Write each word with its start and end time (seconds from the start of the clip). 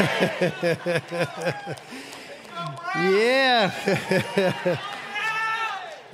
yeah. 2.96 3.70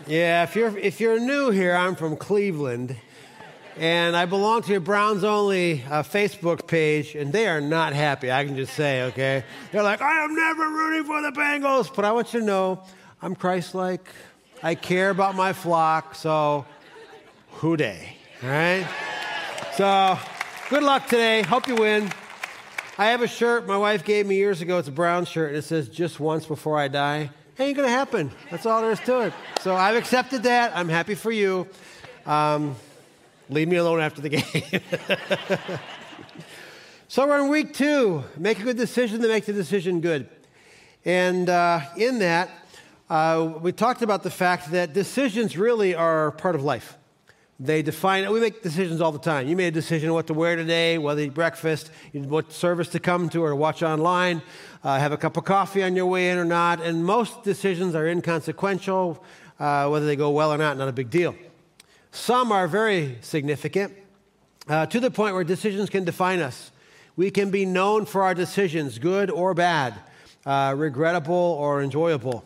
yeah, 0.08 0.42
if 0.42 0.56
you're, 0.56 0.76
if 0.76 0.98
you're 0.98 1.20
new 1.20 1.50
here, 1.50 1.72
I'm 1.76 1.94
from 1.94 2.16
Cleveland. 2.16 2.96
And 3.76 4.16
I 4.16 4.24
belong 4.24 4.62
to 4.62 4.74
a 4.74 4.80
Browns 4.80 5.22
Only 5.22 5.84
uh, 5.88 6.02
Facebook 6.02 6.66
page, 6.66 7.14
and 7.14 7.32
they 7.32 7.46
are 7.46 7.60
not 7.60 7.92
happy, 7.92 8.32
I 8.32 8.44
can 8.44 8.56
just 8.56 8.74
say, 8.74 9.02
okay? 9.04 9.44
They're 9.70 9.84
like, 9.84 10.02
I 10.02 10.24
am 10.24 10.34
never 10.34 10.68
rooting 10.68 11.04
for 11.04 11.22
the 11.22 11.30
Bengals. 11.30 11.94
But 11.94 12.04
I 12.04 12.10
want 12.10 12.34
you 12.34 12.40
to 12.40 12.46
know 12.46 12.82
I'm 13.22 13.36
Christ 13.36 13.72
like. 13.74 14.08
I 14.64 14.74
care 14.74 15.10
about 15.10 15.36
my 15.36 15.52
flock, 15.52 16.16
so 16.16 16.66
Who 17.58 17.76
Dey, 17.76 18.16
all 18.42 18.48
right? 18.48 18.84
So 19.76 20.18
good 20.70 20.82
luck 20.82 21.06
today. 21.06 21.42
Hope 21.42 21.68
you 21.68 21.76
win. 21.76 22.10
I 22.98 23.08
have 23.08 23.20
a 23.20 23.28
shirt 23.28 23.66
my 23.66 23.76
wife 23.76 24.04
gave 24.04 24.26
me 24.26 24.36
years 24.36 24.62
ago. 24.62 24.78
It's 24.78 24.88
a 24.88 24.92
brown 24.92 25.26
shirt, 25.26 25.50
and 25.50 25.58
it 25.58 25.64
says, 25.64 25.90
Just 25.90 26.18
once 26.18 26.46
before 26.46 26.78
I 26.78 26.88
die. 26.88 27.28
Ain't 27.58 27.76
gonna 27.76 27.90
happen. 27.90 28.30
That's 28.50 28.64
all 28.64 28.80
there 28.80 28.90
is 28.90 29.00
to 29.00 29.20
it. 29.20 29.34
So 29.60 29.76
I've 29.76 29.96
accepted 29.96 30.44
that. 30.44 30.74
I'm 30.74 30.88
happy 30.88 31.14
for 31.14 31.30
you. 31.30 31.68
Um, 32.24 32.74
leave 33.50 33.68
me 33.68 33.76
alone 33.76 34.00
after 34.00 34.22
the 34.22 34.28
game. 34.30 34.80
so 37.08 37.26
we're 37.26 37.44
in 37.44 37.50
week 37.50 37.74
two. 37.74 38.24
Make 38.38 38.60
a 38.60 38.62
good 38.62 38.78
decision 38.78 39.20
to 39.20 39.28
make 39.28 39.44
the 39.44 39.52
decision 39.52 40.00
good. 40.00 40.30
And 41.04 41.50
uh, 41.50 41.80
in 41.98 42.20
that, 42.20 42.48
uh, 43.10 43.58
we 43.60 43.72
talked 43.72 44.00
about 44.00 44.22
the 44.22 44.30
fact 44.30 44.70
that 44.70 44.94
decisions 44.94 45.58
really 45.58 45.94
are 45.94 46.30
part 46.32 46.54
of 46.54 46.62
life. 46.62 46.96
They 47.58 47.80
define, 47.80 48.24
it. 48.24 48.30
we 48.30 48.38
make 48.38 48.62
decisions 48.62 49.00
all 49.00 49.12
the 49.12 49.18
time. 49.18 49.48
You 49.48 49.56
made 49.56 49.68
a 49.68 49.70
decision 49.70 50.12
what 50.12 50.26
to 50.26 50.34
wear 50.34 50.56
today, 50.56 50.98
whether 50.98 51.22
to 51.22 51.28
eat 51.28 51.34
breakfast, 51.34 51.90
what 52.12 52.52
service 52.52 52.88
to 52.88 53.00
come 53.00 53.30
to 53.30 53.42
or 53.42 53.50
to 53.50 53.56
watch 53.56 53.82
online, 53.82 54.42
uh, 54.84 54.98
have 54.98 55.12
a 55.12 55.16
cup 55.16 55.38
of 55.38 55.44
coffee 55.44 55.82
on 55.82 55.96
your 55.96 56.04
way 56.04 56.28
in 56.28 56.36
or 56.36 56.44
not. 56.44 56.82
And 56.82 57.02
most 57.02 57.44
decisions 57.44 57.94
are 57.94 58.06
inconsequential, 58.06 59.24
uh, 59.58 59.88
whether 59.88 60.04
they 60.04 60.16
go 60.16 60.30
well 60.30 60.52
or 60.52 60.58
not, 60.58 60.76
not 60.76 60.88
a 60.88 60.92
big 60.92 61.08
deal. 61.08 61.34
Some 62.10 62.52
are 62.52 62.68
very 62.68 63.16
significant 63.22 63.94
uh, 64.68 64.84
to 64.86 65.00
the 65.00 65.10
point 65.10 65.34
where 65.34 65.44
decisions 65.44 65.88
can 65.88 66.04
define 66.04 66.40
us. 66.40 66.72
We 67.16 67.30
can 67.30 67.50
be 67.50 67.64
known 67.64 68.04
for 68.04 68.22
our 68.22 68.34
decisions, 68.34 68.98
good 68.98 69.30
or 69.30 69.54
bad, 69.54 69.94
uh, 70.44 70.74
regrettable 70.76 71.34
or 71.34 71.82
enjoyable. 71.82 72.44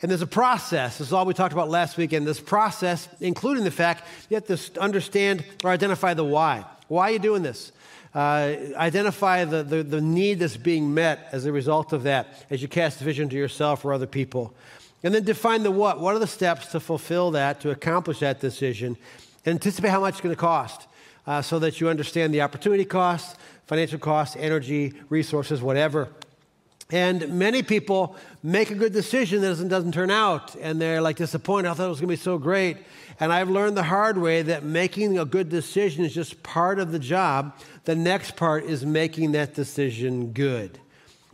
And 0.00 0.10
there's 0.10 0.22
a 0.22 0.26
process. 0.26 0.98
This 0.98 1.08
is 1.08 1.12
all 1.12 1.26
we 1.26 1.34
talked 1.34 1.52
about 1.52 1.68
last 1.68 1.96
week. 1.96 2.12
And 2.12 2.26
This 2.26 2.40
process, 2.40 3.08
including 3.20 3.64
the 3.64 3.70
fact 3.70 4.04
you 4.30 4.36
have 4.36 4.46
to 4.46 4.80
understand 4.80 5.44
or 5.64 5.70
identify 5.70 6.14
the 6.14 6.24
why. 6.24 6.64
Why 6.86 7.10
are 7.10 7.12
you 7.12 7.18
doing 7.18 7.42
this? 7.42 7.72
Uh, 8.14 8.56
identify 8.76 9.44
the, 9.44 9.62
the, 9.62 9.82
the, 9.82 10.00
need 10.00 10.38
that's 10.38 10.56
being 10.56 10.94
met 10.94 11.28
as 11.30 11.44
a 11.44 11.52
result 11.52 11.92
of 11.92 12.04
that 12.04 12.46
as 12.48 12.62
you 12.62 12.68
cast 12.68 13.00
vision 13.00 13.28
to 13.28 13.36
yourself 13.36 13.84
or 13.84 13.92
other 13.92 14.06
people. 14.06 14.54
And 15.02 15.14
then 15.14 15.24
define 15.24 15.62
the 15.62 15.70
what. 15.70 16.00
What 16.00 16.16
are 16.16 16.18
the 16.18 16.26
steps 16.26 16.68
to 16.68 16.80
fulfill 16.80 17.32
that, 17.32 17.60
to 17.60 17.70
accomplish 17.70 18.20
that 18.20 18.40
decision? 18.40 18.96
And 19.44 19.54
anticipate 19.54 19.90
how 19.90 20.00
much 20.00 20.14
it's 20.14 20.20
going 20.22 20.34
to 20.34 20.40
cost 20.40 20.88
uh, 21.26 21.42
so 21.42 21.58
that 21.58 21.80
you 21.80 21.88
understand 21.88 22.32
the 22.32 22.40
opportunity 22.40 22.84
cost, 22.84 23.36
financial 23.66 23.98
cost, 23.98 24.36
energy, 24.38 24.94
resources, 25.10 25.60
whatever. 25.60 26.08
And 26.90 27.38
many 27.38 27.62
people 27.62 28.16
make 28.42 28.70
a 28.70 28.74
good 28.74 28.94
decision 28.94 29.42
that 29.42 29.48
doesn't, 29.48 29.68
doesn't 29.68 29.92
turn 29.92 30.10
out, 30.10 30.54
and 30.54 30.80
they're 30.80 31.02
like 31.02 31.16
disappointed. 31.16 31.68
I 31.68 31.74
thought 31.74 31.86
it 31.86 31.90
was 31.90 32.00
going 32.00 32.08
to 32.08 32.16
be 32.16 32.22
so 32.22 32.38
great. 32.38 32.78
And 33.20 33.30
I've 33.30 33.50
learned 33.50 33.76
the 33.76 33.82
hard 33.82 34.16
way 34.16 34.40
that 34.42 34.64
making 34.64 35.18
a 35.18 35.26
good 35.26 35.50
decision 35.50 36.04
is 36.04 36.14
just 36.14 36.42
part 36.42 36.78
of 36.78 36.92
the 36.92 36.98
job. 36.98 37.54
The 37.84 37.94
next 37.94 38.36
part 38.36 38.64
is 38.64 38.86
making 38.86 39.32
that 39.32 39.54
decision 39.54 40.32
good. 40.32 40.78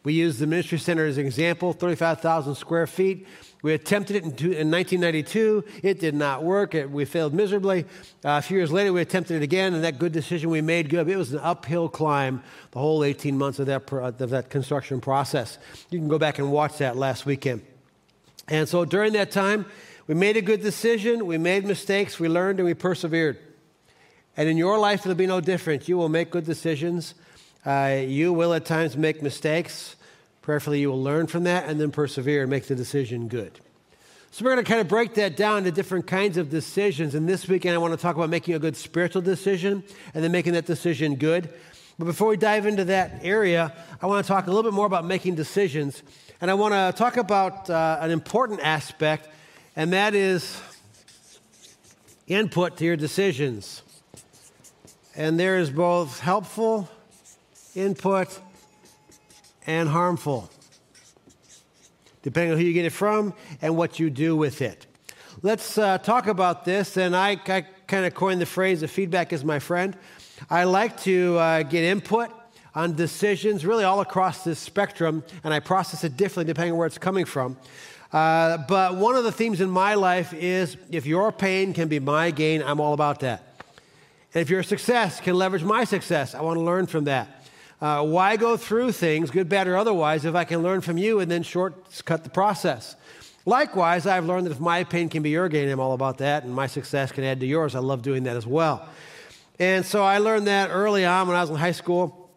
We 0.03 0.15
use 0.15 0.39
the 0.39 0.47
ministry 0.47 0.79
center 0.79 1.07
as 1.07 1.19
an 1.19 1.27
example 1.27 1.73
35,000 1.73 2.57
square 2.57 2.87
feet. 2.87 3.27
We 3.65 3.73
attempted 3.73 4.17
it 4.17 4.25
in, 4.25 4.37
two, 4.37 4.53
in 4.53 4.71
1992. 4.71 5.65
It 5.83 5.99
did 5.99 6.15
not 6.15 6.45
work. 6.45 6.75
It, 6.75 6.91
we 6.91 7.07
failed 7.07 7.33
miserably. 7.33 7.85
Uh, 8.23 8.37
a 8.37 8.43
few 8.43 8.59
years 8.59 8.71
later, 8.71 8.93
we 8.93 9.01
attempted 9.01 9.37
it 9.37 9.43
again, 9.43 9.73
and 9.73 9.83
that 9.85 9.99
good 9.99 10.13
decision 10.13 10.51
we 10.51 10.61
made 10.61 10.91
good. 10.91 11.09
It 11.09 11.17
was 11.17 11.33
an 11.33 11.39
uphill 11.39 11.89
climb 11.89 12.43
the 12.73 12.79
whole 12.79 13.03
18 13.03 13.39
months 13.39 13.59
of 13.59 13.65
that, 13.65 13.91
of 13.91 14.19
that 14.19 14.51
construction 14.51 15.01
process. 15.01 15.57
You 15.89 15.99
can 15.99 16.09
go 16.09 16.19
back 16.19 16.39
and 16.39 16.53
watch 16.53 16.77
that 16.77 16.99
last 16.99 17.25
weekend. 17.25 17.63
And 18.49 18.69
so 18.69 18.85
during 18.85 19.15
that 19.15 19.31
time, 19.31 19.65
we 20.07 20.15
made 20.15 20.37
a 20.37 20.43
good 20.43 20.61
decision, 20.61 21.25
we 21.25 21.39
made 21.39 21.65
mistakes, 21.65 22.21
we 22.21 22.29
learned, 22.29 22.59
and 22.59 22.67
we 22.67 22.75
persevered. 22.75 23.39
And 24.37 24.47
in 24.47 24.59
your 24.59 24.79
life, 24.79 25.07
it'll 25.07 25.15
be 25.15 25.27
no 25.27 25.41
different. 25.41 25.89
You 25.89 25.97
will 25.97 26.11
make 26.11 26.31
good 26.31 26.45
decisions. 26.45 27.15
Uh, 27.65 28.03
you 28.07 28.35
will 28.35 28.53
at 28.53 28.67
times 28.67 28.95
make 28.95 29.23
mistakes. 29.23 29.97
Prayerfully, 30.45 30.79
you 30.79 30.91
will 30.91 31.03
learn 31.03 31.27
from 31.27 31.45
that 31.45 31.71
and 31.71 31.81
then 31.81 31.91
persevere 31.91 32.43
and 32.43 32.51
make 32.51 32.67
the 32.67 32.75
decision 32.75 33.29
good. 33.29 33.61
So, 34.31 34.45
we're 34.45 34.53
going 34.53 34.63
to 34.63 34.69
kind 34.69 34.83
of 34.83 34.89
break 34.89 35.15
that 35.15 35.39
down 35.39 35.59
into 35.59 35.73
different 35.73 36.07
kinds 36.07 36.37
of 36.37 36.51
decisions. 36.51 37.15
And 37.15 37.27
this 37.27 37.49
weekend, 37.49 37.75
I 37.75 37.79
want 37.79 37.95
to 37.95 37.97
talk 37.97 38.15
about 38.15 38.29
making 38.29 38.55
a 38.55 38.59
good 38.59 38.77
spiritual 38.77 39.23
decision 39.23 39.83
and 40.13 40.23
then 40.23 40.33
making 40.33 40.53
that 40.53 40.67
decision 40.67 41.15
good. 41.15 41.49
But 41.99 42.05
before 42.05 42.29
we 42.29 42.37
dive 42.37 42.67
into 42.67 42.85
that 42.85 43.21
area, 43.23 43.73
I 44.03 44.07
want 44.07 44.23
to 44.23 44.29
talk 44.29 44.47
a 44.47 44.51
little 44.51 44.71
bit 44.71 44.75
more 44.75 44.85
about 44.85 45.07
making 45.07 45.35
decisions. 45.35 46.03
And 46.43 46.51
I 46.51 46.55
want 46.55 46.75
to 46.75 46.93
talk 46.95 47.17
about 47.17 47.71
uh, 47.71 47.97
an 48.03 48.11
important 48.11 48.61
aspect, 48.61 49.31
and 49.77 49.95
that 49.95 50.15
is 50.15 50.61
input 52.27 52.77
to 52.77 52.85
your 52.85 52.97
decisions. 52.99 53.81
And 55.17 55.41
there 55.41 55.57
is 55.57 55.71
both 55.71 56.21
helpful 56.21 56.91
input 57.75 58.39
and 59.67 59.89
harmful, 59.89 60.51
depending 62.23 62.53
on 62.53 62.59
who 62.59 62.65
you 62.65 62.73
get 62.73 62.85
it 62.85 62.91
from 62.91 63.35
and 63.63 63.77
what 63.77 63.99
you 63.99 64.11
do 64.11 64.37
with 64.37 64.63
it. 64.63 64.87
Let's 65.43 65.77
uh, 65.79 65.99
talk 65.99 66.27
about 66.27 66.65
this. 66.65 66.97
And 66.97 67.15
I, 67.15 67.33
I 67.47 67.67
kind 67.87 68.07
of 68.07 68.15
coined 68.15 68.41
the 68.41 68.47
phrase 68.47 68.81
that 68.81 68.89
feedback 68.89 69.33
is 69.33 69.45
my 69.45 69.59
friend. 69.59 69.97
I 70.49 70.65
like 70.65 71.01
to 71.03 71.39
uh, 71.39 71.63
get 71.63 71.85
input 71.85 72.31
on 72.75 72.95
decisions 72.95 73.65
really 73.65 73.85
all 73.85 74.01
across 74.01 74.43
this 74.45 74.59
spectrum, 74.59 75.23
and 75.45 75.55
I 75.55 75.61
process 75.61 76.03
it 76.05 76.17
differently 76.17 76.53
depending 76.53 76.73
on 76.73 76.79
where 76.79 76.87
it's 76.87 76.99
coming 76.99 77.25
from. 77.25 77.57
Uh, 78.13 78.59
but 78.69 78.97
one 78.97 79.17
of 79.17 79.25
the 79.25 79.33
themes 79.33 79.61
in 79.61 79.71
my 79.71 79.95
life 79.95 80.33
is 80.33 80.77
if 80.91 81.05
your 81.05 81.33
pain 81.33 81.73
can 81.73 81.89
be 81.89 81.99
my 81.99 82.31
gain, 82.31 82.63
I'm 82.63 82.81
all 82.81 82.95
about 82.95 83.21
that. 83.21 83.61
And 84.35 84.41
if 84.41 84.51
your 84.51 84.63
success 84.63 85.21
can 85.21 85.37
leverage 85.37 85.63
my 85.63 85.85
success, 85.85 86.35
I 86.35 86.41
want 86.43 86.57
to 86.59 86.63
learn 86.63 86.87
from 86.87 87.05
that. 87.05 87.44
Uh, 87.85 88.03
why 88.03 88.35
go 88.39 88.57
through 88.57 88.91
things, 88.91 89.31
good, 89.31 89.47
bad, 89.47 89.69
or 89.69 89.77
otherwise, 89.77 90.25
if 90.25 90.35
I 90.35 90.45
can 90.45 90.63
learn 90.63 90.81
from 90.81 90.97
you 90.97 91.21
and 91.21 91.31
then 91.31 91.43
shortcut 91.43 92.25
the 92.25 92.31
process? 92.31 92.97
Likewise, 93.45 94.07
I've 94.07 94.25
learned 94.25 94.47
that 94.47 94.53
if 94.53 94.59
my 94.59 94.85
pain 94.85 95.11
can 95.11 95.23
be 95.23 95.29
your 95.29 95.51
gain, 95.51 95.69
I'm 95.69 95.81
all 95.81 95.93
about 95.93 96.17
that, 96.17 96.45
and 96.45 96.55
my 96.55 96.67
success 96.67 97.13
can 97.13 97.25
add 97.25 97.41
to 97.41 97.47
yours. 97.47 97.75
I 97.75 97.81
love 97.81 98.01
doing 98.01 98.23
that 98.23 98.39
as 98.39 98.47
well. 98.47 98.89
And 99.59 99.85
so 99.85 100.03
I 100.03 100.17
learned 100.17 100.47
that 100.47 100.71
early 100.71 101.05
on 101.05 101.29
when 101.29 101.37
I 101.37 101.43
was 101.43 101.51
in 101.51 101.57
high 101.57 101.73
school. 101.73 102.31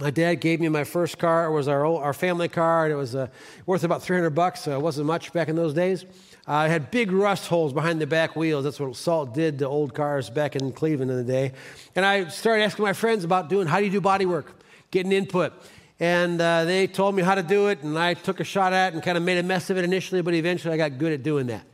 My 0.00 0.10
dad 0.10 0.36
gave 0.36 0.60
me 0.60 0.68
my 0.70 0.84
first 0.84 1.18
car. 1.18 1.44
It 1.44 1.52
was 1.52 1.68
our, 1.68 1.84
old, 1.84 2.02
our 2.02 2.14
family 2.14 2.48
car, 2.48 2.86
and 2.86 2.92
it 2.94 2.96
was 2.96 3.14
uh, 3.14 3.26
worth 3.66 3.84
about 3.84 4.02
300 4.02 4.30
bucks. 4.30 4.62
So 4.62 4.78
it 4.78 4.80
wasn't 4.80 5.08
much 5.08 5.30
back 5.30 5.48
in 5.48 5.56
those 5.56 5.74
days. 5.74 6.06
Uh, 6.48 6.64
it 6.66 6.70
had 6.70 6.90
big 6.90 7.12
rust 7.12 7.48
holes 7.48 7.74
behind 7.74 8.00
the 8.00 8.06
back 8.06 8.34
wheels. 8.34 8.64
That's 8.64 8.80
what 8.80 8.96
salt 8.96 9.34
did 9.34 9.58
to 9.58 9.68
old 9.68 9.92
cars 9.92 10.30
back 10.30 10.56
in 10.56 10.72
Cleveland 10.72 11.10
in 11.10 11.18
the 11.18 11.30
day. 11.30 11.52
And 11.94 12.02
I 12.02 12.28
started 12.28 12.62
asking 12.62 12.86
my 12.86 12.94
friends 12.94 13.24
about 13.24 13.50
doing 13.50 13.66
how 13.66 13.78
do 13.78 13.84
you 13.84 13.90
do 13.90 14.00
body 14.00 14.24
work? 14.24 14.55
Getting 14.90 15.12
input. 15.12 15.52
And 15.98 16.40
uh, 16.40 16.64
they 16.64 16.86
told 16.86 17.14
me 17.14 17.22
how 17.22 17.34
to 17.34 17.42
do 17.42 17.68
it, 17.68 17.82
and 17.82 17.98
I 17.98 18.14
took 18.14 18.40
a 18.40 18.44
shot 18.44 18.72
at 18.72 18.88
it 18.88 18.94
and 18.94 19.02
kind 19.02 19.16
of 19.16 19.24
made 19.24 19.38
a 19.38 19.42
mess 19.42 19.70
of 19.70 19.78
it 19.78 19.84
initially, 19.84 20.20
but 20.20 20.34
eventually 20.34 20.74
I 20.74 20.76
got 20.76 20.98
good 20.98 21.12
at 21.12 21.22
doing 21.22 21.46
that. 21.46 21.64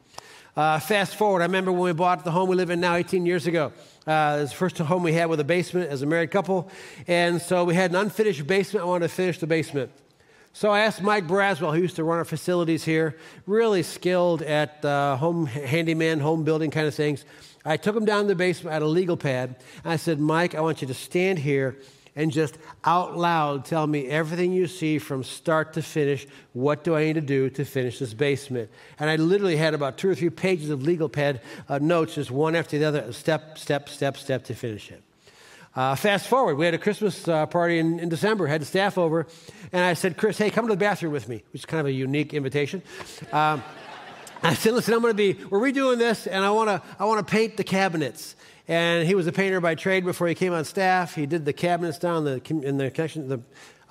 Uh, 0.54 0.78
fast 0.78 1.16
forward, 1.16 1.40
I 1.40 1.46
remember 1.46 1.72
when 1.72 1.82
we 1.82 1.92
bought 1.92 2.24
the 2.24 2.30
home 2.30 2.48
we 2.48 2.56
live 2.56 2.70
in 2.70 2.78
now 2.78 2.94
18 2.94 3.24
years 3.24 3.46
ago. 3.46 3.72
Uh, 4.06 4.36
it 4.38 4.42
was 4.42 4.50
the 4.50 4.56
first 4.56 4.78
home 4.78 5.02
we 5.02 5.12
had 5.12 5.26
with 5.30 5.40
a 5.40 5.44
basement 5.44 5.88
as 5.90 6.02
a 6.02 6.06
married 6.06 6.30
couple. 6.30 6.70
And 7.08 7.40
so 7.40 7.64
we 7.64 7.74
had 7.74 7.90
an 7.90 7.96
unfinished 7.96 8.46
basement. 8.46 8.84
I 8.84 8.86
wanted 8.86 9.08
to 9.08 9.14
finish 9.14 9.38
the 9.38 9.46
basement. 9.46 9.90
So 10.52 10.70
I 10.70 10.80
asked 10.80 11.00
Mike 11.00 11.26
Braswell, 11.26 11.74
who 11.74 11.80
used 11.80 11.96
to 11.96 12.04
run 12.04 12.18
our 12.18 12.26
facilities 12.26 12.84
here, 12.84 13.16
really 13.46 13.82
skilled 13.82 14.42
at 14.42 14.84
uh, 14.84 15.16
home 15.16 15.46
handyman, 15.46 16.20
home 16.20 16.44
building 16.44 16.70
kind 16.70 16.86
of 16.86 16.94
things. 16.94 17.24
I 17.64 17.78
took 17.78 17.96
him 17.96 18.04
down 18.04 18.22
to 18.22 18.28
the 18.28 18.34
basement 18.34 18.76
at 18.76 18.82
a 18.82 18.86
legal 18.86 19.16
pad. 19.16 19.56
I 19.84 19.96
said, 19.96 20.20
Mike, 20.20 20.54
I 20.54 20.60
want 20.60 20.82
you 20.82 20.88
to 20.88 20.94
stand 20.94 21.38
here 21.38 21.78
and 22.14 22.30
just 22.30 22.58
out 22.84 23.16
loud 23.16 23.64
tell 23.64 23.86
me 23.86 24.06
everything 24.06 24.52
you 24.52 24.66
see 24.66 24.98
from 24.98 25.24
start 25.24 25.72
to 25.74 25.82
finish. 25.82 26.26
What 26.52 26.84
do 26.84 26.94
I 26.94 27.04
need 27.04 27.14
to 27.14 27.20
do 27.20 27.48
to 27.50 27.64
finish 27.64 27.98
this 27.98 28.14
basement? 28.14 28.70
And 28.98 29.08
I 29.08 29.16
literally 29.16 29.56
had 29.56 29.74
about 29.74 29.98
two 29.98 30.10
or 30.10 30.14
three 30.14 30.30
pages 30.30 30.70
of 30.70 30.82
legal 30.82 31.08
pad 31.08 31.40
uh, 31.68 31.78
notes, 31.78 32.16
just 32.16 32.30
one 32.30 32.54
after 32.54 32.78
the 32.78 32.84
other, 32.84 33.12
step, 33.12 33.58
step, 33.58 33.88
step, 33.88 34.16
step 34.16 34.44
to 34.44 34.54
finish 34.54 34.90
it. 34.90 35.02
Uh, 35.74 35.94
fast 35.94 36.28
forward, 36.28 36.56
we 36.56 36.66
had 36.66 36.74
a 36.74 36.78
Christmas 36.78 37.26
uh, 37.26 37.46
party 37.46 37.78
in, 37.78 37.98
in, 37.98 38.10
December, 38.10 38.46
had 38.46 38.60
the 38.60 38.66
staff 38.66 38.98
over, 38.98 39.26
and 39.72 39.82
I 39.82 39.94
said, 39.94 40.18
Chris, 40.18 40.36
hey, 40.36 40.50
come 40.50 40.66
to 40.66 40.72
the 40.74 40.78
bathroom 40.78 41.12
with 41.12 41.30
me, 41.30 41.42
which 41.50 41.62
is 41.62 41.64
kind 41.66 41.80
of 41.80 41.86
a 41.86 41.92
unique 41.92 42.34
invitation. 42.34 42.82
Um, 43.32 43.64
I 44.42 44.52
said, 44.54 44.74
listen, 44.74 44.92
I'm 44.92 45.00
going 45.00 45.12
to 45.12 45.16
be, 45.16 45.42
we're 45.44 45.60
redoing 45.60 45.96
this, 45.96 46.26
and 46.26 46.44
I 46.44 46.50
want 46.50 46.68
to 46.68 46.82
I 46.98 47.04
wanna 47.06 47.22
paint 47.22 47.56
the 47.56 47.64
cabinets. 47.64 48.34
And 48.68 49.06
he 49.06 49.14
was 49.14 49.26
a 49.26 49.32
painter 49.32 49.60
by 49.60 49.74
trade 49.74 50.04
before 50.04 50.28
he 50.28 50.34
came 50.34 50.52
on 50.52 50.64
staff. 50.64 51.14
He 51.14 51.26
did 51.26 51.44
the 51.44 51.52
cabinets 51.52 51.98
down 51.98 52.24
the, 52.24 52.40
in 52.48 52.76
the 52.76 52.90
connection, 52.90 53.28
the 53.28 53.40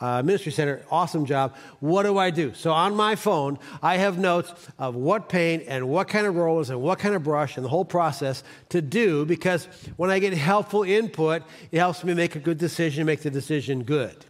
uh, 0.01 0.23
Ministry 0.23 0.51
Center. 0.51 0.83
Awesome 0.89 1.25
job. 1.25 1.55
What 1.79 2.03
do 2.03 2.17
I 2.17 2.31
do? 2.31 2.53
So 2.53 2.71
on 2.71 2.95
my 2.95 3.15
phone, 3.15 3.59
I 3.83 3.97
have 3.97 4.17
notes 4.17 4.51
of 4.79 4.95
what 4.95 5.29
paint 5.29 5.63
and 5.67 5.87
what 5.87 6.07
kind 6.07 6.25
of 6.25 6.35
rollers 6.35 6.69
and 6.69 6.81
what 6.81 6.99
kind 6.99 7.13
of 7.15 7.23
brush 7.23 7.55
and 7.55 7.65
the 7.65 7.69
whole 7.69 7.85
process 7.85 8.43
to 8.69 8.81
do 8.81 9.25
because 9.25 9.65
when 9.97 10.09
I 10.09 10.19
get 10.19 10.33
helpful 10.33 10.83
input, 10.83 11.43
it 11.71 11.77
helps 11.77 12.03
me 12.03 12.13
make 12.13 12.35
a 12.35 12.39
good 12.39 12.57
decision, 12.57 13.05
make 13.05 13.21
the 13.21 13.29
decision 13.29 13.83
good. 13.83 14.25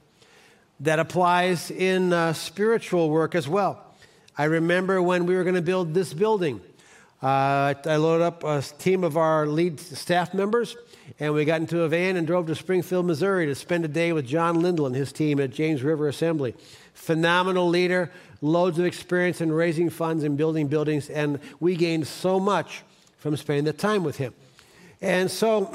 That 0.81 0.99
applies 0.99 1.71
in 1.71 2.11
uh, 2.11 2.33
spiritual 2.33 3.09
work 3.09 3.35
as 3.35 3.47
well. 3.47 3.85
I 4.37 4.45
remember 4.45 5.01
when 5.01 5.25
we 5.25 5.35
were 5.35 5.44
going 5.44 5.55
to 5.55 5.61
build 5.61 5.94
this 5.94 6.13
building. 6.13 6.61
Uh, 7.21 7.75
I 7.85 7.97
loaded 7.97 8.23
up 8.23 8.44
a 8.44 8.62
team 8.62 9.03
of 9.03 9.15
our 9.15 9.45
lead 9.45 9.79
staff 9.79 10.33
members 10.33 10.75
and 11.19 11.33
we 11.33 11.45
got 11.45 11.62
into 11.62 11.81
a 11.81 11.88
van 11.88 12.15
and 12.15 12.25
drove 12.25 12.47
to 12.47 12.56
Springfield, 12.56 13.06
Missouri 13.06 13.45
to 13.45 13.53
spend 13.53 13.85
a 13.85 13.88
day 13.88 14.12
with 14.12 14.25
John 14.25 14.59
Lindell 14.59 14.88
and 14.88 14.95
his 14.95 15.12
team 15.12 15.39
at 15.39 15.51
James 15.51 15.83
River 15.83 16.07
Assembly. 16.07 16.56
Phenomenal 16.95 17.69
leader, 17.69 18.12
loads 18.41 18.79
of 18.79 18.85
experience 18.85 19.39
in 19.39 19.51
raising 19.51 19.91
funds 19.91 20.23
and 20.23 20.35
building 20.35 20.68
buildings, 20.68 21.12
and 21.12 21.39
we 21.59 21.75
gained 21.75 22.07
so 22.07 22.39
much 22.39 22.81
from 23.18 23.38
spending 23.38 23.65
the 23.65 23.73
time 23.73 24.03
with 24.03 24.18
him. 24.18 24.33
And 25.00 25.29
so 25.29 25.71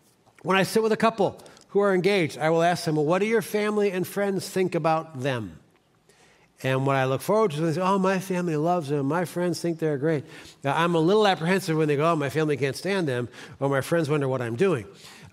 when 0.42 0.58
I 0.58 0.64
sit 0.64 0.82
with 0.82 0.92
a 0.92 0.98
couple 0.98 1.40
who 1.68 1.80
are 1.80 1.94
engaged, 1.94 2.36
I 2.36 2.50
will 2.50 2.62
ask 2.62 2.84
them, 2.84 2.96
well, 2.96 3.06
what 3.06 3.20
do 3.20 3.26
your 3.26 3.42
family 3.42 3.90
and 3.90 4.06
friends 4.06 4.48
think 4.48 4.74
about 4.74 5.20
them? 5.20 5.59
And 6.62 6.86
what 6.86 6.96
I 6.96 7.06
look 7.06 7.22
forward 7.22 7.52
to 7.52 7.64
is, 7.66 7.78
oh, 7.78 7.98
my 7.98 8.18
family 8.18 8.56
loves 8.56 8.90
them. 8.90 9.06
My 9.06 9.24
friends 9.24 9.60
think 9.60 9.78
they're 9.78 9.96
great. 9.96 10.24
Now, 10.62 10.76
I'm 10.76 10.94
a 10.94 10.98
little 10.98 11.26
apprehensive 11.26 11.76
when 11.76 11.88
they 11.88 11.96
go, 11.96 12.12
oh, 12.12 12.16
my 12.16 12.28
family 12.28 12.56
can't 12.56 12.76
stand 12.76 13.08
them, 13.08 13.28
or 13.60 13.70
my 13.70 13.80
friends 13.80 14.10
wonder 14.10 14.28
what 14.28 14.42
I'm 14.42 14.56
doing. 14.56 14.84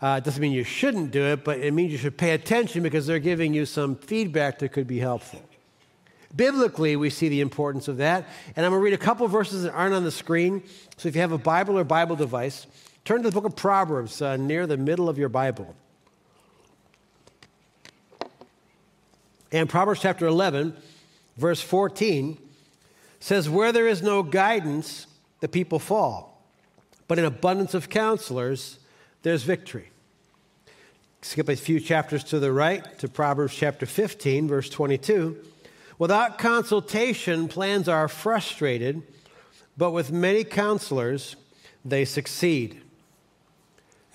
Uh, 0.01 0.19
it 0.19 0.23
doesn't 0.23 0.41
mean 0.41 0.53
you 0.53 0.63
shouldn't 0.63 1.11
do 1.11 1.23
it, 1.25 1.43
but 1.43 1.59
it 1.59 1.73
means 1.73 1.91
you 1.91 1.97
should 1.97 2.17
pay 2.17 2.31
attention 2.31 2.81
because 2.81 3.07
they're 3.07 3.19
giving 3.19 3.53
you 3.53 3.65
some 3.65 3.95
feedback 3.95 4.59
that 4.59 4.69
could 4.69 4.87
be 4.87 4.99
helpful. 4.99 5.41
Biblically, 6.35 6.95
we 6.95 7.09
see 7.09 7.29
the 7.29 7.41
importance 7.41 7.87
of 7.87 7.97
that. 7.97 8.27
And 8.55 8.65
I'm 8.65 8.71
going 8.71 8.81
to 8.81 8.85
read 8.85 8.93
a 8.93 8.97
couple 8.97 9.27
verses 9.27 9.63
that 9.63 9.73
aren't 9.73 9.95
on 9.95 10.03
the 10.03 10.11
screen. 10.11 10.63
So 10.97 11.09
if 11.09 11.15
you 11.15 11.21
have 11.21 11.31
a 11.31 11.37
Bible 11.37 11.77
or 11.77 11.83
Bible 11.83 12.15
device, 12.15 12.67
turn 13.03 13.23
to 13.23 13.29
the 13.29 13.33
book 13.33 13.45
of 13.45 13.55
Proverbs 13.55 14.21
uh, 14.21 14.37
near 14.37 14.67
the 14.67 14.77
middle 14.77 15.09
of 15.09 15.17
your 15.17 15.29
Bible. 15.29 15.75
And 19.51 19.67
Proverbs 19.67 20.01
chapter 20.01 20.27
11 20.27 20.75
verse 21.37 21.61
14 21.61 22.37
says, 23.19 23.49
Where 23.49 23.71
there 23.71 23.87
is 23.87 24.01
no 24.01 24.23
guidance, 24.23 25.07
the 25.39 25.47
people 25.47 25.79
fall. 25.79 26.43
But 27.07 27.19
in 27.19 27.25
abundance 27.25 27.73
of 27.73 27.89
counselors, 27.89 28.79
there's 29.23 29.43
victory. 29.43 29.91
Skip 31.21 31.49
a 31.49 31.55
few 31.55 31.79
chapters 31.79 32.23
to 32.25 32.39
the 32.39 32.51
right 32.51 32.97
to 32.99 33.07
Proverbs 33.07 33.55
chapter 33.55 33.85
15, 33.85 34.47
verse 34.47 34.69
22. 34.69 35.37
Without 35.99 36.37
consultation, 36.37 37.47
plans 37.47 37.89
are 37.89 38.07
frustrated, 38.07 39.01
but 39.75 39.91
with 39.91 40.11
many 40.11 40.43
counselors, 40.43 41.35
they 41.83 42.05
succeed. 42.05 42.81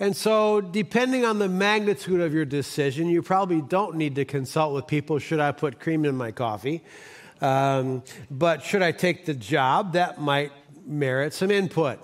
And 0.00 0.16
so, 0.16 0.60
depending 0.60 1.24
on 1.24 1.38
the 1.38 1.48
magnitude 1.48 2.20
of 2.20 2.34
your 2.34 2.44
decision, 2.44 3.08
you 3.08 3.22
probably 3.22 3.60
don't 3.60 3.96
need 3.96 4.14
to 4.16 4.24
consult 4.24 4.74
with 4.74 4.86
people 4.86 5.18
should 5.18 5.38
I 5.38 5.52
put 5.52 5.78
cream 5.78 6.04
in 6.04 6.16
my 6.16 6.32
coffee? 6.32 6.82
Um, 7.40 8.02
but 8.30 8.62
should 8.62 8.82
I 8.82 8.92
take 8.92 9.26
the 9.26 9.34
job? 9.34 9.92
That 9.92 10.20
might 10.20 10.52
merit 10.86 11.34
some 11.34 11.50
input. 11.50 11.98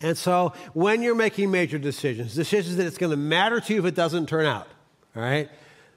And 0.00 0.18
so, 0.18 0.52
when 0.74 1.02
you're 1.02 1.14
making 1.14 1.50
major 1.50 1.78
decisions, 1.78 2.34
decisions 2.34 2.76
that 2.76 2.86
it's 2.86 2.98
going 2.98 3.10
to 3.10 3.16
matter 3.16 3.60
to 3.60 3.74
you 3.74 3.80
if 3.80 3.86
it 3.86 3.94
doesn't 3.94 4.28
turn 4.28 4.44
out, 4.44 4.68
all 5.14 5.22
right, 5.22 5.48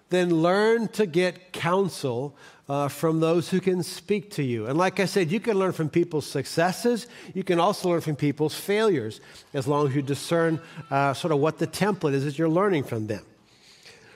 then 0.10 0.42
learn 0.42 0.88
to 0.90 1.06
get 1.06 1.54
counsel 1.54 2.36
uh, 2.68 2.88
from 2.88 3.20
those 3.20 3.50
who 3.50 3.60
can 3.60 3.82
speak 3.82 4.30
to 4.32 4.44
you. 4.44 4.68
And 4.68 4.78
like 4.78 5.00
I 5.00 5.06
said, 5.06 5.32
you 5.32 5.40
can 5.40 5.58
learn 5.58 5.72
from 5.72 5.90
people's 5.90 6.28
successes. 6.28 7.08
You 7.34 7.44
can 7.44 7.60
also 7.60 7.90
learn 7.90 8.02
from 8.02 8.16
people's 8.16 8.54
failures, 8.54 9.22
as 9.54 9.68
long 9.68 9.88
as 9.88 9.96
you 9.96 10.04
discern 10.04 10.60
uh, 10.92 11.14
sort 11.14 11.34
of 11.34 11.40
what 11.40 11.58
the 11.58 11.68
template 11.68 12.14
is 12.14 12.26
that 12.26 12.38
you're 12.38 12.50
learning 12.50 12.84
from 12.84 13.08
them. 13.08 13.26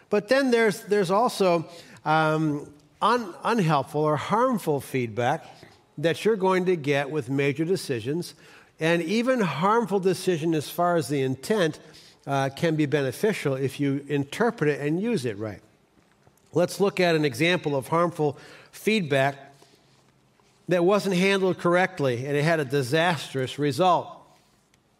But 0.10 0.30
then 0.30 0.52
there's, 0.52 0.82
there's 0.82 1.10
also 1.10 1.66
um, 2.06 2.72
un- 3.02 3.34
unhelpful 3.44 4.02
or 4.02 4.18
harmful 4.18 4.80
feedback 4.80 5.46
that 5.98 6.24
you're 6.24 6.36
going 6.36 6.66
to 6.66 6.76
get 6.76 7.10
with 7.10 7.30
major 7.30 7.66
decisions. 7.66 8.36
And 8.80 9.02
even 9.02 9.40
harmful 9.40 10.00
decision 10.00 10.54
as 10.54 10.70
far 10.70 10.96
as 10.96 11.08
the 11.08 11.22
intent 11.22 11.80
uh, 12.28 12.50
can 12.56 12.76
be 12.76 12.86
beneficial 12.86 13.56
if 13.56 13.80
you 13.80 14.06
interpret 14.08 14.70
it 14.70 14.80
and 14.82 15.02
use 15.02 15.26
it 15.26 15.38
right. 15.38 15.62
Let's 16.54 16.80
look 16.80 17.00
at 17.00 17.16
an 17.16 17.26
example 17.26 17.76
of 17.76 17.88
harmful 17.88 18.38
feedback 18.72 19.36
that 20.70 20.84
wasn't 20.86 21.16
handled 21.16 21.58
correctly 21.58 22.26
and 22.26 22.38
it 22.38 22.44
had 22.44 22.60
a 22.60 22.66
disastrous 22.66 23.60
result. 23.60 24.10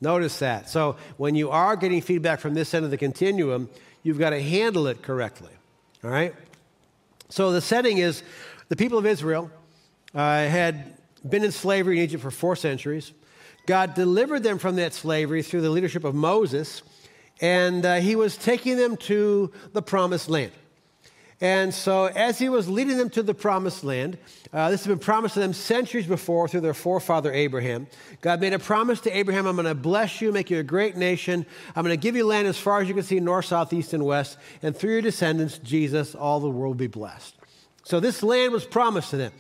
Notice 0.02 0.40
that. 0.40 0.70
So, 0.70 0.98
when 1.16 1.36
you 1.36 1.50
are 1.50 1.78
getting 1.78 2.02
feedback 2.02 2.42
from 2.42 2.54
this 2.54 2.74
end 2.74 2.84
of 2.84 2.92
the 2.92 2.98
continuum, 2.98 3.70
you've 4.04 4.20
got 4.20 4.32
to 4.32 4.42
handle 4.42 4.88
it 4.88 5.02
correctly. 5.02 5.52
All 6.04 6.10
right? 6.10 6.36
So 7.30 7.52
the 7.52 7.62
setting 7.62 7.98
is 7.98 8.22
the 8.70 8.76
people 8.76 8.98
of 8.98 9.06
Israel 9.06 9.50
uh, 10.14 10.20
had 10.20 10.98
been 11.28 11.44
in 11.44 11.52
slavery 11.52 11.98
in 11.98 12.04
Egypt 12.04 12.22
for 12.22 12.32
four 12.32 12.56
centuries. 12.56 13.12
God 13.66 13.96
delivered 13.96 14.44
them 14.44 14.60
from 14.60 14.76
that 14.76 14.94
slavery 14.94 15.42
through 15.42 15.62
the 15.62 15.70
leadership 15.70 16.04
of 16.04 16.14
Moses, 16.14 16.84
and 17.42 17.86
uh, 17.86 17.96
he 17.96 18.16
was 18.16 18.36
taking 18.38 18.78
them 18.78 18.98
to 18.98 19.52
the 19.72 19.82
promised 19.82 20.30
land. 20.30 20.52
And 21.42 21.74
so, 21.74 22.06
as 22.06 22.40
he 22.40 22.48
was 22.48 22.70
leading 22.70 22.98
them 22.98 23.10
to 23.12 23.24
the 23.24 23.34
promised 23.34 23.84
land, 23.84 24.18
uh, 24.54 24.70
this 24.70 24.84
had 24.84 24.90
been 24.90 25.00
promised 25.00 25.34
to 25.34 25.40
them 25.40 25.54
centuries 25.54 26.06
before 26.06 26.48
through 26.48 26.62
their 26.62 26.74
forefather 26.74 27.34
Abraham. 27.34 27.88
God 28.22 28.40
made 28.40 28.54
a 28.54 28.60
promise 28.60 29.02
to 29.02 29.18
Abraham 29.18 29.48
I'm 29.48 29.56
going 29.56 29.66
to 29.66 29.76
bless 29.76 30.22
you, 30.22 30.32
make 30.32 30.50
you 30.50 30.60
a 30.60 30.64
great 30.64 30.96
nation. 30.96 31.46
I'm 31.76 31.84
going 31.84 31.98
to 31.98 32.02
give 32.02 32.16
you 32.16 32.26
land 32.26 32.48
as 32.48 32.58
far 32.58 32.82
as 32.82 32.88
you 32.88 32.94
can 32.94 33.04
see, 33.04 33.20
north, 33.20 33.46
south, 33.46 33.74
east, 33.74 33.94
and 33.94 34.06
west. 34.06 34.38
And 34.62 34.76
through 34.76 34.92
your 34.92 35.02
descendants, 35.02 35.58
Jesus, 35.58 36.14
all 36.16 36.40
the 36.40 36.50
world 36.50 36.76
will 36.76 36.76
be 36.76 36.88
blessed. 36.88 37.36
So, 37.84 38.00
this 38.00 38.24
land 38.24 38.54
was 38.54 38.66
promised 38.66 39.10
to 39.10 39.18
them. 39.18 39.32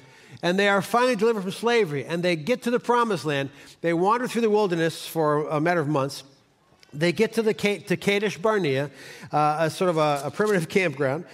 And 0.42 0.57
they 0.60 0.68
are 0.68 0.81
finally 0.81 1.16
delivered 1.16 1.44
from 1.44 1.51
slavery. 1.51 2.06
And 2.06 2.24
they 2.24 2.36
get 2.36 2.63
to 2.63 2.72
the 2.72 2.80
promised 2.80 3.24
land. 3.24 3.50
They 3.81 3.94
wander 3.94 4.28
through 4.28 4.42
the 4.42 4.50
wilderness 4.50 5.07
for 5.07 5.48
a 5.48 5.62
matter 5.62 5.80
of 5.80 5.88
months. 5.88 6.24
They 6.92 7.12
get 7.12 7.34
to, 7.34 7.42
the, 7.42 7.54
to 7.54 7.98
Kadesh 7.98 8.38
Barnea, 8.38 8.92
uh, 9.31 9.57
a 9.60 9.69
sort 9.69 9.89
of 9.89 9.98
a, 9.98 10.24
a 10.25 10.31
primitive 10.31 10.68
campground 10.69 11.25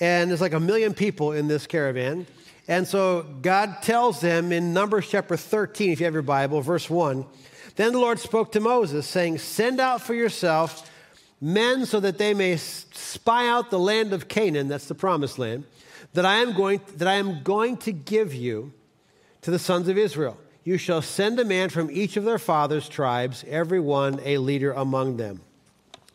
and 0.00 0.30
there's 0.30 0.40
like 0.40 0.52
a 0.52 0.60
million 0.60 0.94
people 0.94 1.32
in 1.32 1.48
this 1.48 1.66
caravan. 1.66 2.26
And 2.68 2.86
so 2.86 3.22
God 3.40 3.82
tells 3.82 4.20
them 4.20 4.52
in 4.52 4.72
Numbers 4.74 5.08
chapter 5.08 5.36
13, 5.36 5.90
if 5.90 6.00
you 6.00 6.04
have 6.04 6.12
your 6.12 6.22
Bible, 6.22 6.60
verse 6.60 6.88
1 6.88 7.24
Then 7.76 7.92
the 7.92 7.98
Lord 7.98 8.18
spoke 8.18 8.52
to 8.52 8.60
Moses, 8.60 9.06
saying, 9.06 9.38
Send 9.38 9.80
out 9.80 10.02
for 10.02 10.14
yourself 10.14 10.90
men 11.40 11.86
so 11.86 12.00
that 12.00 12.18
they 12.18 12.34
may 12.34 12.56
spy 12.56 13.48
out 13.48 13.70
the 13.70 13.78
land 13.78 14.12
of 14.12 14.28
Canaan, 14.28 14.68
that's 14.68 14.86
the 14.86 14.94
promised 14.94 15.38
land, 15.38 15.64
that 16.12 16.26
I 16.26 16.36
am 16.36 16.52
going, 16.52 16.80
that 16.96 17.08
I 17.08 17.14
am 17.14 17.42
going 17.42 17.76
to 17.78 17.92
give 17.92 18.34
you 18.34 18.72
to 19.42 19.50
the 19.50 19.58
sons 19.58 19.88
of 19.88 19.96
Israel. 19.96 20.38
You 20.64 20.76
shall 20.76 21.00
send 21.00 21.40
a 21.40 21.44
man 21.44 21.70
from 21.70 21.90
each 21.90 22.16
of 22.18 22.24
their 22.24 22.38
fathers' 22.38 22.88
tribes, 22.88 23.44
every 23.48 23.80
one 23.80 24.20
a 24.24 24.36
leader 24.38 24.72
among 24.72 25.16
them. 25.16 25.40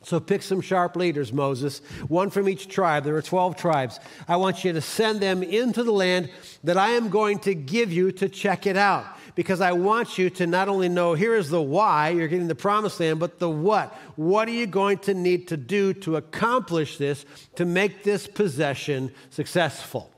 So 0.03 0.19
pick 0.19 0.41
some 0.41 0.59
sharp 0.59 0.95
leaders, 0.97 1.31
Moses, 1.31 1.79
one 2.07 2.29
from 2.29 2.49
each 2.49 2.67
tribe. 2.67 3.05
There 3.05 3.15
are 3.15 3.21
12 3.21 3.55
tribes. 3.55 3.99
I 4.27 4.35
want 4.35 4.63
you 4.63 4.73
to 4.73 4.81
send 4.81 5.21
them 5.21 5.41
into 5.41 5.81
the 5.83 5.93
land 5.93 6.29
that 6.63 6.77
I 6.77 6.89
am 6.89 7.09
going 7.09 7.39
to 7.39 7.55
give 7.55 7.91
you 7.91 8.11
to 8.13 8.27
check 8.27 8.67
it 8.67 8.77
out. 8.77 9.05
Because 9.35 9.61
I 9.61 9.71
want 9.71 10.17
you 10.17 10.29
to 10.31 10.45
not 10.45 10.69
only 10.69 10.89
know 10.89 11.15
here 11.15 11.35
is 11.35 11.49
the 11.49 11.61
why 11.61 12.09
you're 12.09 12.27
getting 12.27 12.47
the 12.47 12.53
promised 12.53 12.99
land, 12.99 13.19
but 13.19 13.39
the 13.39 13.49
what. 13.49 13.91
What 14.15 14.47
are 14.47 14.51
you 14.51 14.67
going 14.67 14.99
to 14.99 15.13
need 15.13 15.47
to 15.47 15.57
do 15.57 15.93
to 15.93 16.17
accomplish 16.17 16.97
this, 16.97 17.25
to 17.55 17.65
make 17.65 18.03
this 18.03 18.27
possession 18.27 19.11
successful? 19.31 20.11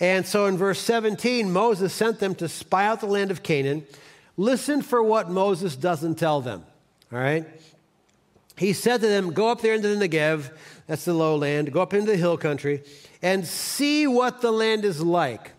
And 0.00 0.26
so 0.26 0.46
in 0.46 0.58
verse 0.58 0.80
17, 0.80 1.50
Moses 1.50 1.94
sent 1.94 2.18
them 2.18 2.34
to 2.36 2.48
spy 2.48 2.86
out 2.86 3.00
the 3.00 3.06
land 3.06 3.30
of 3.30 3.42
Canaan. 3.42 3.86
Listen 4.36 4.82
for 4.82 5.02
what 5.02 5.30
Moses 5.30 5.74
doesn't 5.74 6.16
tell 6.16 6.40
them. 6.40 6.64
All 7.12 7.18
right? 7.18 7.46
He 8.58 8.72
said 8.72 9.00
to 9.00 9.06
them, 9.06 9.32
Go 9.32 9.48
up 9.48 9.60
there 9.60 9.74
into 9.74 9.94
the 9.94 10.08
Negev, 10.08 10.50
that's 10.86 11.04
the 11.04 11.14
lowland, 11.14 11.72
go 11.72 11.80
up 11.80 11.94
into 11.94 12.10
the 12.10 12.16
hill 12.16 12.36
country, 12.36 12.82
and 13.22 13.46
see 13.46 14.06
what 14.06 14.40
the 14.40 14.50
land 14.50 14.84
is 14.84 15.00
like. 15.02 15.52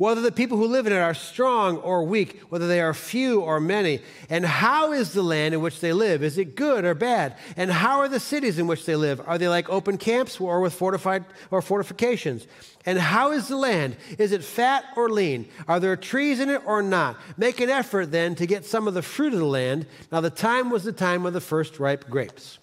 Whether 0.00 0.22
the 0.22 0.32
people 0.32 0.56
who 0.56 0.66
live 0.66 0.86
in 0.86 0.94
it 0.94 0.96
are 0.96 1.12
strong 1.12 1.76
or 1.76 2.02
weak, 2.04 2.40
whether 2.48 2.66
they 2.66 2.80
are 2.80 2.94
few 2.94 3.42
or 3.42 3.60
many, 3.60 4.00
and 4.30 4.46
how 4.46 4.92
is 4.92 5.12
the 5.12 5.22
land 5.22 5.52
in 5.52 5.60
which 5.60 5.80
they 5.80 5.92
live? 5.92 6.22
Is 6.22 6.38
it 6.38 6.56
good 6.56 6.86
or 6.86 6.94
bad? 6.94 7.36
And 7.54 7.70
how 7.70 7.98
are 7.98 8.08
the 8.08 8.18
cities 8.18 8.58
in 8.58 8.66
which 8.66 8.86
they 8.86 8.96
live? 8.96 9.20
Are 9.26 9.36
they 9.36 9.48
like 9.48 9.68
open 9.68 9.98
camps 9.98 10.40
or 10.40 10.62
with 10.62 10.72
fortified 10.72 11.26
or 11.50 11.60
fortifications? 11.60 12.46
And 12.86 12.98
how 12.98 13.32
is 13.32 13.48
the 13.48 13.56
land? 13.56 13.96
Is 14.18 14.32
it 14.32 14.42
fat 14.42 14.84
or 14.96 15.10
lean? 15.10 15.46
Are 15.68 15.78
there 15.78 15.96
trees 15.96 16.40
in 16.40 16.48
it 16.48 16.62
or 16.64 16.82
not? 16.82 17.18
Make 17.36 17.60
an 17.60 17.68
effort 17.68 18.10
then 18.10 18.34
to 18.36 18.46
get 18.46 18.64
some 18.64 18.88
of 18.88 18.94
the 18.94 19.02
fruit 19.02 19.34
of 19.34 19.38
the 19.38 19.44
land. 19.44 19.86
Now, 20.10 20.20
the 20.20 20.30
time 20.30 20.70
was 20.70 20.84
the 20.84 20.92
time 20.92 21.26
of 21.26 21.34
the 21.34 21.42
first 21.42 21.78
ripe 21.78 22.08
grapes. 22.08 22.58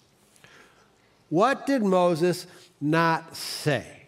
What 1.28 1.66
did 1.66 1.84
Moses 1.84 2.46
not 2.80 3.36
say? 3.36 4.06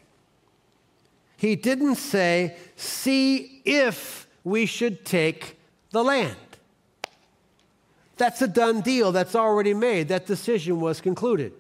He 1.37 1.55
didn't 1.55 1.95
say, 1.95 2.57
see 2.77 3.63
if 3.65 4.27
we 4.43 4.67
should 4.67 5.05
take 5.05 5.59
the 5.91 6.03
land. 6.03 6.37
That's 8.17 8.43
a 8.43 8.49
done 8.49 8.81
deal. 8.81 9.13
That's 9.13 9.35
already 9.35 9.75
made. 9.75 10.09
That 10.09 10.27
decision 10.27 10.81
was 10.81 11.01
concluded. 11.01 11.53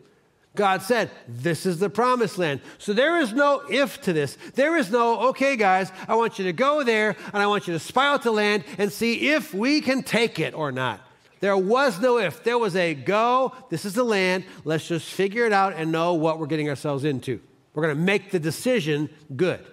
God 0.57 0.83
said, 0.83 1.11
This 1.29 1.65
is 1.65 1.79
the 1.79 1.91
promised 1.91 2.39
land. 2.39 2.61
So 2.79 2.93
there 2.93 3.19
is 3.19 3.33
no 3.33 3.63
if 3.71 4.01
to 4.03 4.13
this. 4.13 4.37
There 4.55 4.77
is 4.77 4.91
no, 4.91 5.29
okay, 5.29 5.57
guys, 5.57 5.93
I 6.09 6.17
want 6.17 6.39
you 6.39 6.45
to 6.47 6.53
go 6.53 6.83
there 6.83 7.17
and 7.33 7.43
I 7.43 7.47
want 7.47 7.69
you 7.69 7.73
to 7.73 7.79
spy 7.79 8.09
out 8.09 8.23
the 8.23 8.33
land 8.33 8.65
and 8.79 8.93
see 8.93 9.31
if 9.31 9.55
we 9.55 9.81
can 9.81 10.03
take 10.03 10.39
it 10.41 10.55
or 10.55 10.73
not. 10.73 11.01
There 11.39 11.57
was 11.57 12.01
no 12.01 12.19
if. 12.19 12.45
There 12.45 12.59
was 12.59 12.77
a 12.77 12.95
go, 12.95 13.53
this 13.71 13.85
is 13.85 13.95
the 13.95 14.05
land, 14.05 14.45
let's 14.65 14.87
just 14.87 15.11
figure 15.11 15.47
it 15.47 15.53
out 15.53 15.73
and 15.75 15.91
know 15.91 16.15
what 16.15 16.39
we're 16.39 16.47
getting 16.47 16.69
ourselves 16.69 17.05
into. 17.05 17.41
We're 17.73 17.85
going 17.85 17.97
to 17.97 18.03
make 18.03 18.31
the 18.31 18.41
decision 18.41 19.09
good. 19.37 19.65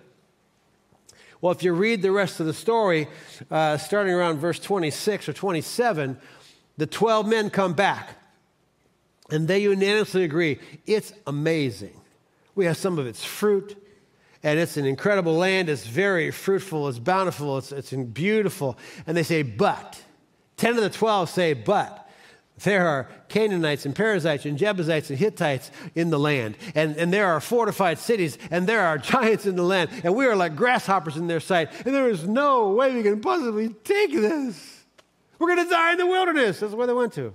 Well, 1.41 1.51
if 1.51 1.63
you 1.63 1.74
read 1.74 2.01
the 2.01 2.12
rest 2.12 2.39
of 2.39 2.46
the 2.46 2.53
story, 2.53 3.07
uh, 3.51 3.77
starting 3.77 4.13
around 4.13 4.38
verse 4.38 4.60
26 4.60 5.27
or 5.27 5.34
27, 5.34 6.17
the 6.77 6.88
12 6.88 7.27
men 7.27 7.50
come 7.50 7.74
back 7.74 8.16
and 9.29 9.48
they 9.48 9.60
unanimously 9.60 10.24
agree 10.24 10.60
it's 10.86 11.13
amazing. 11.25 12.00
We 12.55 12.65
have 12.65 12.77
some 12.77 12.98
of 12.98 13.05
its 13.05 13.24
fruit, 13.24 13.75
and 14.41 14.57
it's 14.60 14.77
an 14.77 14.86
incredible 14.86 15.34
land. 15.34 15.69
It's 15.69 15.86
very 15.86 16.31
fruitful, 16.31 16.88
it's 16.88 17.00
bountiful, 17.00 17.57
it's, 17.57 17.72
it's 17.72 17.91
beautiful. 17.91 18.77
And 19.05 19.15
they 19.15 19.24
say, 19.24 19.43
but. 19.43 20.01
10 20.57 20.75
of 20.75 20.81
the 20.81 20.89
12 20.89 21.29
say, 21.29 21.53
but. 21.53 22.07
There 22.63 22.88
are 22.88 23.07
Canaanites 23.29 23.86
and 23.86 23.96
Perizzites 23.96 24.46
and 24.46 24.57
Jebusites 24.57 25.12
and 25.12 25.19
Hittites 25.19 25.69
in 25.93 26.10
the 26.10 26.17
land. 26.17 26.57
And, 26.74 26.98
and 26.98 27.13
there 27.13 27.27
are 27.27 27.39
fortified 27.39 28.00
cities 28.00 28.39
and 28.50 28.65
there 28.65 28.81
are 28.81 28.98
giants 28.98 29.46
in 29.46 29.55
the 29.55 29.63
land. 29.63 29.91
And 30.03 30.15
we 30.15 30.25
are 30.25 30.36
like 30.36 30.55
grasshoppers 30.55 31.17
in 31.17 31.27
their 31.27 31.39
sight. 31.39 31.69
And 31.86 31.93
there 31.93 32.10
is 32.10 32.27
no 32.27 32.69
way 32.69 32.96
we 32.96 33.03
can 33.03 33.22
possibly 33.22 33.69
take 33.69 34.12
this. 34.12 34.86
We're 35.38 35.53
going 35.53 35.65
to 35.65 35.69
die 35.69 35.91
in 35.91 35.98
the 36.00 36.07
wilderness. 36.07 36.60
That's 36.60 36.74
where 36.74 36.88
they 36.88 36.93
went 36.93 37.13
to. 37.13 37.34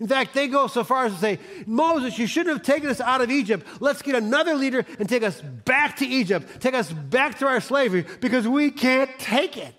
In 0.00 0.06
fact, 0.06 0.32
they 0.32 0.46
go 0.46 0.68
so 0.68 0.84
far 0.84 1.06
as 1.06 1.14
to 1.14 1.18
say, 1.18 1.38
Moses, 1.66 2.18
you 2.18 2.26
shouldn't 2.26 2.56
have 2.56 2.64
taken 2.64 2.88
us 2.88 3.00
out 3.00 3.20
of 3.20 3.30
Egypt. 3.30 3.66
Let's 3.80 4.00
get 4.00 4.14
another 4.14 4.54
leader 4.54 4.84
and 4.98 5.08
take 5.08 5.24
us 5.24 5.40
back 5.40 5.96
to 5.96 6.06
Egypt, 6.06 6.60
take 6.60 6.74
us 6.74 6.92
back 6.92 7.38
to 7.38 7.46
our 7.46 7.60
slavery 7.60 8.06
because 8.20 8.46
we 8.46 8.70
can't 8.70 9.10
take 9.18 9.56
it. 9.56 9.74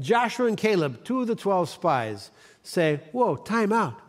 Joshua 0.00 0.46
and 0.46 0.56
Caleb, 0.56 1.02
two 1.02 1.20
of 1.20 1.26
the 1.26 1.34
12 1.34 1.68
spies, 1.68 2.30
say, 2.62 3.00
Whoa, 3.10 3.34
time 3.34 3.72
out. 3.72 4.00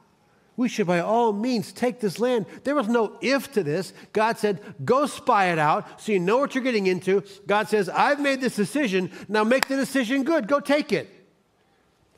We 0.55 0.67
should 0.67 0.87
by 0.87 0.99
all 0.99 1.31
means 1.31 1.71
take 1.71 1.99
this 1.99 2.19
land. 2.19 2.45
There 2.65 2.75
was 2.75 2.89
no 2.89 3.17
if 3.21 3.51
to 3.53 3.63
this. 3.63 3.93
God 4.11 4.37
said, 4.37 4.61
Go 4.83 5.05
spy 5.05 5.51
it 5.51 5.57
out 5.57 6.01
so 6.01 6.11
you 6.11 6.19
know 6.19 6.37
what 6.37 6.53
you're 6.53 6.63
getting 6.63 6.85
into. 6.85 7.23
God 7.47 7.69
says, 7.69 7.89
I've 7.89 8.19
made 8.19 8.41
this 8.41 8.55
decision. 8.57 9.09
Now 9.27 9.43
make 9.43 9.67
the 9.67 9.77
decision 9.77 10.23
good. 10.23 10.47
Go 10.47 10.59
take 10.59 10.91
it. 10.91 11.09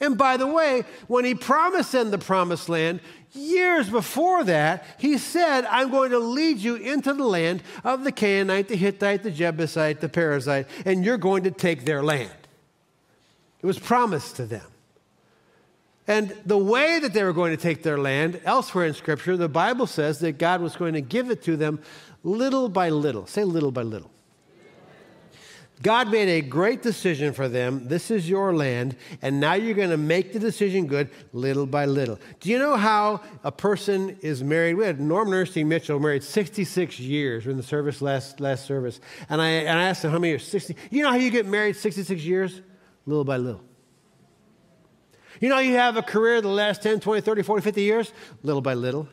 And 0.01 0.17
by 0.17 0.35
the 0.35 0.47
way, 0.47 0.83
when 1.07 1.23
he 1.23 1.35
promised 1.35 1.91
them 1.91 2.09
the 2.09 2.17
promised 2.17 2.67
land, 2.67 2.99
years 3.33 3.89
before 3.89 4.43
that, 4.43 4.83
he 4.97 5.19
said, 5.19 5.63
I'm 5.65 5.91
going 5.91 6.09
to 6.09 6.19
lead 6.19 6.57
you 6.57 6.75
into 6.75 7.13
the 7.13 7.23
land 7.23 7.61
of 7.83 8.03
the 8.03 8.11
Canaanite, 8.11 8.67
the 8.67 8.75
Hittite, 8.75 9.21
the 9.21 9.31
Jebusite, 9.31 10.01
the 10.01 10.09
Perizzite, 10.09 10.65
and 10.85 11.05
you're 11.05 11.19
going 11.19 11.43
to 11.43 11.51
take 11.51 11.85
their 11.85 12.03
land. 12.03 12.31
It 13.61 13.65
was 13.67 13.77
promised 13.77 14.37
to 14.37 14.45
them. 14.47 14.65
And 16.07 16.35
the 16.45 16.57
way 16.57 16.97
that 16.99 17.13
they 17.13 17.23
were 17.23 17.31
going 17.31 17.55
to 17.55 17.61
take 17.61 17.83
their 17.83 17.99
land, 17.99 18.41
elsewhere 18.43 18.87
in 18.87 18.95
Scripture, 18.95 19.37
the 19.37 19.47
Bible 19.47 19.85
says 19.85 20.19
that 20.19 20.39
God 20.39 20.59
was 20.59 20.75
going 20.75 20.95
to 20.95 21.01
give 21.01 21.29
it 21.29 21.43
to 21.43 21.55
them 21.55 21.79
little 22.23 22.69
by 22.69 22.89
little. 22.89 23.27
Say 23.27 23.43
little 23.43 23.71
by 23.71 23.83
little. 23.83 24.09
God 25.81 26.11
made 26.11 26.29
a 26.29 26.41
great 26.41 26.81
decision 26.81 27.33
for 27.33 27.47
them. 27.49 27.87
This 27.87 28.11
is 28.11 28.29
your 28.29 28.53
land, 28.53 28.95
and 29.21 29.39
now 29.39 29.53
you're 29.53 29.73
going 29.73 29.89
to 29.89 29.97
make 29.97 30.33
the 30.33 30.39
decision 30.39 30.87
good 30.87 31.09
little 31.33 31.65
by 31.65 31.85
little. 31.85 32.19
Do 32.39 32.49
you 32.49 32.59
know 32.59 32.75
how 32.75 33.21
a 33.43 33.51
person 33.51 34.17
is 34.21 34.43
married? 34.43 34.75
We 34.75 34.85
had 34.85 34.99
Norman 34.99 35.33
Ernestine 35.33 35.67
Mitchell 35.67 35.99
married 35.99 36.23
66 36.23 36.99
years. 36.99 37.45
We're 37.45 37.51
in 37.51 37.57
the 37.57 37.63
service 37.63 38.01
last, 38.01 38.39
last 38.39 38.65
service. 38.65 38.99
And 39.29 39.41
I, 39.41 39.49
and 39.49 39.79
I 39.79 39.83
asked 39.83 40.03
him 40.03 40.11
how 40.11 40.19
many 40.19 40.29
years? 40.29 40.47
60. 40.47 40.75
You 40.89 41.03
know 41.03 41.09
how 41.09 41.17
you 41.17 41.31
get 41.31 41.45
married 41.45 41.75
66 41.75 42.21
years? 42.23 42.61
Little 43.05 43.25
by 43.25 43.37
little. 43.37 43.61
You 45.39 45.49
know 45.49 45.57
you 45.57 45.73
have 45.73 45.97
a 45.97 46.03
career 46.03 46.39
the 46.41 46.49
last 46.49 46.83
10, 46.83 46.99
20, 46.99 47.21
30, 47.21 47.41
40, 47.41 47.63
50 47.63 47.81
years? 47.81 48.13
Little 48.43 48.61
by 48.61 48.75
little. 48.75 49.07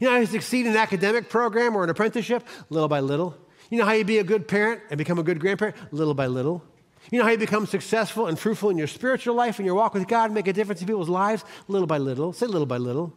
You 0.00 0.08
know 0.08 0.14
how 0.14 0.20
you 0.20 0.26
succeed 0.26 0.66
in 0.66 0.72
an 0.72 0.78
academic 0.78 1.28
program 1.28 1.76
or 1.76 1.84
an 1.84 1.90
apprenticeship? 1.90 2.44
Little 2.70 2.88
by 2.88 2.98
little. 2.98 3.36
You 3.72 3.78
know 3.78 3.86
how 3.86 3.92
you 3.92 4.04
be 4.04 4.18
a 4.18 4.24
good 4.24 4.46
parent 4.46 4.82
and 4.90 4.98
become 4.98 5.18
a 5.18 5.22
good 5.22 5.40
grandparent? 5.40 5.74
Little 5.94 6.12
by 6.12 6.26
little. 6.26 6.62
You 7.10 7.18
know 7.18 7.24
how 7.24 7.30
you 7.30 7.38
become 7.38 7.64
successful 7.66 8.26
and 8.26 8.38
fruitful 8.38 8.68
in 8.68 8.76
your 8.76 8.86
spiritual 8.86 9.34
life 9.34 9.58
and 9.58 9.64
your 9.64 9.74
walk 9.74 9.94
with 9.94 10.06
God 10.06 10.26
and 10.26 10.34
make 10.34 10.46
a 10.46 10.52
difference 10.52 10.82
in 10.82 10.86
people's 10.86 11.08
lives? 11.08 11.42
Little 11.68 11.86
by 11.86 11.96
little. 11.96 12.34
Say 12.34 12.44
little 12.44 12.66
by 12.66 12.76
little. 12.76 13.14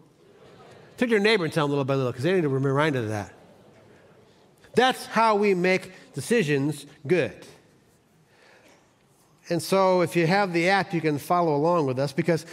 Turn 0.95 1.09
to 1.09 1.12
your 1.12 1.19
neighbor 1.19 1.43
and 1.43 1.53
tell 1.53 1.65
them 1.65 1.71
little 1.71 1.83
by 1.83 1.95
little 1.95 2.13
because 2.13 2.24
they 2.24 2.31
need 2.31 2.43
to 2.43 2.47
be 2.47 2.55
reminded 2.55 3.03
of 3.03 3.09
that. 3.09 3.33
That's 4.75 5.05
how 5.07 5.35
we 5.35 5.53
make 5.53 5.91
decisions 6.13 6.85
good. 7.05 7.35
And 9.50 9.62
so 9.62 10.03
if 10.03 10.15
you 10.15 10.25
have 10.25 10.53
the 10.53 10.69
app, 10.69 10.93
you 10.93 11.01
can 11.01 11.17
follow 11.17 11.53
along 11.53 11.85
with 11.85 12.00
us 12.00 12.13
because 12.13 12.45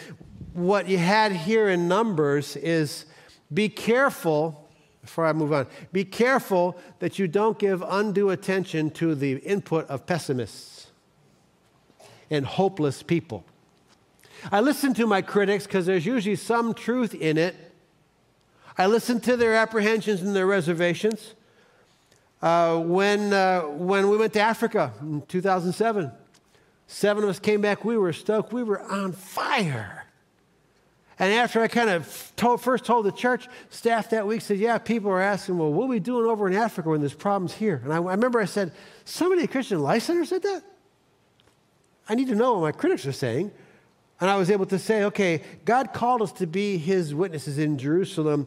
what 0.54 0.88
you 0.88 0.99
had 0.99 1.30
here 1.30 1.68
in 1.68 1.87
Numbers 1.87 2.56
is 2.56 3.06
be 3.54 3.68
careful 3.68 4.62
before 5.02 5.26
I 5.26 5.32
move 5.32 5.52
on, 5.52 5.66
be 5.92 6.04
careful 6.04 6.76
that 7.00 7.18
you 7.18 7.28
don't 7.28 7.59
give 7.59 7.82
undue 7.82 8.30
attention 8.30 8.90
to 8.92 9.14
the 9.14 9.37
input 9.38 9.87
of 9.88 10.06
pessimists 10.06 10.87
and 12.30 12.47
hopeless 12.47 13.02
people. 13.02 13.44
I 14.50 14.61
listen 14.61 14.94
to 14.94 15.06
my 15.06 15.21
critics 15.23 15.66
because 15.66 15.87
there's 15.87 16.06
usually 16.06 16.37
some 16.37 16.73
truth 16.73 17.14
in 17.14 17.37
it. 17.37 17.54
I 18.78 18.87
listen 18.87 19.21
to 19.21 19.37
their 19.37 19.54
apprehensions 19.54 20.23
and 20.23 20.35
their 20.35 20.47
reservations. 20.47 21.35
Uh, 22.40 22.78
when, 22.78 23.32
uh, 23.32 23.62
when 23.62 24.09
we 24.09 24.16
went 24.16 24.32
to 24.32 24.40
Africa 24.40 24.92
in 25.00 25.23
2007, 25.28 26.11
seven 26.87 27.23
of 27.25 27.30
us 27.30 27.38
came 27.38 27.61
back. 27.61 27.85
We 27.85 27.97
were 27.97 28.12
stoked. 28.12 28.52
We 28.52 28.62
were 28.62 28.82
on 28.82 29.12
fire. 29.12 30.01
And 31.19 31.33
after 31.33 31.61
I 31.61 31.69
kind 31.69 31.90
of 31.90 32.33
told, 32.37 32.61
first 32.61 32.85
told 32.85 33.04
the 33.04 33.12
church 33.12 33.49
staff 33.71 34.11
that 34.11 34.26
week, 34.26 34.40
said, 34.40 34.59
Yeah, 34.59 34.78
people 34.78 35.11
are 35.11 35.21
asking, 35.21 35.59
Well, 35.59 35.73
what 35.73 35.85
are 35.85 35.88
we 35.88 36.00
doing 36.00 36.26
over 36.26 36.49
in 36.49 36.54
Africa 36.54 36.88
when 36.88 37.00
there's 37.00 37.14
problems 37.14 37.52
here? 37.52 37.81
And 37.85 37.92
I, 37.92 37.97
I 37.97 38.12
remember 38.12 38.40
I 38.40 38.47
said, 38.47 38.73
Somebody 39.04 39.42
at 39.42 39.50
Christian 39.50 39.81
Life 39.81 40.04
Center 40.04 40.25
said 40.25 40.42
that? 40.42 40.62
I 42.09 42.14
need 42.14 42.28
to 42.28 42.35
know 42.35 42.54
what 42.54 42.61
my 42.62 42.73
critics 42.73 43.07
are 43.07 43.12
saying. 43.12 43.52
And 44.21 44.31
I 44.31 44.37
was 44.37 44.50
able 44.50 44.66
to 44.66 44.78
say, 44.78 45.04
Okay, 45.04 45.42
God 45.64 45.92
called 45.92 46.23
us 46.23 46.33
to 46.33 46.47
be 46.47 46.78
his 46.78 47.14
witnesses 47.14 47.59
in 47.59 47.78
Jerusalem 47.78 48.47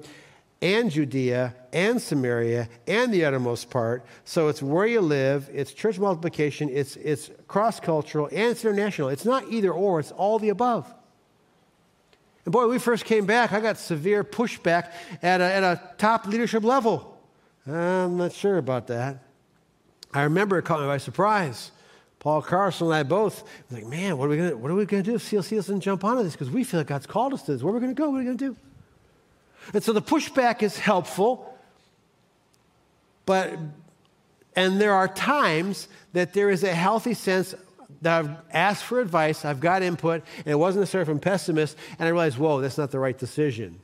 and 0.62 0.90
Judea 0.90 1.54
and 1.74 2.02
Samaria 2.02 2.68
and 2.88 3.14
the 3.14 3.26
uttermost 3.26 3.70
part. 3.70 4.06
So 4.24 4.48
it's 4.48 4.64
where 4.64 4.88
you 4.88 5.02
live, 5.02 5.50
it's 5.54 5.74
church 5.74 6.00
multiplication, 6.00 6.70
it's, 6.70 6.96
it's 6.96 7.30
cross 7.48 7.80
cultural, 7.80 8.28
and 8.28 8.52
it's 8.52 8.66
international. 8.66 9.10
It's 9.10 9.26
not 9.26 9.48
either 9.50 9.72
or, 9.72 10.00
it's 10.00 10.12
all 10.12 10.40
the 10.40 10.50
above. 10.50 10.92
And 12.46 12.52
boy, 12.52 12.62
when 12.62 12.70
we 12.70 12.80
first 12.80 13.06
came 13.06 13.26
back, 13.26 13.52
I 13.52 13.60
got 13.60 13.78
severe 13.78 14.24
pushback 14.24 14.92
at 15.22 15.42
a, 15.42 15.44
at 15.44 15.64
a 15.64 15.82
top 15.98 16.28
leadership 16.28 16.64
level. 16.64 17.20
I'm 17.68 18.18
not 18.18 18.32
sure 18.32 18.58
about 18.58 18.88
that. 18.88 19.24
I 20.14 20.24
remember 20.24 20.58
it 20.60 20.64
caught 20.64 20.80
me 20.80 20.86
by 20.86 21.00
surprise. 21.00 21.72
Paul 22.20 22.42
Carson 22.42 22.88
and 22.88 22.96
I 22.96 23.04
both 23.04 23.44
like, 23.70 23.86
man, 23.86 24.18
what 24.18 24.26
are 24.26 24.30
we 24.30 24.38
gonna 24.38 24.58
what 24.58 24.72
are 24.72 24.76
we 24.76 24.86
gonna 24.86 25.04
do 25.04 25.16
if 25.16 25.30
CLC 25.30 25.58
doesn't 25.58 25.82
jump 25.82 26.04
onto 26.04 26.24
this? 26.24 26.34
Because 26.34 26.50
we 26.50 26.64
feel 26.64 26.80
like 26.80 26.88
God's 26.88 27.06
called 27.06 27.34
us 27.34 27.44
to 27.44 27.54
this. 27.54 27.62
Where 27.62 27.72
are 27.72 27.76
we 27.76 27.82
gonna 27.82 27.94
go? 27.94 28.10
What 28.10 28.18
are 28.18 28.20
we 28.20 28.26
gonna 28.26 28.38
do? 28.38 28.56
And 29.74 29.84
so 29.84 29.94
the 29.94 30.02
pushback 30.02 30.64
is 30.64 30.80
helpful, 30.80 31.56
but 33.26 33.54
and 34.56 34.80
there 34.80 34.94
are 34.94 35.08
times 35.08 35.88
that 36.14 36.34
there 36.34 36.50
is 36.50 36.64
a 36.64 36.74
healthy 36.74 37.14
sense 37.14 37.54
that 38.02 38.20
I've 38.20 38.38
asked 38.52 38.84
for 38.84 39.00
advice, 39.00 39.46
I've 39.46 39.60
got 39.60 39.84
input, 39.84 40.24
and 40.40 40.48
it 40.48 40.56
wasn't 40.56 40.82
necessarily 40.82 41.06
from 41.06 41.20
pessimists, 41.20 41.76
and 41.98 42.08
I 42.08 42.12
realized, 42.12 42.38
whoa, 42.38 42.62
that's 42.62 42.78
not 42.78 42.92
the 42.92 43.00
right 43.00 43.18
decision. 43.18 43.80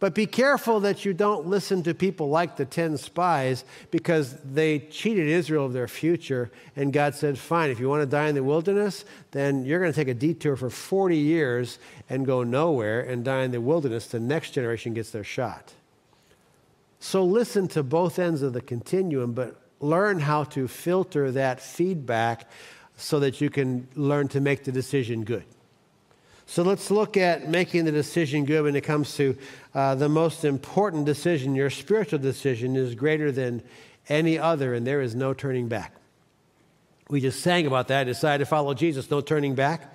But 0.00 0.14
be 0.14 0.26
careful 0.26 0.80
that 0.80 1.04
you 1.06 1.14
don't 1.14 1.46
listen 1.46 1.82
to 1.84 1.94
people 1.94 2.28
like 2.28 2.56
the 2.56 2.66
10 2.66 2.98
spies 2.98 3.64
because 3.90 4.36
they 4.42 4.80
cheated 4.80 5.28
Israel 5.28 5.64
of 5.64 5.72
their 5.72 5.88
future. 5.88 6.50
And 6.76 6.92
God 6.92 7.14
said, 7.14 7.38
Fine, 7.38 7.70
if 7.70 7.80
you 7.80 7.88
want 7.88 8.02
to 8.02 8.06
die 8.06 8.28
in 8.28 8.34
the 8.34 8.42
wilderness, 8.42 9.06
then 9.30 9.64
you're 9.64 9.80
going 9.80 9.92
to 9.92 9.96
take 9.96 10.08
a 10.08 10.14
detour 10.14 10.56
for 10.56 10.68
40 10.68 11.16
years 11.16 11.78
and 12.10 12.26
go 12.26 12.42
nowhere 12.42 13.00
and 13.00 13.24
die 13.24 13.44
in 13.44 13.52
the 13.52 13.62
wilderness. 13.62 14.06
The 14.06 14.20
next 14.20 14.50
generation 14.50 14.92
gets 14.92 15.10
their 15.10 15.24
shot. 15.24 15.72
So 16.98 17.24
listen 17.24 17.68
to 17.68 17.82
both 17.82 18.18
ends 18.18 18.42
of 18.42 18.52
the 18.52 18.60
continuum, 18.60 19.32
but 19.32 19.60
learn 19.80 20.20
how 20.20 20.44
to 20.44 20.66
filter 20.68 21.30
that 21.32 21.60
feedback 21.60 22.48
so 22.96 23.20
that 23.20 23.40
you 23.40 23.50
can 23.50 23.88
learn 23.94 24.28
to 24.28 24.40
make 24.40 24.64
the 24.64 24.72
decision 24.72 25.24
good. 25.24 25.44
So 26.46 26.62
let's 26.62 26.90
look 26.90 27.16
at 27.16 27.48
making 27.48 27.86
the 27.86 27.92
decision 27.92 28.44
good 28.44 28.64
when 28.64 28.76
it 28.76 28.82
comes 28.82 29.16
to 29.16 29.36
uh, 29.74 29.94
the 29.94 30.08
most 30.08 30.44
important 30.44 31.06
decision. 31.06 31.54
Your 31.54 31.70
spiritual 31.70 32.18
decision 32.18 32.76
is 32.76 32.94
greater 32.94 33.32
than 33.32 33.62
any 34.08 34.38
other, 34.38 34.74
and 34.74 34.86
there 34.86 35.00
is 35.00 35.14
no 35.14 35.32
turning 35.32 35.68
back. 35.68 35.94
We 37.08 37.20
just 37.20 37.40
sang 37.40 37.66
about 37.66 37.88
that. 37.88 38.00
I 38.00 38.04
decided 38.04 38.44
to 38.44 38.48
follow 38.48 38.74
Jesus, 38.74 39.10
no 39.10 39.20
turning 39.20 39.54
back. 39.54 39.94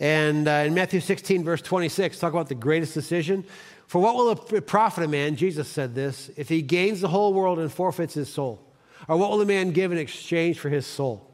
And 0.00 0.46
uh, 0.46 0.64
in 0.66 0.74
Matthew 0.74 1.00
16, 1.00 1.44
verse 1.44 1.62
26, 1.62 2.18
talk 2.18 2.32
about 2.32 2.48
the 2.48 2.54
greatest 2.54 2.94
decision. 2.94 3.44
For 3.86 4.00
what 4.00 4.16
will 4.16 4.30
it 4.30 4.66
profit 4.66 5.04
a 5.04 5.08
man, 5.08 5.36
Jesus 5.36 5.68
said 5.68 5.94
this, 5.94 6.30
if 6.36 6.48
he 6.48 6.62
gains 6.62 7.00
the 7.00 7.08
whole 7.08 7.32
world 7.32 7.58
and 7.58 7.72
forfeits 7.72 8.14
his 8.14 8.32
soul? 8.32 8.62
Or 9.08 9.16
what 9.16 9.30
will 9.30 9.40
a 9.40 9.46
man 9.46 9.72
give 9.72 9.90
in 9.92 9.98
exchange 9.98 10.58
for 10.58 10.68
his 10.68 10.86
soul? 10.86 11.28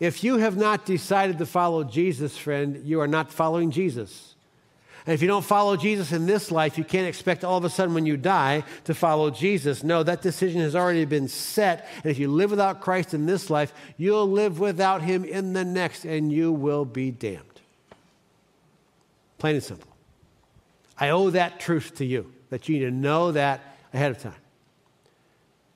If 0.00 0.24
you 0.24 0.38
have 0.38 0.56
not 0.56 0.84
decided 0.84 1.38
to 1.38 1.46
follow 1.46 1.84
Jesus, 1.84 2.36
friend, 2.36 2.82
you 2.84 3.00
are 3.00 3.08
not 3.08 3.32
following 3.32 3.70
Jesus. 3.70 4.34
And 5.04 5.14
if 5.14 5.22
you 5.22 5.28
don't 5.28 5.44
follow 5.44 5.76
Jesus 5.76 6.12
in 6.12 6.26
this 6.26 6.52
life, 6.52 6.78
you 6.78 6.84
can't 6.84 7.08
expect 7.08 7.42
all 7.42 7.58
of 7.58 7.64
a 7.64 7.70
sudden 7.70 7.94
when 7.94 8.06
you 8.06 8.16
die 8.16 8.62
to 8.84 8.94
follow 8.94 9.30
Jesus. 9.30 9.82
No, 9.82 10.04
that 10.04 10.22
decision 10.22 10.60
has 10.60 10.76
already 10.76 11.04
been 11.04 11.26
set. 11.26 11.88
And 12.04 12.10
if 12.10 12.18
you 12.18 12.28
live 12.28 12.50
without 12.50 12.80
Christ 12.80 13.12
in 13.12 13.26
this 13.26 13.50
life, 13.50 13.72
you'll 13.96 14.30
live 14.30 14.60
without 14.60 15.02
him 15.02 15.24
in 15.24 15.54
the 15.54 15.64
next, 15.64 16.04
and 16.04 16.32
you 16.32 16.52
will 16.52 16.84
be 16.84 17.10
damned. 17.10 17.42
Plain 19.38 19.56
and 19.56 19.64
simple. 19.64 19.88
I 20.96 21.08
owe 21.08 21.30
that 21.30 21.58
truth 21.58 21.96
to 21.96 22.04
you, 22.04 22.32
that 22.50 22.68
you 22.68 22.78
need 22.78 22.84
to 22.84 22.90
know 22.92 23.32
that 23.32 23.60
ahead 23.92 24.12
of 24.12 24.18
time. 24.18 24.34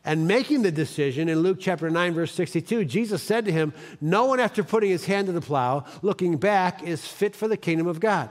And 0.07 0.29
making 0.29 0.63
the 0.63 0.71
decision 0.71 1.29
in 1.29 1.41
Luke 1.41 1.59
chapter 1.61 1.91
9, 1.91 2.15
verse 2.15 2.33
62, 2.33 2.85
Jesus 2.85 3.21
said 3.25 3.45
to 3.47 3.53
him, 3.53 3.75
No 4.01 4.27
one 4.27 4.39
after 4.39 4.63
putting 4.63 4.89
his 4.89 5.05
hand 5.05 5.27
to 5.27 5.33
the 5.33 5.41
plow, 5.41 5.85
looking 6.01 6.37
back, 6.37 6.85
is 6.85 7.05
fit 7.05 7.35
for 7.35 7.49
the 7.49 7.57
kingdom 7.57 7.89
of 7.89 7.99
God. 7.99 8.31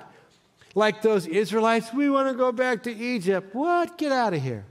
Like 0.73 1.01
those 1.01 1.27
Israelites, 1.27 1.93
we 1.93 2.09
want 2.09 2.29
to 2.29 2.33
go 2.33 2.53
back 2.53 2.83
to 2.83 2.95
Egypt. 2.95 3.53
What? 3.53 3.97
Get 3.97 4.13
out 4.13 4.33
of 4.33 4.41
here. 4.41 4.65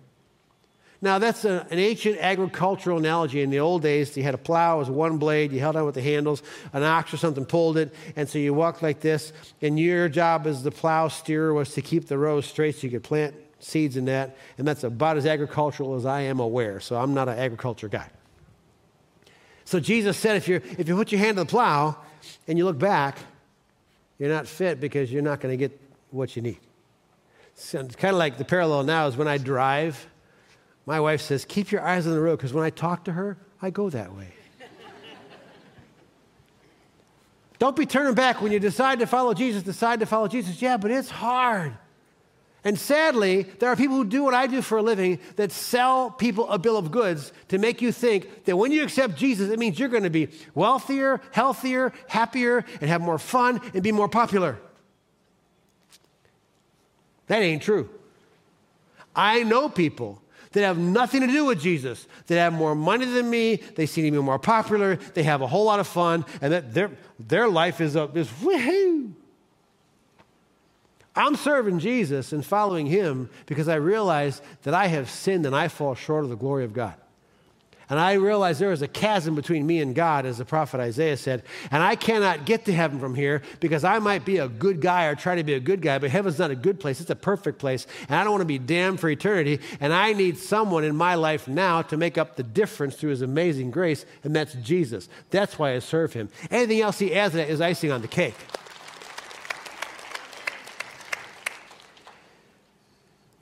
Now, 1.02 1.18
that's 1.18 1.44
a, 1.44 1.66
an 1.70 1.78
ancient 1.78 2.16
agricultural 2.20 2.96
analogy. 2.96 3.42
In 3.42 3.50
the 3.50 3.60
old 3.60 3.82
days, 3.82 4.16
you 4.16 4.22
had 4.22 4.32
a 4.32 4.38
plow, 4.38 4.76
it 4.76 4.78
was 4.78 4.90
one 4.90 5.18
blade, 5.18 5.52
you 5.52 5.60
held 5.60 5.76
on 5.76 5.84
with 5.84 5.96
the 5.96 6.02
handles, 6.02 6.42
an 6.72 6.82
ox 6.82 7.12
or 7.12 7.18
something 7.18 7.44
pulled 7.44 7.76
it, 7.76 7.94
and 8.16 8.26
so 8.26 8.38
you 8.38 8.54
walked 8.54 8.82
like 8.82 9.00
this. 9.00 9.34
And 9.60 9.78
your 9.78 10.08
job 10.08 10.46
as 10.46 10.62
the 10.62 10.70
plow 10.70 11.08
steerer 11.08 11.52
was 11.52 11.74
to 11.74 11.82
keep 11.82 12.08
the 12.08 12.16
rows 12.16 12.46
straight 12.46 12.76
so 12.76 12.86
you 12.86 12.92
could 12.92 13.02
plant 13.02 13.34
seeds 13.64 13.96
in 13.96 14.04
that. 14.06 14.36
And 14.58 14.66
that's 14.66 14.84
about 14.84 15.16
as 15.16 15.26
agricultural 15.26 15.94
as 15.94 16.06
I 16.06 16.22
am 16.22 16.40
aware, 16.40 16.80
so 16.80 16.96
I'm 16.96 17.14
not 17.14 17.28
an 17.28 17.38
agriculture 17.38 17.88
guy. 17.88 18.08
So 19.64 19.80
Jesus 19.80 20.16
said 20.16 20.36
if, 20.36 20.46
you 20.46 20.56
if 20.78 20.88
you 20.88 20.94
put 20.94 21.10
your 21.10 21.20
hand 21.20 21.36
to 21.38 21.44
the 21.44 21.48
plow 21.48 21.96
and 22.46 22.58
you 22.58 22.64
look 22.64 22.78
back, 22.78 23.18
you're 24.18 24.28
not 24.28 24.46
fit 24.46 24.80
because 24.80 25.10
you're 25.10 25.22
not 25.22 25.40
going 25.40 25.52
to 25.52 25.56
get 25.56 25.80
what 26.10 26.36
you 26.36 26.42
need. 26.42 26.58
So 27.54 27.80
it's 27.80 27.96
kind 27.96 28.12
of 28.12 28.18
like 28.18 28.36
the 28.36 28.44
parallel 28.44 28.82
now 28.84 29.06
is 29.06 29.16
when 29.16 29.28
I 29.28 29.38
drive 29.38 30.08
my 30.86 31.00
wife 31.00 31.20
says, 31.20 31.44
Keep 31.44 31.72
your 31.72 31.82
eyes 31.82 32.06
on 32.06 32.12
the 32.12 32.20
road 32.20 32.36
because 32.36 32.52
when 32.52 32.64
I 32.64 32.70
talk 32.70 33.04
to 33.04 33.12
her, 33.12 33.38
I 33.62 33.70
go 33.70 33.90
that 33.90 34.14
way. 34.14 34.28
Don't 37.58 37.76
be 37.76 37.86
turning 37.86 38.14
back 38.14 38.42
when 38.42 38.52
you 38.52 38.60
decide 38.60 38.98
to 38.98 39.06
follow 39.06 39.32
Jesus, 39.32 39.62
decide 39.62 40.00
to 40.00 40.06
follow 40.06 40.28
Jesus. 40.28 40.60
Yeah, 40.60 40.76
but 40.76 40.90
it's 40.90 41.08
hard. 41.08 41.72
And 42.64 42.78
sadly, 42.78 43.42
there 43.58 43.68
are 43.68 43.76
people 43.76 43.96
who 43.96 44.06
do 44.06 44.24
what 44.24 44.32
I 44.32 44.46
do 44.46 44.62
for 44.62 44.78
a 44.78 44.82
living 44.82 45.18
that 45.36 45.52
sell 45.52 46.10
people 46.10 46.48
a 46.48 46.58
bill 46.58 46.78
of 46.78 46.90
goods 46.90 47.30
to 47.48 47.58
make 47.58 47.82
you 47.82 47.92
think 47.92 48.46
that 48.46 48.56
when 48.56 48.72
you 48.72 48.82
accept 48.82 49.16
Jesus, 49.16 49.50
it 49.50 49.58
means 49.58 49.78
you're 49.78 49.90
going 49.90 50.04
to 50.04 50.10
be 50.10 50.28
wealthier, 50.54 51.20
healthier, 51.30 51.92
happier, 52.08 52.64
and 52.80 52.88
have 52.88 53.02
more 53.02 53.18
fun 53.18 53.60
and 53.74 53.82
be 53.82 53.92
more 53.92 54.08
popular. 54.08 54.58
That 57.26 57.42
ain't 57.42 57.62
true. 57.62 57.90
I 59.14 59.42
know 59.42 59.68
people 59.68 60.22
that 60.52 60.62
have 60.62 60.78
nothing 60.78 61.20
to 61.20 61.26
do 61.26 61.44
with 61.44 61.60
Jesus, 61.60 62.06
that 62.28 62.36
have 62.36 62.52
more 62.52 62.74
money 62.74 63.04
than 63.04 63.28
me, 63.28 63.56
they 63.74 63.86
seem 63.86 64.04
to 64.06 64.10
be 64.10 64.18
more 64.18 64.38
popular, 64.38 64.96
they 64.96 65.22
have 65.24 65.42
a 65.42 65.46
whole 65.46 65.64
lot 65.64 65.80
of 65.80 65.86
fun, 65.86 66.24
and 66.40 66.52
that 66.52 66.72
their, 66.72 66.90
their 67.18 67.48
life 67.48 67.80
is, 67.80 67.96
a, 67.96 68.04
is 68.14 68.28
woohoo. 68.28 69.12
I'm 71.16 71.36
serving 71.36 71.78
Jesus 71.78 72.32
and 72.32 72.44
following 72.44 72.86
him 72.86 73.30
because 73.46 73.68
I 73.68 73.76
realize 73.76 74.42
that 74.62 74.74
I 74.74 74.88
have 74.88 75.08
sinned 75.08 75.46
and 75.46 75.54
I 75.54 75.68
fall 75.68 75.94
short 75.94 76.24
of 76.24 76.30
the 76.30 76.36
glory 76.36 76.64
of 76.64 76.72
God. 76.72 76.94
And 77.90 78.00
I 78.00 78.14
realize 78.14 78.58
there 78.58 78.72
is 78.72 78.82
a 78.82 78.88
chasm 78.88 79.34
between 79.34 79.66
me 79.66 79.80
and 79.80 79.94
God, 79.94 80.24
as 80.24 80.38
the 80.38 80.44
prophet 80.44 80.80
Isaiah 80.80 81.16
said. 81.16 81.42
And 81.70 81.82
I 81.82 81.96
cannot 81.96 82.46
get 82.46 82.64
to 82.64 82.72
heaven 82.72 82.98
from 82.98 83.14
here 83.14 83.42
because 83.60 83.84
I 83.84 83.98
might 83.98 84.24
be 84.24 84.38
a 84.38 84.48
good 84.48 84.80
guy 84.80 85.04
or 85.04 85.14
try 85.14 85.34
to 85.34 85.44
be 85.44 85.54
a 85.54 85.60
good 85.60 85.82
guy, 85.82 85.98
but 85.98 86.10
heaven's 86.10 86.38
not 86.38 86.50
a 86.50 86.56
good 86.56 86.80
place. 86.80 87.00
It's 87.00 87.10
a 87.10 87.16
perfect 87.16 87.58
place. 87.58 87.86
And 88.08 88.18
I 88.18 88.24
don't 88.24 88.32
want 88.32 88.40
to 88.40 88.46
be 88.46 88.58
damned 88.58 89.00
for 89.00 89.10
eternity. 89.10 89.60
And 89.80 89.92
I 89.92 90.14
need 90.14 90.38
someone 90.38 90.84
in 90.84 90.96
my 90.96 91.14
life 91.14 91.46
now 91.46 91.82
to 91.82 91.96
make 91.96 92.16
up 92.16 92.36
the 92.36 92.42
difference 92.42 92.96
through 92.96 93.10
his 93.10 93.22
amazing 93.22 93.70
grace, 93.70 94.06
and 94.22 94.34
that's 94.34 94.54
Jesus. 94.54 95.08
That's 95.30 95.58
why 95.58 95.74
I 95.74 95.78
serve 95.80 96.14
him. 96.14 96.30
Anything 96.50 96.80
else 96.80 96.98
he 96.98 97.14
adds 97.14 97.32
to 97.32 97.38
that 97.38 97.50
is 97.50 97.60
icing 97.60 97.92
on 97.92 98.00
the 98.00 98.08
cake. 98.08 98.34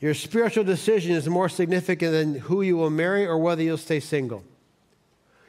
Your 0.02 0.14
spiritual 0.14 0.64
decision 0.64 1.12
is 1.12 1.28
more 1.28 1.48
significant 1.48 2.10
than 2.10 2.34
who 2.34 2.60
you 2.60 2.76
will 2.76 2.90
marry 2.90 3.24
or 3.24 3.38
whether 3.38 3.62
you'll 3.62 3.78
stay 3.78 4.00
single. 4.00 4.42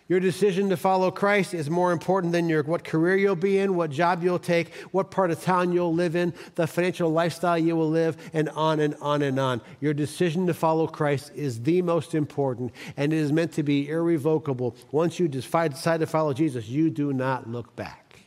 Your 0.07 0.19
decision 0.19 0.69
to 0.69 0.77
follow 0.77 1.09
Christ 1.09 1.55
is 1.55 1.71
more 1.71 1.91
important 1.91 2.33
than 2.33 2.47
your, 2.47 2.61
what 2.61 2.83
career 2.83 3.15
you'll 3.15 3.35
be 3.35 3.57
in, 3.57 3.75
what 3.75 3.89
job 3.89 4.21
you'll 4.21 4.37
take, 4.37 4.71
what 4.91 5.09
part 5.09 5.31
of 5.31 5.41
town 5.41 5.71
you'll 5.71 5.95
live 5.95 6.15
in, 6.15 6.35
the 6.53 6.67
financial 6.67 7.09
lifestyle 7.09 7.57
you 7.57 7.75
will 7.75 7.89
live, 7.89 8.15
and 8.31 8.47
on 8.49 8.79
and 8.79 8.93
on 9.01 9.23
and 9.23 9.39
on. 9.39 9.59
Your 9.81 9.95
decision 9.95 10.45
to 10.45 10.53
follow 10.53 10.85
Christ 10.85 11.31
is 11.33 11.63
the 11.63 11.81
most 11.81 12.13
important, 12.13 12.73
and 12.95 13.11
it 13.11 13.17
is 13.17 13.31
meant 13.31 13.53
to 13.53 13.63
be 13.63 13.89
irrevocable. 13.89 14.75
Once 14.91 15.19
you 15.19 15.27
decide, 15.27 15.73
to 15.75 16.05
follow 16.05 16.31
Jesus, 16.31 16.67
you 16.67 16.91
do 16.91 17.11
not 17.11 17.49
look 17.49 17.75
back. 17.75 18.19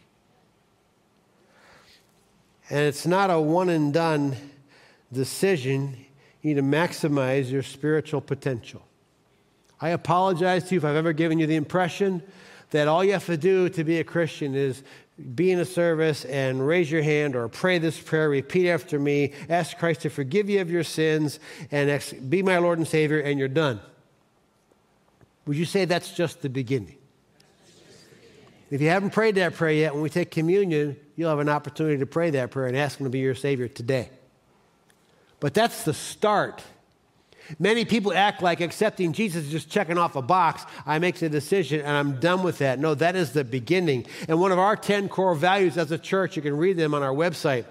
And 2.69 2.81
it's 2.81 3.07
not 3.07 3.31
a 3.31 3.39
one 3.39 3.69
and 3.69 3.93
done 3.93 4.35
decision, 5.12 6.06
you 6.46 6.54
need 6.54 6.61
to 6.61 6.76
maximize 6.76 7.50
your 7.50 7.62
spiritual 7.62 8.20
potential. 8.20 8.87
I 9.80 9.88
apologize 9.90 10.64
to 10.68 10.76
you 10.76 10.78
if 10.78 10.85
I've 10.85 10.94
ever 10.94 11.12
given 11.12 11.40
you 11.40 11.46
the 11.48 11.56
impression 11.56 12.22
that 12.70 12.87
all 12.87 13.02
you 13.02 13.14
have 13.14 13.26
to 13.26 13.37
do 13.37 13.68
to 13.70 13.82
be 13.82 13.98
a 13.98 14.04
Christian 14.04 14.54
is 14.54 14.85
be 15.35 15.50
in 15.50 15.59
a 15.59 15.64
service 15.64 16.24
and 16.24 16.64
raise 16.64 16.88
your 16.88 17.02
hand 17.02 17.35
or 17.35 17.48
pray 17.48 17.78
this 17.78 17.98
prayer, 17.98 18.28
repeat 18.28 18.70
after 18.70 18.98
me, 18.98 19.32
ask 19.48 19.76
Christ 19.76 20.02
to 20.02 20.11
forgive 20.11 20.48
you 20.48 20.61
of 20.61 20.70
your 20.70 20.85
sins, 20.85 21.40
and 21.72 22.00
be 22.30 22.42
my 22.42 22.59
Lord 22.59 22.78
and 22.78 22.87
Savior, 22.87 23.18
and 23.18 23.38
you're 23.40 23.48
done. 23.48 23.80
Would 25.46 25.56
you 25.56 25.64
say 25.64 25.85
that's 25.85 26.12
just 26.12 26.42
the 26.42 26.48
beginning? 26.48 26.96
If 28.70 28.80
you 28.80 28.88
haven't 28.88 29.11
prayed 29.11 29.35
that 29.37 29.54
prayer 29.54 29.72
yet, 29.72 29.94
when 29.94 30.02
we 30.02 30.11
take 30.11 30.30
communion, 30.30 30.96
you'll 31.16 31.30
have 31.30 31.40
an 31.40 31.48
opportunity 31.48 31.98
to 31.98 32.06
pray 32.06 32.30
that 32.30 32.52
prayer 32.52 32.66
and 32.66 32.76
ask 32.76 33.00
Him 33.00 33.06
to 33.06 33.11
be 33.11 33.18
your 33.20 33.35
Savior 33.35 33.66
today. 33.66 34.11
But 35.40 35.55
that's 35.55 35.85
the 35.85 35.94
start. 35.94 36.62
Many 37.59 37.85
people 37.85 38.12
act 38.12 38.42
like 38.42 38.61
accepting 38.61 39.12
Jesus 39.12 39.44
is 39.44 39.51
just 39.51 39.70
checking 39.70 39.99
off 39.99 40.16
a 40.16 40.22
box. 40.22 40.64
I 40.85 40.99
make 40.99 41.16
the 41.16 41.29
decision 41.29 41.81
and 41.81 41.90
I'm 41.90 42.18
done 42.18 42.42
with 42.42 42.59
that. 42.59 42.79
No, 42.79 42.94
that 42.94 43.14
is 43.14 43.33
the 43.33 43.44
beginning. 43.44 44.07
And 44.29 44.40
one 44.40 44.53
of 44.53 44.59
our 44.59 44.77
10 44.77 45.09
core 45.09 45.35
values 45.35 45.79
as 45.79 45.92
a 45.92 45.99
church, 45.99 46.37
you 46.37 46.42
can 46.42 46.57
read 46.57 46.77
them 46.77 46.94
on 46.94 47.03
our 47.03 47.14
website, 47.14 47.64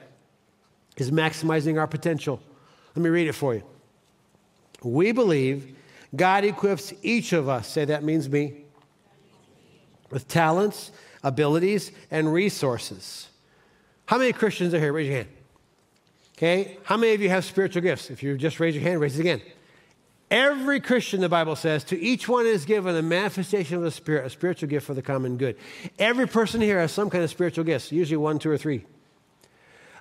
is 0.98 1.12
maximizing 1.12 1.78
our 1.78 1.88
potential. 1.88 2.40
Let 2.96 3.04
me 3.04 3.10
read 3.10 3.28
it 3.28 3.34
for 3.34 3.54
you. 3.54 3.64
We 4.82 5.12
believe 5.12 5.76
God 6.16 6.46
equips 6.46 6.94
each 7.02 7.34
of 7.34 7.50
us, 7.50 7.68
say 7.68 7.86
that 7.86 8.04
means 8.04 8.30
me, 8.30 8.62
with 10.10 10.28
talents, 10.28 10.92
abilities, 11.24 11.92
and 12.12 12.32
resources. 12.32 13.28
How 14.06 14.18
many 14.18 14.32
Christians 14.32 14.74
are 14.74 14.80
here? 14.80 14.94
Raise 14.94 15.08
your 15.08 15.18
hand. 15.18 15.30
Okay, 16.38 16.78
how 16.84 16.98
many 16.98 17.14
of 17.14 17.22
you 17.22 17.30
have 17.30 17.46
spiritual 17.46 17.82
gifts? 17.82 18.10
If 18.10 18.22
you 18.22 18.38
just 18.38 18.60
raise 18.60 18.76
your 18.76 18.84
hand, 18.84 19.00
raise 19.00 19.18
it 19.18 19.22
again. 19.22 19.42
Every 20.30 20.82
Christian, 20.82 21.22
the 21.22 21.30
Bible 21.30 21.56
says, 21.56 21.86
to 21.86 22.00
each 22.00 22.28
one 22.28 22.46
is 22.46 22.66
given 22.66 22.94
a 22.96 23.02
manifestation 23.02 23.78
of 23.78 23.84
the 23.84 23.92
Spirit, 23.92 24.26
a 24.26 24.30
spiritual 24.30 24.68
gift 24.68 24.86
for 24.86 24.94
the 24.94 25.02
common 25.02 25.38
good. 25.38 25.56
Every 25.98 26.28
person 26.28 26.60
here 26.60 26.80
has 26.80 26.92
some 26.92 27.10
kind 27.10 27.24
of 27.24 27.30
spiritual 27.30 27.64
gifts, 27.64 27.92
usually 27.92 28.18
one, 28.18 28.40
two, 28.40 28.50
or 28.50 28.58
three. 28.58 28.86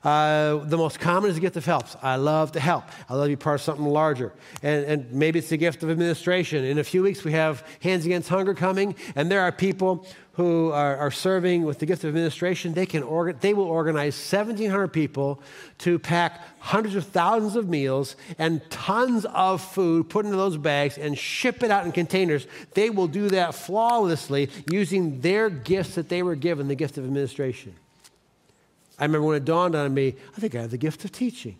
Uh, 0.05 0.57
the 0.65 0.77
most 0.77 1.01
common 1.01 1.31
is 1.31 1.37
the 1.37 1.41
gift 1.41 1.57
of 1.57 1.65
helps. 1.65 1.97
I 2.03 2.17
love 2.17 2.53
to 2.53 2.61
help. 2.61 2.85
I 3.09 3.15
love 3.15 3.25
to 3.25 3.29
be 3.31 3.37
part 3.37 3.55
of 3.55 3.63
something 3.63 3.87
larger. 3.87 4.33
And, 4.63 4.85
and 4.85 5.13
maybe 5.13 5.39
it's 5.39 5.49
the 5.49 5.57
gift 5.57 5.83
of 5.83 5.91
administration. 5.91 6.63
In 6.65 6.79
a 6.79 6.85
few 6.85 7.03
weeks, 7.03 7.25
we 7.25 7.33
have 7.33 7.67
Hands 7.81 8.05
Against 8.05 8.29
Hunger 8.29 8.55
coming, 8.55 8.95
and 9.17 9.31
there 9.31 9.41
are 9.41 9.51
people 9.51 10.07
who 10.35 10.73
are, 10.73 10.97
are, 10.97 11.13
serving 11.13 11.63
with 11.63 11.79
the 11.79 11.87
gift 11.87 12.03
of 12.03 12.09
administration, 12.09 12.75
they, 12.75 12.87
can 12.87 13.05
organ, 13.05 13.37
they 13.41 13.55
will 13.55 13.67
organize 13.67 14.17
1,700 14.17 14.89
people 14.89 15.41
to 15.79 15.97
pack 15.97 16.43
hundreds 16.59 16.97
of 16.97 17.07
thousands 17.07 17.55
of 17.55 17.69
meals 17.69 18.17
and 18.37 18.61
tons 18.69 19.25
of 19.27 19.63
food, 19.63 20.11
put 20.11 20.25
into 20.25 20.37
those 20.37 20.57
bags, 20.57 20.99
and 20.99 21.17
ship 21.17 21.63
it 21.63 21.71
out 21.71 21.87
in 21.87 21.93
containers. 21.93 22.49
They 22.73 22.91
will 22.91 23.07
do 23.07 23.29
that 23.29 23.55
flawlessly 23.55 24.51
using 24.73 25.21
their 25.21 25.49
gifts 25.49 25.95
that 25.95 26.09
they 26.09 26.25
were 26.25 26.35
given, 26.35 26.67
the 26.67 26.75
gift 26.75 26.99
of 26.99 27.05
administration. 27.05 27.77
I 28.99 29.05
remember 29.05 29.27
when 29.27 29.37
it 29.37 29.45
dawned 29.45 29.75
on 29.75 29.93
me, 29.93 30.15
I 30.37 30.41
think 30.41 30.55
I 30.55 30.63
have 30.63 30.71
the 30.71 30.79
gift 30.79 31.05
of 31.05 31.13
teaching. 31.13 31.59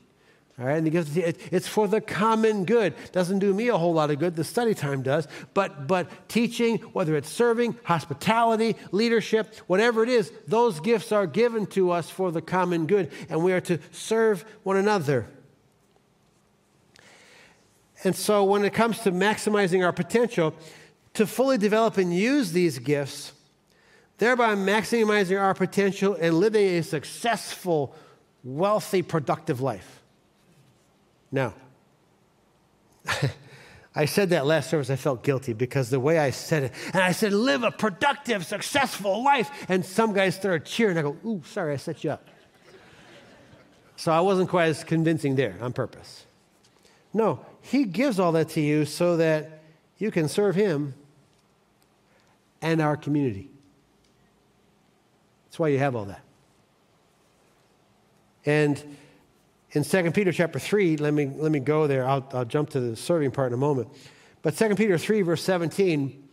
All 0.57 0.67
right, 0.67 0.77
and 0.77 0.87
he 0.87 0.91
gives 0.93 1.17
it's 1.17 1.67
for 1.67 1.89
the 1.89 2.01
common 2.01 2.65
good. 2.65 2.95
Doesn't 3.11 3.41
do 3.41 3.53
me 3.53 3.69
a 3.69 3.77
whole 3.77 3.93
lot 3.93 4.13
of 4.13 4.21
good. 4.21 4.37
The 4.37 4.45
study 4.45 4.73
time 4.73 5.03
does, 5.03 5.27
but 5.53 5.89
but 5.89 6.29
teaching, 6.29 6.79
whether 6.93 7.17
it's 7.17 7.29
serving, 7.29 7.77
hospitality, 7.83 8.77
leadership, 8.93 9.53
whatever 9.67 10.05
it 10.05 10.09
is, 10.09 10.31
those 10.47 10.79
gifts 10.79 11.11
are 11.11 11.27
given 11.27 11.67
to 11.69 11.91
us 11.91 12.09
for 12.09 12.31
the 12.31 12.41
common 12.41 12.87
good, 12.87 13.11
and 13.29 13.43
we 13.43 13.53
are 13.53 13.61
to 13.63 13.81
serve 13.91 14.45
one 14.63 14.77
another. 14.77 15.27
And 18.05 18.15
so, 18.15 18.45
when 18.45 18.65
it 18.65 18.75
comes 18.75 19.01
to 19.01 19.11
maximizing 19.11 19.85
our 19.85 19.93
potential, 19.93 20.55
to 21.15 21.27
fully 21.27 21.59
develop 21.59 21.97
and 21.97 22.15
use 22.15 22.53
these 22.53 22.79
gifts, 22.79 23.33
thereby 24.19 24.55
maximizing 24.55 25.41
our 25.41 25.55
potential 25.55 26.17
and 26.21 26.35
living 26.35 26.67
a 26.77 26.83
successful, 26.83 27.95
wealthy, 28.43 29.03
productive 29.03 29.61
life. 29.61 30.03
Now, 31.33 31.55
I 33.97 34.07
said 34.07 34.31
that 34.31 34.45
last 34.45 34.71
service, 34.71 34.91
I 34.91 34.97
felt 34.97 35.23
guilty 35.23 35.53
because 35.53 35.91
the 35.91 36.01
way 36.01 36.19
I 36.19 36.31
said 36.31 36.65
it, 36.65 36.73
and 36.93 37.03
I 37.03 37.13
said, 37.13 37.33
live 37.33 37.63
a 37.63 37.71
productive, 37.71 38.45
successful 38.45 39.23
life. 39.23 39.67
And 39.69 39.85
some 39.85 40.13
guys 40.13 40.35
started 40.35 40.65
cheering. 40.65 40.99
I 40.99 41.03
go, 41.03 41.17
ooh, 41.25 41.43
sorry, 41.45 41.75
I 41.75 41.77
set 41.77 42.03
you 42.03 42.11
up. 42.11 42.27
So 43.97 44.11
I 44.11 44.21
wasn't 44.21 44.49
quite 44.49 44.67
as 44.67 44.83
convincing 44.83 45.37
there 45.37 45.57
on 45.61 45.73
purpose. 45.73 46.27
No, 47.13 47.45
he 47.61 47.85
gives 47.85 48.19
all 48.19 48.33
that 48.33 48.49
to 48.51 48.61
you 48.61 48.85
so 48.85 49.17
that 49.17 49.63
you 49.99 50.11
can 50.11 50.29
serve 50.29 50.57
him 50.57 50.95
and 52.61 52.81
our 52.81 52.97
community. 52.97 53.49
That's 55.55 55.61
why 55.61 55.69
you 55.69 55.79
have 55.79 55.95
all 55.95 56.07
that. 56.07 56.21
And 58.45 58.83
in 59.71 59.85
2 59.85 60.11
Peter 60.11 60.33
chapter 60.33 60.59
3, 60.59 60.97
let 60.97 61.15
me, 61.15 61.31
let 61.33 61.53
me 61.53 61.61
go 61.61 61.87
there. 61.87 62.05
I'll, 62.05 62.29
I'll 62.33 62.45
jump 62.45 62.71
to 62.71 62.81
the 62.81 62.97
serving 62.97 63.31
part 63.31 63.53
in 63.53 63.55
a 63.55 63.57
moment. 63.57 63.87
But 64.43 64.57
2 64.57 64.75
Peter 64.75 64.99
3, 64.99 65.23
verse 65.23 65.45
17, 65.45 66.25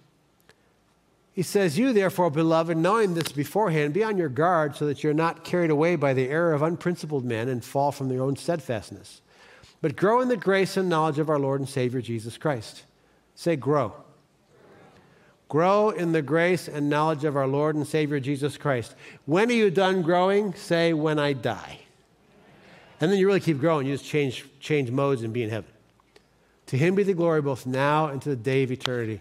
he 1.33 1.43
says, 1.43 1.77
You 1.77 1.93
therefore, 1.93 2.31
beloved, 2.31 2.75
knowing 2.75 3.13
this 3.13 3.31
beforehand, 3.31 3.93
be 3.93 4.03
on 4.03 4.17
your 4.17 4.27
guard 4.27 4.75
so 4.75 4.87
that 4.87 5.03
you're 5.03 5.13
not 5.13 5.43
carried 5.43 5.69
away 5.69 5.97
by 5.97 6.15
the 6.15 6.27
error 6.27 6.53
of 6.53 6.63
unprincipled 6.63 7.23
men 7.23 7.47
and 7.47 7.63
fall 7.63 7.91
from 7.91 8.09
their 8.09 8.23
own 8.23 8.35
steadfastness. 8.35 9.21
But 9.81 9.95
grow 9.95 10.21
in 10.21 10.29
the 10.29 10.35
grace 10.35 10.77
and 10.77 10.89
knowledge 10.89 11.19
of 11.19 11.29
our 11.29 11.37
Lord 11.37 11.59
and 11.59 11.69
Savior 11.69 12.01
Jesus 12.01 12.39
Christ. 12.39 12.85
Say, 13.35 13.55
grow. 13.55 13.93
Grow 15.51 15.89
in 15.89 16.13
the 16.13 16.21
grace 16.21 16.69
and 16.69 16.89
knowledge 16.89 17.25
of 17.25 17.35
our 17.35 17.45
Lord 17.45 17.75
and 17.75 17.85
Savior 17.85 18.21
Jesus 18.21 18.57
Christ. 18.57 18.95
When 19.25 19.49
are 19.49 19.53
you 19.53 19.69
done 19.69 20.01
growing? 20.01 20.53
Say, 20.53 20.93
when 20.93 21.19
I 21.19 21.33
die. 21.33 21.79
And 23.01 23.11
then 23.11 23.19
you 23.19 23.27
really 23.27 23.41
keep 23.41 23.59
growing. 23.59 23.85
You 23.85 23.95
just 23.95 24.05
change, 24.05 24.45
change 24.61 24.91
modes 24.91 25.23
and 25.23 25.33
be 25.33 25.43
in 25.43 25.49
heaven. 25.49 25.69
To 26.67 26.77
him 26.77 26.95
be 26.95 27.03
the 27.03 27.13
glory 27.13 27.41
both 27.41 27.65
now 27.65 28.07
and 28.07 28.21
to 28.21 28.29
the 28.29 28.37
day 28.37 28.63
of 28.63 28.71
eternity. 28.71 29.19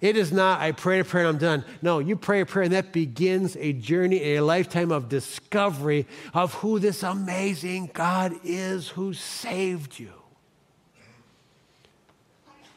It 0.00 0.16
is 0.16 0.32
not, 0.32 0.60
I 0.60 0.72
pray 0.72 0.98
a 0.98 1.04
prayer 1.04 1.26
and 1.26 1.36
I'm 1.36 1.40
done. 1.40 1.64
No, 1.80 2.00
you 2.00 2.16
pray 2.16 2.40
a 2.40 2.46
prayer 2.46 2.64
and 2.64 2.72
that 2.72 2.92
begins 2.92 3.56
a 3.56 3.72
journey, 3.72 4.34
a 4.34 4.40
lifetime 4.40 4.90
of 4.90 5.08
discovery 5.08 6.08
of 6.34 6.54
who 6.54 6.80
this 6.80 7.04
amazing 7.04 7.90
God 7.94 8.32
is 8.42 8.88
who 8.88 9.14
saved 9.14 9.96
you. 9.96 10.12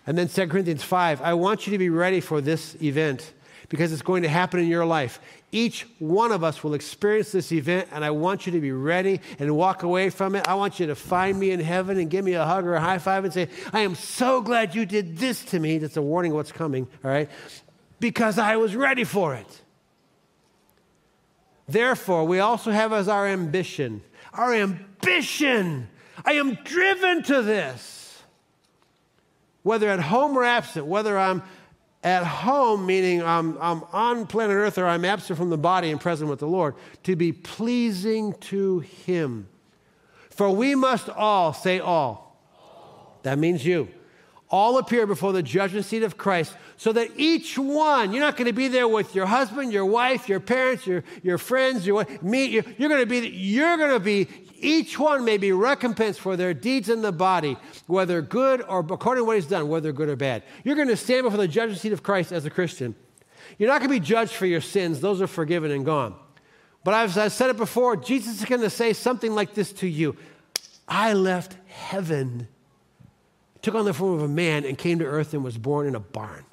And 0.09 0.17
then 0.17 0.27
2 0.27 0.47
Corinthians 0.47 0.81
5, 0.81 1.21
I 1.21 1.35
want 1.35 1.67
you 1.67 1.71
to 1.71 1.77
be 1.77 1.91
ready 1.91 2.19
for 2.19 2.41
this 2.41 2.75
event 2.81 3.31
because 3.69 3.93
it's 3.93 4.01
going 4.01 4.23
to 4.23 4.27
happen 4.27 4.59
in 4.59 4.65
your 4.65 4.83
life. 4.83 5.19
Each 5.51 5.85
one 5.99 6.31
of 6.31 6.43
us 6.43 6.63
will 6.63 6.73
experience 6.73 7.31
this 7.31 7.51
event, 7.51 7.89
and 7.91 8.03
I 8.03 8.09
want 8.09 8.47
you 8.47 8.51
to 8.53 8.59
be 8.59 8.71
ready 8.71 9.21
and 9.37 9.55
walk 9.55 9.83
away 9.83 10.09
from 10.09 10.33
it. 10.33 10.47
I 10.47 10.55
want 10.55 10.79
you 10.79 10.87
to 10.87 10.95
find 10.95 11.39
me 11.39 11.51
in 11.51 11.59
heaven 11.59 11.99
and 11.99 12.09
give 12.09 12.25
me 12.25 12.33
a 12.33 12.43
hug 12.43 12.65
or 12.65 12.73
a 12.73 12.81
high 12.81 12.97
five 12.97 13.23
and 13.23 13.31
say, 13.31 13.49
I 13.71 13.81
am 13.81 13.93
so 13.93 14.41
glad 14.41 14.73
you 14.73 14.87
did 14.87 15.19
this 15.19 15.43
to 15.45 15.59
me. 15.59 15.77
That's 15.77 15.95
a 15.95 16.01
warning 16.01 16.31
of 16.31 16.37
what's 16.37 16.51
coming, 16.51 16.87
all 17.03 17.11
right? 17.11 17.29
Because 17.99 18.39
I 18.39 18.55
was 18.55 18.75
ready 18.75 19.03
for 19.03 19.35
it. 19.35 19.61
Therefore, 21.67 22.25
we 22.25 22.39
also 22.39 22.71
have 22.71 22.93
as 22.93 23.07
our 23.07 23.27
ambition, 23.27 24.01
our 24.33 24.55
ambition. 24.55 25.87
I 26.25 26.31
am 26.33 26.55
driven 26.63 27.21
to 27.25 27.43
this. 27.43 27.98
Whether 29.63 29.89
at 29.89 29.99
home 29.99 30.37
or 30.37 30.43
absent, 30.43 30.85
whether 30.85 31.17
I'm 31.17 31.43
at 32.03 32.23
home, 32.23 32.85
meaning 32.85 33.21
I'm, 33.21 33.57
I'm 33.59 33.83
on 33.91 34.25
planet 34.27 34.55
Earth 34.55 34.77
or 34.77 34.85
I'm 34.85 35.03
absent 35.03 35.37
from 35.37 35.49
the 35.49 35.57
body 35.57 35.91
and 35.91 35.99
present 35.99 36.29
with 36.29 36.39
the 36.39 36.47
Lord, 36.47 36.75
to 37.03 37.15
be 37.15 37.31
pleasing 37.33 38.33
to 38.41 38.79
Him. 38.79 39.47
For 40.29 40.49
we 40.49 40.75
must 40.75 41.09
all, 41.09 41.53
say 41.53 41.79
all. 41.79 42.37
That 43.23 43.37
means 43.37 43.65
you. 43.65 43.89
All 44.49 44.77
appear 44.77 45.05
before 45.05 45.33
the 45.33 45.43
judgment 45.43 45.85
seat 45.85 46.01
of 46.01 46.17
Christ, 46.17 46.55
so 46.77 46.93
that 46.93 47.11
each 47.17 47.57
one, 47.57 48.13
you're 48.13 48.21
not 48.21 48.37
going 48.37 48.47
to 48.47 48.53
be 48.53 48.69
there 48.69 48.87
with 48.87 49.13
your 49.13 49.25
husband, 49.25 49.73
your 49.73 49.85
wife, 49.85 50.29
your 50.29 50.39
parents, 50.39 50.87
your, 50.87 51.03
your 51.21 51.37
friends, 51.37 51.85
your 51.85 52.07
me, 52.21 52.45
you're, 52.45 52.63
you're 52.77 52.89
going 52.89 53.01
to 53.01 53.05
be, 53.05 53.27
you're 53.27 53.77
going 53.77 53.91
to 53.91 53.99
be 53.99 54.27
each 54.61 54.99
one 54.99 55.25
may 55.25 55.37
be 55.37 55.51
recompensed 55.51 56.19
for 56.19 56.35
their 56.35 56.53
deeds 56.53 56.89
in 56.89 57.01
the 57.01 57.11
body, 57.11 57.57
whether 57.87 58.21
good 58.21 58.61
or 58.61 58.79
according 58.79 59.21
to 59.21 59.25
what 59.25 59.35
he's 59.35 59.45
done, 59.45 59.67
whether 59.67 59.91
good 59.91 60.09
or 60.09 60.15
bad. 60.15 60.43
You're 60.63 60.75
going 60.75 60.87
to 60.87 60.97
stand 60.97 61.23
before 61.23 61.37
the 61.37 61.47
judgment 61.47 61.79
seat 61.79 61.93
of 61.93 62.03
Christ 62.03 62.31
as 62.31 62.45
a 62.45 62.49
Christian. 62.49 62.95
You're 63.57 63.69
not 63.69 63.79
going 63.79 63.89
to 63.89 63.99
be 63.99 64.05
judged 64.05 64.33
for 64.33 64.45
your 64.45 64.61
sins, 64.61 65.01
those 65.01 65.21
are 65.21 65.27
forgiven 65.27 65.71
and 65.71 65.85
gone. 65.85 66.15
But 66.83 66.93
as 66.93 67.17
I 67.17 67.27
said 67.27 67.49
it 67.49 67.57
before, 67.57 67.95
Jesus 67.97 68.39
is 68.39 68.45
going 68.45 68.61
to 68.61 68.69
say 68.69 68.93
something 68.93 69.33
like 69.35 69.53
this 69.53 69.73
to 69.73 69.87
you 69.87 70.15
I 70.87 71.13
left 71.13 71.55
heaven, 71.67 72.47
took 73.61 73.75
on 73.75 73.85
the 73.85 73.93
form 73.93 74.13
of 74.13 74.23
a 74.23 74.27
man, 74.27 74.65
and 74.65 74.77
came 74.77 74.99
to 74.99 75.05
earth 75.05 75.33
and 75.33 75.43
was 75.43 75.57
born 75.57 75.87
in 75.87 75.95
a 75.95 75.99
barn. 75.99 76.45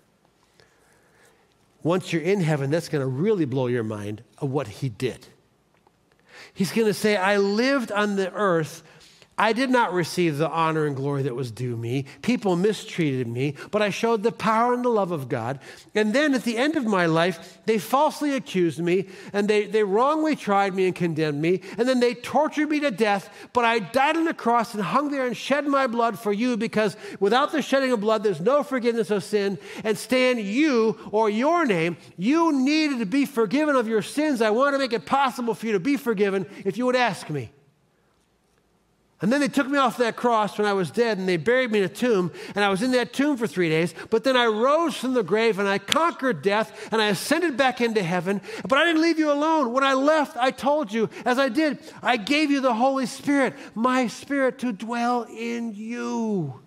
Once 1.83 2.12
you're 2.12 2.23
in 2.23 2.40
heaven, 2.40 2.71
that's 2.71 2.88
going 2.88 3.01
to 3.01 3.07
really 3.07 3.45
blow 3.45 3.69
your 3.69 3.85
mind 3.85 4.23
of 4.38 4.51
what 4.51 4.66
he 4.66 4.88
did. 4.88 5.27
He's 6.57 6.73
going 6.73 6.87
to 6.87 6.95
say, 6.95 7.16
I 7.16 7.37
lived 7.37 7.92
on 7.92 8.16
the 8.16 8.33
earth 8.33 8.83
I 9.38 9.53
did 9.53 9.68
not 9.68 9.92
receive 9.92 10.38
the 10.38 10.49
honor 10.49 10.87
and 10.87 10.96
glory 10.96 11.25
that 11.25 11.37
was 11.37 11.51
due 11.51 11.77
me. 11.77 12.07
People 12.22 12.57
mistreated 12.57 13.29
me, 13.29 13.55
but 13.70 13.83
I 13.83 13.90
showed 13.90 14.22
the 14.22 14.33
power 14.33 14.72
and 14.72 14.83
the 14.83 14.88
love 14.88 15.11
of 15.11 15.29
God. 15.29 15.61
And 15.94 16.14
then 16.14 16.33
at 16.33 16.44
the 16.44 16.57
end 16.57 16.77
of 16.77 16.87
my 16.87 17.05
life, 17.05 17.59
they 17.66 17.77
falsely 17.79 18.35
accused 18.35 18.79
me 18.79 19.09
and 19.35 19.46
they, 19.46 19.66
they 19.66 19.85
wrongly 19.85 20.37
tried 20.37 20.75
me 20.75 20.87
and 20.87 20.94
condemned 20.94 21.42
me. 21.42 21.61
And 21.77 21.87
then 21.87 22.01
they 22.01 22.14
tortured 22.14 22.70
me 22.70 22.81
to 22.81 22.90
death, 22.90 23.29
but 23.53 23.66
I 23.66 23.81
died 23.81 24.16
on 24.16 24.25
the 24.25 24.33
cross 24.33 24.72
and 24.72 24.83
hung 24.83 25.11
there 25.11 25.27
and 25.27 25.37
shed 25.37 25.66
my 25.66 25.87
blood 25.87 26.18
for 26.18 26.33
you 26.33 26.57
because 26.57 26.96
without 27.20 27.53
the 27.53 27.61
shedding 27.61 27.92
of 27.92 28.01
blood, 28.01 28.22
there's 28.22 28.40
no 28.40 28.62
forgiveness 28.62 29.11
of 29.11 29.22
sin. 29.22 29.59
And 29.85 29.99
Stan, 29.99 30.38
you 30.38 30.99
or 31.12 31.29
your 31.29 31.66
name, 31.66 31.99
you 32.16 32.53
needed 32.53 33.01
to 33.01 33.07
be 33.07 33.27
forgiven 33.27 33.77
of 33.77 33.87
your 33.87 34.01
sins. 34.01 34.40
I 34.40 34.49
want 34.49 34.75
to 34.75 34.79
make 34.79 34.94
it 34.94 35.05
possible 35.05 35.53
for 35.53 35.66
you 35.66 35.72
to 35.72 35.81
be 35.81 35.99
forgiven 35.99 36.46
if 36.64 36.79
you 36.79 36.87
would 36.87 36.96
ask 36.96 37.29
me. 37.29 37.51
And 39.22 39.33
then 39.33 39.40
they 39.40 39.48
took 39.48 39.66
me 39.66 39.79
off 39.79 39.96
that 39.96 40.14
cross 40.14 40.59
when 40.59 40.66
I 40.66 40.74
was 40.74 40.90
dead 40.90 41.16
and 41.16 41.26
they 41.26 41.38
buried 41.38 41.72
me 41.72 41.79
in 41.79 41.85
a 41.87 41.88
tomb. 41.88 42.31
And 42.55 42.62
I 42.62 42.68
was 42.68 42.83
in 42.83 42.90
that 42.90 43.14
tomb 43.14 43.38
for 43.38 43.46
three 43.46 43.70
days. 43.70 43.94
But 44.11 44.24
then 44.24 44.37
I 44.37 44.44
rose 44.44 44.94
from 44.94 45.14
the 45.14 45.22
grave 45.22 45.59
and 45.59 45.66
I 45.66 45.79
conquered 45.79 46.42
death 46.42 46.92
and 46.92 47.00
I 47.00 47.09
ascended 47.09 47.57
back 47.57 47.81
into 47.81 48.02
heaven. 48.02 48.42
But 48.68 48.79
I 48.79 48.85
didn't 48.85 49.00
leave 49.00 49.18
you 49.18 49.33
alone. 49.33 49.72
When 49.72 49.85
I 49.85 49.94
left, 49.94 50.37
I 50.37 50.50
told 50.50 50.92
you, 50.92 51.09
as 51.24 51.38
I 51.38 51.48
did, 51.48 51.79
I 52.02 52.18
gave 52.18 52.50
you 52.50 52.61
the 52.61 52.74
Holy 52.74 53.07
Spirit, 53.07 53.55
my 53.74 54.07
Spirit 54.07 54.59
to 54.59 54.72
dwell 54.72 55.22
in 55.22 55.72
you. 55.72 56.65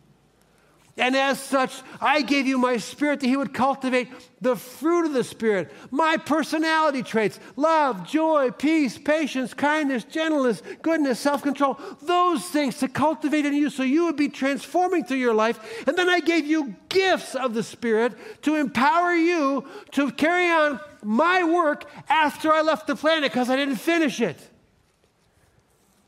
And 0.99 1.15
as 1.15 1.39
such, 1.39 1.81
I 2.01 2.21
gave 2.21 2.45
you 2.45 2.57
my 2.57 2.75
spirit 2.77 3.21
that 3.21 3.27
He 3.27 3.37
would 3.37 3.53
cultivate 3.53 4.09
the 4.41 4.55
fruit 4.55 5.05
of 5.05 5.13
the 5.13 5.23
Spirit, 5.23 5.71
my 5.91 6.17
personality 6.17 7.03
traits 7.03 7.39
love, 7.55 8.07
joy, 8.07 8.51
peace, 8.51 8.97
patience, 8.97 9.53
kindness, 9.53 10.03
gentleness, 10.03 10.61
goodness, 10.81 11.19
self 11.19 11.41
control 11.41 11.79
those 12.01 12.45
things 12.45 12.77
to 12.79 12.87
cultivate 12.87 13.45
in 13.45 13.53
you 13.53 13.69
so 13.69 13.83
you 13.83 14.05
would 14.05 14.17
be 14.17 14.29
transforming 14.29 15.03
through 15.03 15.17
your 15.17 15.33
life. 15.33 15.87
And 15.87 15.97
then 15.97 16.09
I 16.09 16.19
gave 16.19 16.45
you 16.45 16.75
gifts 16.89 17.33
of 17.33 17.53
the 17.53 17.63
Spirit 17.63 18.13
to 18.43 18.55
empower 18.55 19.13
you 19.13 19.65
to 19.91 20.11
carry 20.11 20.49
on 20.49 20.79
my 21.01 21.43
work 21.45 21.89
after 22.09 22.51
I 22.51 22.61
left 22.61 22.87
the 22.87 22.95
planet 22.95 23.31
because 23.31 23.49
I 23.49 23.55
didn't 23.55 23.77
finish 23.77 24.19
it. 24.19 24.37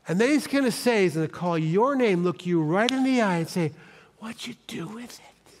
And 0.06 0.20
then 0.20 0.30
He's 0.30 0.46
going 0.46 0.64
to 0.64 0.72
say, 0.72 1.04
He's 1.04 1.14
going 1.14 1.26
to 1.26 1.32
call 1.32 1.56
your 1.56 1.96
name, 1.96 2.24
look 2.24 2.44
you 2.44 2.62
right 2.62 2.90
in 2.90 3.04
the 3.04 3.22
eye, 3.22 3.36
and 3.38 3.48
say, 3.48 3.72
What'd 4.22 4.46
you 4.46 4.54
do 4.68 4.86
with 4.86 5.18
it? 5.18 5.54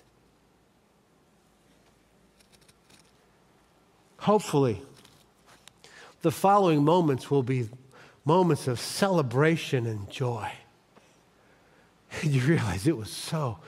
Hopefully, 4.18 4.80
the 6.20 6.30
following 6.30 6.84
moments 6.84 7.28
will 7.28 7.42
be 7.42 7.68
moments 8.24 8.68
of 8.68 8.78
celebration 8.78 9.84
and 9.84 10.08
joy. 10.08 10.48
And 12.20 12.30
you 12.32 12.40
realize 12.42 12.86
it 12.86 12.96
was 12.96 13.10
so 13.10 13.58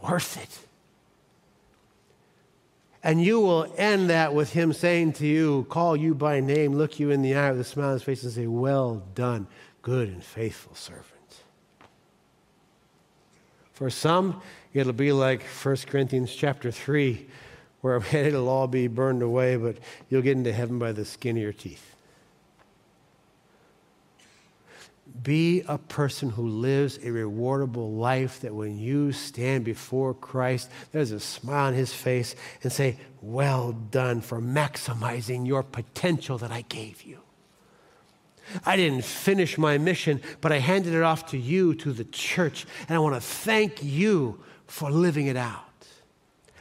worth 0.00 0.40
it. 0.40 0.60
And 3.02 3.20
you 3.20 3.40
will 3.40 3.74
end 3.76 4.10
that 4.10 4.32
with 4.32 4.52
him 4.52 4.72
saying 4.72 5.14
to 5.14 5.26
you, 5.26 5.66
call 5.68 5.96
you 5.96 6.14
by 6.14 6.38
name, 6.38 6.72
look 6.76 7.00
you 7.00 7.10
in 7.10 7.22
the 7.22 7.34
eye 7.34 7.50
with 7.50 7.62
a 7.62 7.64
smile 7.64 7.88
on 7.88 7.92
his 7.94 8.04
face, 8.04 8.22
and 8.22 8.32
say, 8.32 8.46
Well 8.46 9.02
done, 9.16 9.48
good 9.82 10.06
and 10.06 10.22
faithful 10.22 10.76
servant. 10.76 11.15
For 13.76 13.90
some, 13.90 14.40
it'll 14.72 14.94
be 14.94 15.12
like 15.12 15.42
1 15.42 15.76
Corinthians 15.86 16.34
chapter 16.34 16.70
3, 16.70 17.26
where 17.82 18.02
it'll 18.12 18.48
all 18.48 18.66
be 18.66 18.88
burned 18.88 19.20
away, 19.20 19.56
but 19.56 19.76
you'll 20.08 20.22
get 20.22 20.38
into 20.38 20.50
heaven 20.50 20.78
by 20.78 20.92
the 20.92 21.04
skin 21.04 21.36
of 21.36 21.42
your 21.42 21.52
teeth. 21.52 21.94
Be 25.22 25.62
a 25.68 25.76
person 25.76 26.30
who 26.30 26.48
lives 26.48 26.96
a 26.96 27.08
rewardable 27.08 27.98
life 27.98 28.40
that 28.40 28.54
when 28.54 28.78
you 28.78 29.12
stand 29.12 29.66
before 29.66 30.14
Christ, 30.14 30.70
there's 30.92 31.10
a 31.10 31.20
smile 31.20 31.66
on 31.66 31.74
his 31.74 31.92
face 31.92 32.34
and 32.62 32.72
say, 32.72 32.96
Well 33.20 33.72
done 33.72 34.22
for 34.22 34.40
maximizing 34.40 35.46
your 35.46 35.62
potential 35.62 36.38
that 36.38 36.50
I 36.50 36.62
gave 36.62 37.02
you. 37.02 37.25
I 38.64 38.76
didn't 38.76 39.04
finish 39.04 39.58
my 39.58 39.78
mission, 39.78 40.20
but 40.40 40.52
I 40.52 40.58
handed 40.58 40.94
it 40.94 41.02
off 41.02 41.26
to 41.30 41.38
you, 41.38 41.74
to 41.76 41.92
the 41.92 42.04
church, 42.04 42.66
and 42.88 42.96
I 42.96 42.98
want 42.98 43.14
to 43.14 43.20
thank 43.20 43.82
you 43.82 44.40
for 44.66 44.90
living 44.90 45.26
it 45.26 45.36
out. 45.36 45.62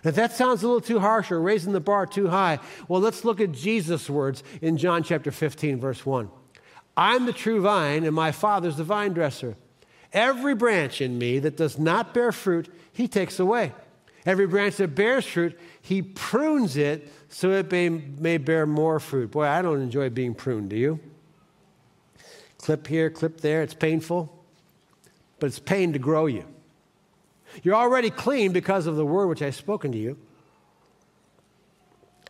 If 0.04 0.16
that 0.16 0.34
sounds 0.34 0.62
a 0.62 0.68
little 0.68 0.82
too 0.82 1.00
harsh 1.00 1.32
or 1.32 1.42
raising 1.42 1.74
the 1.74 1.80
bar 1.80 2.06
too 2.06 2.28
high, 2.28 2.60
well, 2.88 3.02
let's 3.02 3.26
look 3.26 3.42
at 3.42 3.52
Jesus' 3.52 4.08
words 4.08 4.44
in 4.62 4.78
John 4.78 5.02
chapter 5.02 5.32
15, 5.32 5.80
verse 5.80 6.06
1. 6.06 6.30
I'm 6.96 7.26
the 7.26 7.34
true 7.34 7.62
vine, 7.62 8.04
and 8.04 8.16
my 8.16 8.32
Father's 8.32 8.78
the 8.78 8.84
vine 8.84 9.14
dresser. 9.14 9.58
Every 10.14 10.54
branch 10.54 11.02
in 11.02 11.18
me 11.18 11.40
that 11.40 11.58
does 11.58 11.80
not 11.80 12.14
bear 12.14 12.32
fruit, 12.32 12.74
he 12.94 13.08
takes 13.08 13.40
away. 13.40 13.74
Every 14.26 14.48
branch 14.48 14.78
that 14.78 14.96
bears 14.96 15.26
fruit, 15.26 15.60
he 15.82 16.02
prunes 16.02 16.78
it 16.78 17.12
so 17.30 17.52
it 17.52 17.72
may, 17.72 17.90
may 17.90 18.38
bear 18.38 18.66
more 18.66 19.00
fruit. 19.00 19.32
Boy, 19.32 19.46
I 19.46 19.62
don't 19.62 19.82
enjoy 19.82 20.10
being 20.10 20.34
pruned, 20.34 20.70
do 20.70 20.76
you? 20.76 21.00
Clip 22.66 22.88
here, 22.88 23.12
clip 23.12 23.42
there, 23.42 23.62
it's 23.62 23.76
painful, 23.76 24.44
but 25.40 25.46
it's 25.46 25.60
pain 25.60 25.94
to 25.94 26.00
grow 26.00 26.26
you. 26.26 26.44
You're 27.62 27.76
already 27.76 28.10
clean 28.10 28.54
because 28.54 28.88
of 28.88 28.96
the 28.96 29.06
word 29.06 29.28
which 29.28 29.44
I've 29.44 29.54
spoken 29.54 29.92
to 29.92 30.00
you. 30.00 30.18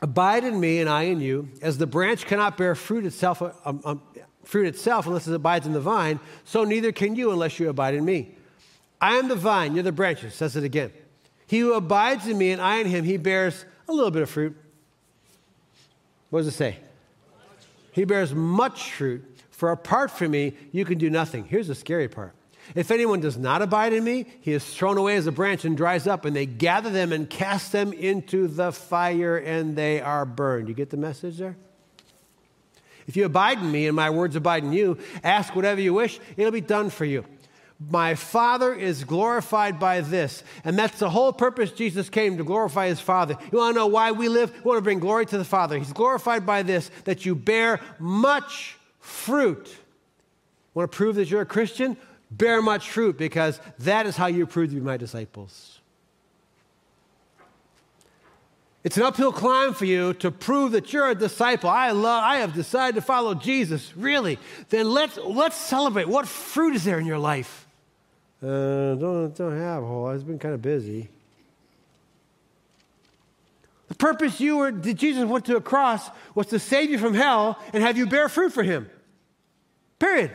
Abide 0.02 0.44
in 0.44 0.60
me 0.60 0.82
and 0.82 0.90
I 0.90 1.04
in 1.04 1.22
you, 1.22 1.48
as 1.62 1.78
the 1.78 1.88
branch 1.88 2.26
cannot 2.26 2.58
bear 2.58 2.76
fruit 2.76 3.06
itself, 3.06 3.42
um, 3.42 3.80
um, 3.86 4.02
fruit 4.44 4.68
itself 4.68 5.08
unless 5.08 5.26
it 5.26 5.34
abides 5.34 5.66
in 5.68 5.72
the 5.72 5.80
vine, 5.80 6.20
so 6.44 6.66
neither 6.66 6.92
can 6.92 7.16
you 7.16 7.32
unless 7.32 7.58
you 7.58 7.70
abide 7.70 7.94
in 7.94 8.04
me. 8.04 8.36
I 9.00 9.16
am 9.16 9.30
the 9.30 9.36
vine, 9.36 9.74
you're 9.74 9.84
the 9.84 9.94
branches, 9.94 10.34
says 10.34 10.58
it 10.58 10.66
again. 10.66 10.92
He 11.48 11.60
who 11.60 11.72
abides 11.76 12.28
in 12.28 12.38
me 12.38 12.52
and 12.52 12.62
I 12.62 12.80
in 12.80 12.88
him, 12.88 13.06
he 13.06 13.16
bears 13.16 13.64
a 13.88 13.94
little 13.94 14.12
bit 14.12 14.22
of 14.22 14.30
fruit. 14.30 14.54
What 16.30 16.40
does 16.40 16.48
it 16.48 16.58
say? 16.58 16.80
He 17.94 18.04
bears 18.04 18.36
much 18.36 18.92
fruit, 18.92 19.24
for 19.56 19.72
apart 19.72 20.12
from 20.12 20.32
me, 20.32 20.54
you 20.74 20.84
can 20.84 20.98
do 20.98 21.10
nothing. 21.10 21.46
Here's 21.46 21.70
the 21.70 21.76
scary 21.76 22.10
part. 22.10 22.34
If 22.74 22.92
anyone 22.92 23.22
does 23.22 23.38
not 23.38 23.62
abide 23.62 23.94
in 23.94 24.04
me, 24.04 24.26
he 24.42 24.52
is 24.52 24.66
thrown 24.66 24.98
away 24.98 25.16
as 25.16 25.28
a 25.28 25.32
branch 25.32 25.64
and 25.64 25.78
dries 25.78 26.08
up, 26.08 26.26
and 26.26 26.36
they 26.36 26.46
gather 26.46 26.90
them 26.90 27.14
and 27.14 27.30
cast 27.30 27.72
them 27.72 27.94
into 27.94 28.48
the 28.48 28.74
fire, 28.74 29.38
and 29.38 29.78
they 29.78 30.02
are 30.02 30.26
burned. 30.26 30.68
You 30.68 30.74
get 30.74 30.90
the 30.90 30.98
message 30.98 31.38
there? 31.38 31.56
If 33.08 33.16
you 33.16 33.24
abide 33.24 33.60
in 33.60 33.72
me 33.72 33.88
and 33.88 33.96
my 33.96 34.10
words 34.10 34.36
abide 34.36 34.64
in 34.64 34.74
you, 34.74 34.98
ask 35.24 35.56
whatever 35.56 35.80
you 35.80 35.94
wish, 35.94 36.20
it'll 36.36 36.52
be 36.52 36.60
done 36.60 36.90
for 36.90 37.06
you. 37.06 37.24
My 37.80 38.16
Father 38.16 38.74
is 38.74 39.06
glorified 39.06 39.80
by 39.80 40.02
this. 40.02 40.44
And 40.66 40.78
that's 40.78 41.00
the 41.00 41.10
whole 41.10 41.32
purpose 41.32 41.72
Jesus 41.72 42.10
came 42.10 42.38
to 42.38 42.44
glorify 42.44 42.88
his 42.88 43.00
Father. 43.00 43.38
You 43.52 43.60
want 43.60 43.76
to 43.76 43.80
know 43.80 43.88
why 43.88 44.12
we 44.12 44.28
live? 44.28 44.52
We 44.52 44.70
want 44.70 44.80
to 44.80 44.82
bring 44.82 45.00
glory 45.00 45.26
to 45.28 45.38
the 45.38 45.46
Father. 45.46 45.78
He's 45.78 45.94
glorified 45.94 46.46
by 46.46 46.64
this, 46.64 46.90
that 47.06 47.26
you 47.26 47.36
bear 47.36 47.80
much 48.00 48.75
fruit. 49.06 49.74
Want 50.74 50.92
to 50.92 50.96
prove 50.96 51.16
that 51.16 51.30
you're 51.30 51.42
a 51.42 51.46
Christian? 51.46 51.96
Bear 52.32 52.62
much 52.62 52.90
fruit 52.90 53.18
because 53.18 53.60
that 53.80 54.06
is 54.06 54.16
how 54.18 54.26
you 54.26 54.46
prove 54.46 54.70
to 54.70 54.76
be 54.76 54.82
my 54.82 54.98
disciples. 54.98 55.80
It's 58.84 58.98
an 58.98 59.04
uphill 59.04 59.32
climb 59.32 59.74
for 59.74 59.86
you 59.86 60.14
to 60.16 60.30
prove 60.30 60.74
that 60.74 60.92
you're 60.94 61.10
a 61.10 61.16
disciple. 61.16 61.70
I 61.70 61.92
love, 61.92 62.24
I 62.24 62.38
have 62.38 62.54
decided 62.54 62.96
to 62.96 63.02
follow 63.02 63.34
Jesus. 63.34 63.96
Really? 63.96 64.38
Then 64.70 64.92
let's, 64.92 65.18
let's 65.18 65.56
celebrate. 65.56 66.08
What 66.08 66.28
fruit 66.28 66.76
is 66.76 66.84
there 66.84 67.00
in 67.00 67.06
your 67.06 67.18
life? 67.18 67.68
Uh, 68.44 68.94
don't, 68.96 69.36
don't 69.36 69.58
have 69.58 69.82
a 69.82 69.86
whole. 69.86 70.08
I've 70.08 70.28
been 70.28 70.38
kind 70.38 70.54
of 70.54 70.62
busy. 70.62 71.10
The 73.88 73.96
purpose 73.96 74.40
you 74.40 74.58
were, 74.58 74.72
Jesus 74.72 75.26
went 75.26 75.46
to 75.46 75.58
a 75.58 75.62
cross 75.62 76.10
was 76.34 76.48
to 76.48 76.60
save 76.60 76.90
you 76.90 76.98
from 76.98 77.14
hell 77.14 77.60
and 77.74 77.84
have 77.84 77.98
you 77.98 78.08
bear 78.08 78.30
fruit 78.30 78.52
for 78.52 78.64
him. 78.64 78.90
Period. 80.00 80.32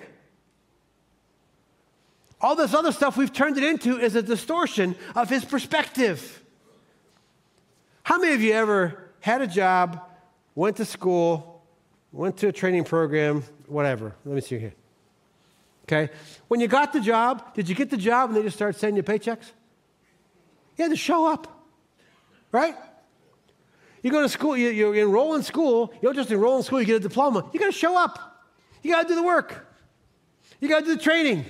All 2.40 2.56
this 2.56 2.72
other 2.72 2.92
stuff 2.92 3.16
we've 3.16 3.32
turned 3.32 3.58
it 3.58 3.64
into 3.64 3.98
is 3.98 4.14
a 4.14 4.22
distortion 4.22 4.96
of 5.14 5.28
his 5.28 5.44
perspective. 5.44 6.42
How 8.02 8.18
many 8.18 8.34
of 8.34 8.40
you 8.40 8.52
ever 8.52 9.10
had 9.20 9.42
a 9.42 9.46
job, 9.46 10.00
went 10.54 10.78
to 10.78 10.84
school, 10.84 11.62
went 12.12 12.38
to 12.38 12.48
a 12.48 12.52
training 12.52 12.84
program, 12.84 13.44
whatever? 13.66 14.14
Let 14.24 14.34
me 14.34 14.40
see 14.40 14.58
here. 14.58 14.74
Okay? 15.84 16.12
When 16.48 16.60
you 16.60 16.68
got 16.68 16.92
the 16.92 17.00
job, 17.00 17.54
did 17.54 17.68
you 17.68 17.74
get 17.74 17.90
the 17.90 17.96
job 17.96 18.30
and 18.30 18.36
they 18.36 18.42
just 18.42 18.56
started 18.56 18.78
sending 18.78 18.96
you 18.96 19.02
paychecks? 19.02 19.50
You 20.78 20.84
had 20.84 20.90
to 20.90 20.96
show 20.96 21.30
up, 21.30 21.46
right? 22.52 22.74
You 24.02 24.10
go 24.10 24.22
to 24.22 24.28
school, 24.28 24.56
you, 24.56 24.70
you 24.70 24.92
enroll 24.92 25.34
in 25.34 25.42
school, 25.42 25.92
you 25.94 26.00
don't 26.02 26.14
just 26.14 26.30
enroll 26.30 26.56
in 26.56 26.62
school, 26.62 26.80
you 26.80 26.86
get 26.86 26.96
a 26.96 27.00
diploma. 27.00 27.48
You 27.52 27.60
got 27.60 27.66
to 27.66 27.72
show 27.72 27.98
up. 27.98 28.44
You 28.82 28.92
got 28.92 29.02
to 29.02 29.08
do 29.08 29.14
the 29.14 29.22
work. 29.22 29.66
You 30.60 30.68
got 30.68 30.80
to 30.80 30.84
do 30.86 30.96
the 30.96 31.02
training. 31.02 31.44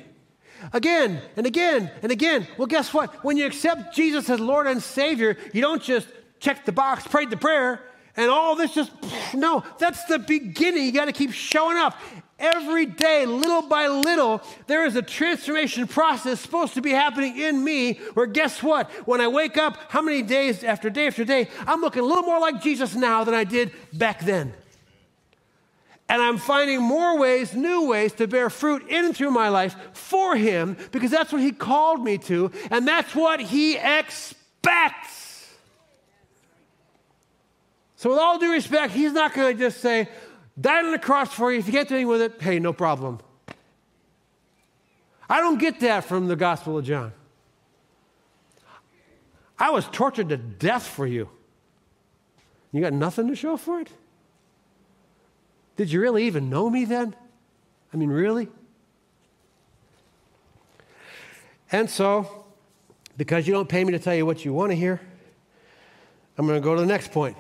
Again 0.73 1.23
and 1.37 1.47
again 1.47 1.91
and 2.03 2.13
again. 2.13 2.47
Well, 2.59 2.67
guess 2.67 2.93
what? 2.93 3.25
When 3.25 3.37
you 3.37 3.47
accept 3.47 3.95
Jesus 3.95 4.29
as 4.29 4.41
Lord 4.41 4.67
and 4.67 4.83
Savior, 4.83 5.37
you 5.55 5.63
don't 5.63 5.83
just 5.83 6.09
check 6.39 6.65
the 6.65 6.73
box, 6.73 7.07
prayed 7.07 7.31
the 7.31 7.37
prayer, 7.37 7.83
and 8.17 8.31
all 8.31 8.57
this 8.57 8.75
just, 8.75 8.93
no, 9.33 9.65
that's 9.79 10.05
the 10.05 10.19
beginning. 10.19 10.85
You 10.85 10.93
got 10.93 11.07
to 11.07 11.13
keep 11.13 11.33
showing 11.33 11.77
up. 11.77 11.97
Every 12.41 12.87
day, 12.87 13.27
little 13.27 13.61
by 13.61 13.87
little, 13.89 14.43
there 14.67 14.87
is 14.87 14.97
a 14.97 15.03
transformation 15.03 15.87
process 15.87 16.41
supposed 16.41 16.73
to 16.75 16.81
be 16.81 16.91
happening 16.91 17.39
in 17.39 17.63
me 17.63 18.01
where 18.15 18.25
guess 18.25 18.63
what? 18.63 18.91
When 19.07 19.21
I 19.21 19.29
wake 19.29 19.59
up, 19.59 19.77
how 19.91 20.01
many 20.01 20.23
days 20.23 20.65
after 20.65 20.89
day 20.89 21.07
after 21.07 21.25
day, 21.25 21.49
I'm 21.67 21.83
looking 21.83 22.01
a 22.01 22.07
little 22.07 22.25
more 22.25 22.41
like 22.41 22.63
Jesus 22.63 22.95
now 22.95 23.25
than 23.25 23.35
I 23.35 23.45
did 23.45 23.73
back 23.93 24.25
then. 24.25 24.55
And 26.09 26.23
I'm 26.23 26.39
finding 26.39 26.81
more 26.81 27.19
ways, 27.19 27.55
new 27.55 27.87
ways 27.87 28.15
to 28.15 28.27
bear 28.27 28.49
fruit 28.49 28.89
in 28.89 29.05
and 29.05 29.15
through 29.15 29.31
my 29.33 29.51
life 29.51 29.77
for 29.93 30.35
Him 30.35 30.79
because 30.93 31.11
that's 31.11 31.33
what 31.33 31.43
He 31.43 31.53
called 31.53 32.03
me 32.03 32.17
to, 32.19 32.51
and 32.71 32.89
that's 32.89 33.15
what 33.15 33.41
He 33.41 33.77
expects. 33.77 35.21
So, 38.01 38.09
with 38.09 38.19
all 38.19 38.39
due 38.39 38.51
respect, 38.51 38.95
he's 38.95 39.13
not 39.13 39.35
going 39.35 39.59
to 39.59 39.63
just 39.63 39.83
say, 39.83 40.09
died 40.61 40.85
on 40.85 40.93
the 40.93 40.99
cross 40.99 41.33
for 41.33 41.53
you. 41.53 41.59
If 41.59 41.67
you 41.67 41.73
can't 41.73 41.89
do 41.89 41.95
anything 41.95 42.09
with 42.09 42.23
it, 42.23 42.41
hey, 42.41 42.59
no 42.59 42.73
problem. 42.73 43.21
I 45.29 45.41
don't 45.41 45.59
get 45.59 45.81
that 45.81 46.05
from 46.05 46.29
the 46.29 46.37
Gospel 46.37 46.79
of 46.79 46.85
John. 46.85 47.13
I 49.59 49.71
was 49.71 49.87
tortured 49.93 50.31
to 50.31 50.37
death 50.37 50.87
for 50.87 51.07
you. 51.07 51.29
You 52.73 52.81
got 52.81 52.93
nothing 52.93 53.29
to 53.29 53.37
show 53.37 53.57
for 53.57 53.81
it? 53.81 53.89
Did 55.77 55.93
you 55.93 56.01
really 56.01 56.27
even 56.27 56.51
know 56.51 56.69
me 56.69 56.85
then? 56.85 57.15
I 57.93 57.97
mean, 57.97 58.11
really? 58.11 58.49
And 61.73 61.89
so, 61.89 62.45
because 63.17 63.47
you 63.47 63.53
don't 63.53 63.69
pay 63.69 63.85
me 63.85 63.93
to 63.93 63.99
tell 63.99 64.15
you 64.15 64.27
what 64.27 64.45
you 64.45 64.53
want 64.53 64.73
to 64.73 64.77
hear, 64.77 65.01
I'm 66.37 66.47
going 66.47 66.61
to 66.61 66.65
go 66.65 66.75
to 66.75 66.81
the 66.81 66.87
next 66.87 67.13
point. 67.13 67.37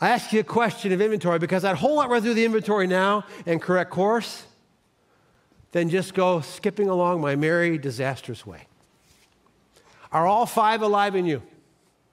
I 0.00 0.10
ask 0.10 0.32
you 0.32 0.40
a 0.40 0.44
question 0.44 0.92
of 0.92 1.00
inventory 1.00 1.38
because 1.38 1.64
I'd 1.64 1.76
whole 1.76 1.96
lot 1.96 2.08
rather 2.08 2.28
do 2.28 2.34
the 2.34 2.44
inventory 2.44 2.86
now 2.86 3.24
and 3.46 3.60
correct 3.60 3.90
course 3.90 4.44
than 5.72 5.90
just 5.90 6.14
go 6.14 6.40
skipping 6.40 6.88
along 6.88 7.20
my 7.20 7.34
merry, 7.34 7.78
disastrous 7.78 8.46
way. 8.46 8.66
Are 10.12 10.26
all 10.26 10.46
five 10.46 10.82
alive 10.82 11.16
in 11.16 11.26
you? 11.26 11.42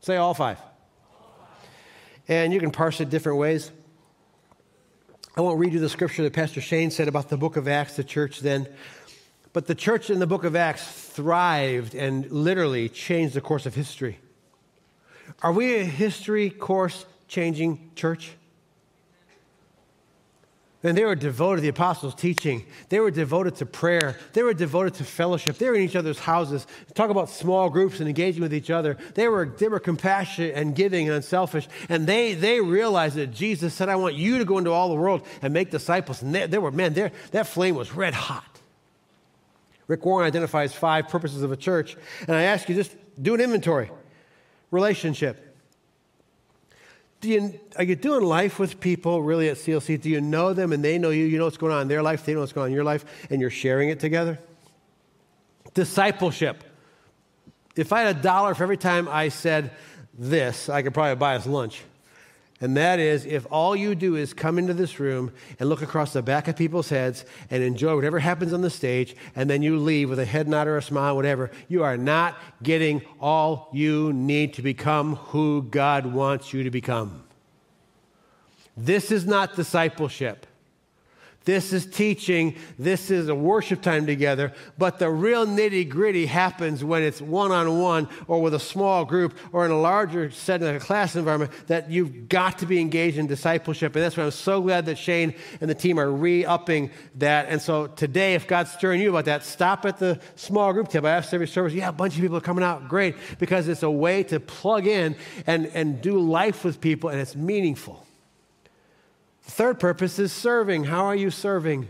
Say 0.01 0.17
all 0.17 0.33
five. 0.33 0.57
And 2.27 2.51
you 2.51 2.59
can 2.59 2.71
parse 2.71 2.99
it 3.01 3.09
different 3.09 3.37
ways. 3.37 3.71
I 5.37 5.41
won't 5.41 5.59
read 5.59 5.73
you 5.73 5.79
the 5.79 5.89
scripture 5.89 6.23
that 6.23 6.33
Pastor 6.33 6.61
Shane 6.61 6.91
said 6.91 7.07
about 7.07 7.29
the 7.29 7.37
book 7.37 7.55
of 7.55 7.67
Acts, 7.67 7.97
the 7.97 8.03
church 8.03 8.39
then. 8.39 8.67
But 9.53 9.67
the 9.67 9.75
church 9.75 10.09
in 10.09 10.19
the 10.19 10.27
book 10.27 10.43
of 10.43 10.55
Acts 10.55 10.85
thrived 10.85 11.93
and 11.93 12.29
literally 12.31 12.89
changed 12.89 13.35
the 13.35 13.41
course 13.41 13.65
of 13.65 13.75
history. 13.75 14.19
Are 15.41 15.51
we 15.51 15.75
a 15.75 15.83
history 15.83 16.49
course 16.49 17.05
changing 17.27 17.91
church? 17.95 18.35
And 20.83 20.95
they 20.95 21.03
were 21.03 21.15
devoted 21.15 21.57
to 21.57 21.61
the 21.63 21.69
apostles' 21.69 22.13
teaching. 22.13 22.63
They 22.89 22.99
were 22.99 23.09
devoted 23.09 23.55
to 23.55 23.65
prayer. 23.65 24.19
They 24.33 24.43
were 24.43 24.53
devoted 24.53 24.93
to 24.95 25.03
fellowship. 25.03 25.57
They 25.57 25.67
were 25.67 25.75
in 25.75 25.81
each 25.81 25.95
other's 25.95 26.19
houses. 26.19 26.67
Talk 26.93 27.09
about 27.09 27.31
small 27.31 27.71
groups 27.71 27.99
and 27.99 28.07
engaging 28.07 28.43
with 28.43 28.53
each 28.53 28.69
other. 28.69 28.95
They 29.15 29.27
were, 29.27 29.51
they 29.57 29.67
were 29.67 29.79
compassionate 29.79 30.53
and 30.53 30.75
giving 30.75 31.07
and 31.07 31.15
unselfish. 31.15 31.67
And 31.89 32.05
they, 32.05 32.35
they 32.35 32.61
realized 32.61 33.15
that 33.15 33.31
Jesus 33.31 33.73
said, 33.73 33.89
I 33.89 33.95
want 33.95 34.13
you 34.13 34.37
to 34.37 34.45
go 34.45 34.59
into 34.59 34.71
all 34.71 34.89
the 34.89 34.95
world 34.95 35.25
and 35.41 35.51
make 35.51 35.71
disciples. 35.71 36.21
And 36.21 36.35
they, 36.35 36.45
they 36.45 36.59
were, 36.59 36.71
man, 36.71 36.93
there 36.93 37.11
that 37.31 37.47
flame 37.47 37.73
was 37.73 37.91
red 37.95 38.13
hot. 38.13 38.55
Rick 39.87 40.05
Warren 40.05 40.27
identifies 40.27 40.73
five 40.73 41.09
purposes 41.09 41.43
of 41.43 41.51
a 41.51 41.57
church, 41.57 41.95
and 42.27 42.35
I 42.35 42.43
ask 42.43 42.67
you 42.69 42.75
just 42.75 42.95
do 43.21 43.33
an 43.33 43.41
inventory. 43.41 43.91
Relationship. 44.71 45.44
Do 47.25 47.31
you, 47.31 47.59
are 47.75 47.83
you 47.83 47.95
doing 47.95 48.23
life 48.23 48.59
with 48.59 48.79
people 48.79 49.23
really 49.23 49.49
at 49.49 49.57
CLC? 49.57 49.99
Do 49.99 50.11
you 50.11 50.21
know 50.21 50.53
them 50.53 50.71
and 50.71 50.85
they 50.85 50.99
know 50.99 51.09
you? 51.09 51.25
You 51.25 51.39
know 51.39 51.45
what's 51.45 51.57
going 51.57 51.73
on 51.73 51.81
in 51.81 51.87
their 51.87 52.03
life, 52.03 52.23
they 52.23 52.35
know 52.35 52.41
what's 52.41 52.53
going 52.53 52.65
on 52.65 52.69
in 52.69 52.75
your 52.75 52.83
life, 52.83 53.03
and 53.31 53.41
you're 53.41 53.49
sharing 53.49 53.89
it 53.89 53.99
together? 53.99 54.37
Discipleship. 55.73 56.63
If 57.75 57.91
I 57.91 58.01
had 58.01 58.17
a 58.17 58.21
dollar 58.21 58.53
for 58.53 58.61
every 58.61 58.77
time 58.77 59.07
I 59.09 59.29
said 59.29 59.71
this, 60.13 60.69
I 60.69 60.83
could 60.83 60.93
probably 60.93 61.15
buy 61.15 61.35
us 61.35 61.47
lunch. 61.47 61.81
And 62.61 62.77
that 62.77 62.99
is 62.99 63.25
if 63.25 63.45
all 63.51 63.75
you 63.75 63.95
do 63.95 64.15
is 64.15 64.33
come 64.33 64.57
into 64.57 64.73
this 64.73 64.99
room 64.99 65.33
and 65.59 65.67
look 65.67 65.81
across 65.81 66.13
the 66.13 66.21
back 66.21 66.47
of 66.47 66.55
people's 66.55 66.89
heads 66.89 67.25
and 67.51 67.61
enjoy 67.61 67.95
whatever 67.95 68.19
happens 68.19 68.53
on 68.53 68.61
the 68.61 68.69
stage, 68.69 69.15
and 69.35 69.49
then 69.49 69.61
you 69.61 69.77
leave 69.77 70.09
with 70.09 70.19
a 70.19 70.25
head 70.25 70.47
nod 70.47 70.67
or 70.67 70.77
a 70.77 70.81
smile, 70.81 71.15
whatever, 71.15 71.51
you 71.67 71.83
are 71.83 71.97
not 71.97 72.37
getting 72.63 73.01
all 73.19 73.69
you 73.73 74.13
need 74.13 74.53
to 74.53 74.61
become 74.61 75.15
who 75.17 75.63
God 75.63 76.05
wants 76.05 76.53
you 76.53 76.63
to 76.63 76.71
become. 76.71 77.25
This 78.77 79.11
is 79.11 79.25
not 79.25 79.55
discipleship. 79.55 80.47
This 81.45 81.73
is 81.73 81.85
teaching. 81.85 82.55
This 82.77 83.11
is 83.11 83.29
a 83.29 83.35
worship 83.35 83.83
time 83.83 84.07
together. 84.07 84.51
But 84.79 84.97
the 84.97 85.09
real 85.09 85.45
nitty 85.45 85.87
gritty 85.89 86.25
happens 86.25 86.83
when 86.83 87.03
it's 87.03 87.21
one 87.21 87.51
on 87.51 87.79
one 87.79 88.09
or 88.27 88.41
with 88.41 88.55
a 88.55 88.59
small 88.59 89.05
group 89.05 89.37
or 89.53 89.63
in 89.63 89.71
a 89.71 89.79
larger 89.79 90.31
setting, 90.31 90.67
like 90.67 90.81
a 90.81 90.83
class 90.83 91.15
environment, 91.15 91.51
that 91.67 91.91
you've 91.91 92.27
got 92.27 92.57
to 92.59 92.65
be 92.65 92.81
engaged 92.81 93.19
in 93.19 93.27
discipleship. 93.27 93.95
And 93.95 94.03
that's 94.03 94.17
why 94.17 94.23
I'm 94.23 94.31
so 94.31 94.59
glad 94.61 94.87
that 94.87 94.97
Shane 94.97 95.35
and 95.61 95.69
the 95.69 95.75
team 95.75 95.99
are 95.99 96.11
re 96.11 96.43
upping 96.45 96.89
that. 97.15 97.45
And 97.47 97.61
so 97.61 97.87
today, 97.87 98.33
if 98.33 98.47
God's 98.47 98.71
stirring 98.71 98.99
you 98.99 99.11
about 99.11 99.25
that, 99.25 99.43
stop 99.43 99.85
at 99.85 99.99
the 99.99 100.19
small 100.35 100.73
group 100.73 100.89
table 100.89 101.07
I 101.07 101.11
after 101.11 101.35
every 101.35 101.47
service. 101.47 101.73
Yeah, 101.73 101.89
a 101.89 101.93
bunch 101.93 102.15
of 102.15 102.21
people 102.21 102.37
are 102.37 102.41
coming 102.41 102.63
out. 102.63 102.89
Great. 102.89 103.15
Because 103.37 103.67
it's 103.67 103.83
a 103.83 103.91
way 103.91 104.23
to 104.23 104.39
plug 104.39 104.87
in 104.87 105.15
and, 105.45 105.67
and 105.67 106.01
do 106.01 106.17
life 106.19 106.63
with 106.63 106.81
people, 106.81 107.11
and 107.11 107.19
it's 107.19 107.35
meaningful. 107.35 108.04
The 109.45 109.51
third 109.51 109.79
purpose 109.79 110.19
is 110.19 110.33
serving. 110.33 110.85
How 110.85 111.05
are 111.05 111.15
you 111.15 111.31
serving? 111.31 111.87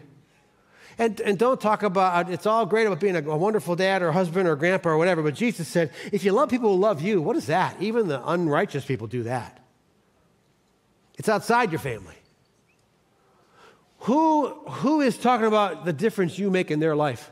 And, 0.97 1.19
and 1.21 1.37
don't 1.37 1.59
talk 1.59 1.83
about, 1.83 2.29
it's 2.29 2.45
all 2.45 2.65
great 2.65 2.87
about 2.87 2.99
being 2.99 3.15
a, 3.15 3.29
a, 3.29 3.37
wonderful 3.37 3.75
dad 3.75 4.01
or 4.01 4.11
husband 4.11 4.47
or 4.47 4.55
grandpa 4.55 4.91
or 4.91 4.97
whatever, 4.97 5.21
but 5.21 5.35
Jesus 5.35 5.67
said, 5.67 5.91
if 6.11 6.23
you 6.23 6.31
love 6.31 6.49
people 6.49 6.73
who 6.73 6.81
love 6.81 7.01
you, 7.01 7.21
what 7.21 7.35
is 7.35 7.47
that? 7.47 7.81
Even 7.81 8.07
the 8.07 8.25
unrighteous 8.25 8.85
people 8.85 9.07
do 9.07 9.23
that. 9.23 9.59
It's 11.17 11.27
outside 11.27 11.71
your 11.71 11.79
family. 11.79 12.15
Who, 13.99 14.47
who 14.47 15.01
is 15.01 15.17
talking 15.17 15.47
about 15.47 15.83
the 15.83 15.93
difference 15.93 16.37
you 16.37 16.49
make 16.49 16.71
in 16.71 16.79
their 16.79 16.95
life? 16.95 17.31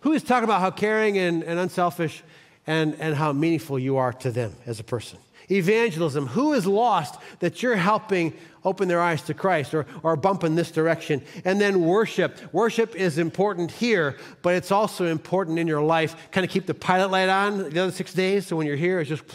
Who 0.00 0.12
is 0.12 0.22
talking 0.22 0.44
about 0.44 0.60
how 0.60 0.70
caring 0.70 1.18
and, 1.18 1.44
and 1.44 1.58
unselfish 1.58 2.22
and, 2.66 2.96
and 2.98 3.14
how 3.14 3.32
meaningful 3.32 3.78
you 3.78 3.98
are 3.98 4.12
to 4.14 4.30
them 4.30 4.54
as 4.66 4.80
a 4.80 4.84
person? 4.84 5.18
Evangelism. 5.50 6.26
Who 6.28 6.52
is 6.52 6.66
lost 6.66 7.20
that 7.40 7.62
you're 7.62 7.76
helping 7.76 8.34
open 8.64 8.88
their 8.88 9.00
eyes 9.00 9.22
to 9.22 9.34
Christ 9.34 9.74
or, 9.74 9.86
or 10.02 10.16
bump 10.16 10.44
in 10.44 10.54
this 10.54 10.70
direction? 10.70 11.22
And 11.44 11.60
then 11.60 11.82
worship. 11.82 12.38
Worship 12.52 12.94
is 12.96 13.18
important 13.18 13.70
here, 13.70 14.16
but 14.42 14.54
it's 14.54 14.72
also 14.72 15.06
important 15.06 15.58
in 15.58 15.66
your 15.66 15.82
life. 15.82 16.16
Kind 16.32 16.44
of 16.44 16.50
keep 16.50 16.66
the 16.66 16.74
pilot 16.74 17.10
light 17.10 17.28
on 17.28 17.70
the 17.70 17.80
other 17.80 17.92
six 17.92 18.12
days 18.12 18.46
so 18.46 18.56
when 18.56 18.66
you're 18.66 18.76
here, 18.76 19.00
it's 19.00 19.08
just. 19.08 19.24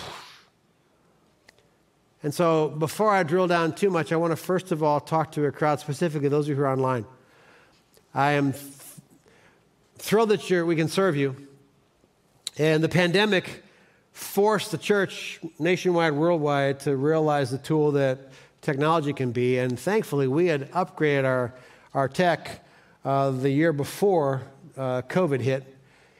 And 2.23 2.31
so 2.31 2.69
before 2.69 3.09
I 3.09 3.23
drill 3.23 3.47
down 3.47 3.73
too 3.73 3.89
much, 3.89 4.11
I 4.11 4.15
want 4.15 4.29
to 4.29 4.35
first 4.35 4.71
of 4.71 4.83
all 4.83 4.99
talk 4.99 5.31
to 5.31 5.45
a 5.45 5.51
crowd, 5.51 5.79
specifically 5.79 6.29
those 6.29 6.45
of 6.45 6.49
you 6.49 6.55
who 6.55 6.61
are 6.61 6.71
online. 6.71 7.03
I 8.13 8.33
am 8.33 8.53
th- 8.53 8.63
thrilled 9.97 10.29
that 10.29 10.65
we 10.67 10.75
can 10.75 10.87
serve 10.87 11.15
you. 11.15 11.35
And 12.57 12.83
the 12.83 12.89
pandemic 12.89 13.60
forced 14.21 14.71
the 14.71 14.77
church 14.77 15.39
nationwide, 15.59 16.13
worldwide, 16.13 16.79
to 16.81 16.95
realize 16.95 17.49
the 17.49 17.57
tool 17.57 17.91
that 17.93 18.19
technology 18.61 19.13
can 19.13 19.31
be. 19.31 19.57
And 19.57 19.79
thankfully, 19.79 20.27
we 20.27 20.47
had 20.47 20.71
upgraded 20.71 21.25
our, 21.25 21.53
our 21.93 22.07
tech 22.07 22.63
uh, 23.03 23.31
the 23.31 23.49
year 23.49 23.73
before 23.73 24.43
uh, 24.77 25.01
COVID 25.03 25.41
hit. 25.41 25.75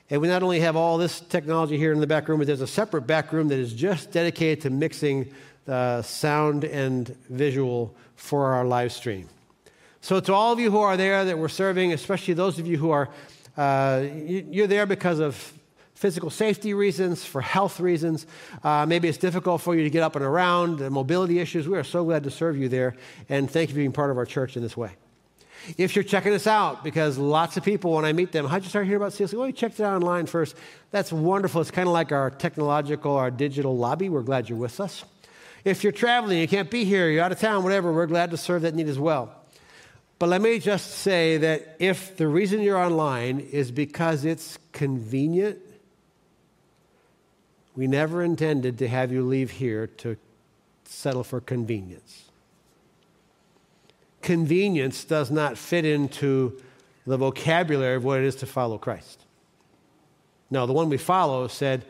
And 0.09 0.19
we 0.19 0.27
not 0.27 0.43
only 0.43 0.59
have 0.59 0.75
all 0.75 0.97
this 0.97 1.21
technology 1.21 1.77
here 1.77 1.93
in 1.93 2.01
the 2.01 2.07
back 2.07 2.27
room, 2.27 2.39
but 2.39 2.47
there's 2.47 2.61
a 2.61 2.67
separate 2.67 3.03
back 3.03 3.31
room 3.31 3.47
that 3.47 3.59
is 3.59 3.73
just 3.73 4.11
dedicated 4.11 4.61
to 4.63 4.69
mixing 4.69 5.31
uh, 5.67 6.01
sound 6.01 6.65
and 6.65 7.15
visual 7.29 7.95
for 8.15 8.47
our 8.47 8.65
live 8.65 8.91
stream. 8.91 9.29
So, 10.01 10.19
to 10.19 10.33
all 10.33 10.51
of 10.51 10.59
you 10.59 10.71
who 10.71 10.79
are 10.79 10.97
there 10.97 11.23
that 11.23 11.37
we're 11.37 11.47
serving, 11.47 11.93
especially 11.93 12.33
those 12.33 12.57
of 12.57 12.65
you 12.65 12.77
who 12.77 12.89
are, 12.89 13.09
uh, 13.55 14.03
you're 14.25 14.67
there 14.67 14.87
because 14.87 15.19
of 15.19 15.53
physical 16.01 16.31
safety 16.31 16.73
reasons, 16.73 17.23
for 17.23 17.41
health 17.41 17.79
reasons. 17.79 18.25
Uh, 18.63 18.87
maybe 18.87 19.07
it's 19.07 19.19
difficult 19.19 19.61
for 19.61 19.75
you 19.75 19.83
to 19.83 19.89
get 19.91 20.01
up 20.01 20.15
and 20.15 20.25
around, 20.25 20.81
mobility 20.89 21.37
issues. 21.37 21.67
We 21.67 21.77
are 21.77 21.83
so 21.83 22.03
glad 22.03 22.23
to 22.23 22.31
serve 22.31 22.57
you 22.57 22.67
there, 22.69 22.95
and 23.29 23.49
thank 23.49 23.69
you 23.69 23.75
for 23.75 23.81
being 23.81 23.91
part 23.91 24.09
of 24.09 24.17
our 24.17 24.25
church 24.25 24.57
in 24.57 24.63
this 24.63 24.75
way. 24.75 24.93
If 25.77 25.95
you're 25.95 26.01
checking 26.03 26.33
us 26.33 26.47
out, 26.47 26.83
because 26.83 27.19
lots 27.19 27.55
of 27.55 27.63
people, 27.63 27.93
when 27.93 28.03
I 28.03 28.13
meet 28.13 28.31
them, 28.31 28.47
how'd 28.47 28.63
you 28.63 28.69
start 28.69 28.87
hearing 28.87 28.99
about 28.99 29.11
CLC? 29.11 29.35
Well, 29.35 29.45
you 29.45 29.53
checked 29.53 29.79
it 29.79 29.83
out 29.83 29.93
online 29.93 30.25
first. 30.25 30.55
That's 30.89 31.13
wonderful. 31.13 31.61
It's 31.61 31.69
kind 31.69 31.87
of 31.87 31.93
like 31.93 32.11
our 32.11 32.31
technological, 32.31 33.15
our 33.15 33.29
digital 33.29 33.77
lobby. 33.77 34.09
We're 34.09 34.23
glad 34.23 34.49
you're 34.49 34.57
with 34.57 34.79
us. 34.79 35.05
If 35.63 35.83
you're 35.83 35.93
traveling, 35.93 36.39
you 36.39 36.47
can't 36.47 36.71
be 36.71 36.83
here, 36.83 37.11
you're 37.11 37.23
out 37.23 37.31
of 37.31 37.39
town, 37.39 37.61
whatever, 37.61 37.93
we're 37.93 38.07
glad 38.07 38.31
to 38.31 38.37
serve 38.37 38.63
that 38.63 38.73
need 38.73 38.87
as 38.87 38.97
well. 38.97 39.35
But 40.17 40.29
let 40.29 40.41
me 40.41 40.57
just 40.57 40.89
say 40.95 41.37
that 41.37 41.75
if 41.77 42.17
the 42.17 42.27
reason 42.27 42.61
you're 42.61 42.79
online 42.79 43.39
is 43.39 43.71
because 43.71 44.25
it's 44.25 44.57
convenient 44.71 45.59
we 47.75 47.87
never 47.87 48.21
intended 48.23 48.77
to 48.79 48.87
have 48.87 49.11
you 49.11 49.23
leave 49.23 49.51
here 49.51 49.87
to 49.87 50.17
settle 50.85 51.23
for 51.23 51.39
convenience. 51.39 52.25
Convenience 54.21 55.03
does 55.03 55.31
not 55.31 55.57
fit 55.57 55.85
into 55.85 56.61
the 57.07 57.17
vocabulary 57.17 57.95
of 57.95 58.03
what 58.03 58.19
it 58.19 58.25
is 58.25 58.35
to 58.35 58.45
follow 58.45 58.77
Christ. 58.77 59.25
No, 60.49 60.65
the 60.65 60.73
one 60.73 60.89
we 60.89 60.97
follow 60.97 61.47
said, 61.47 61.85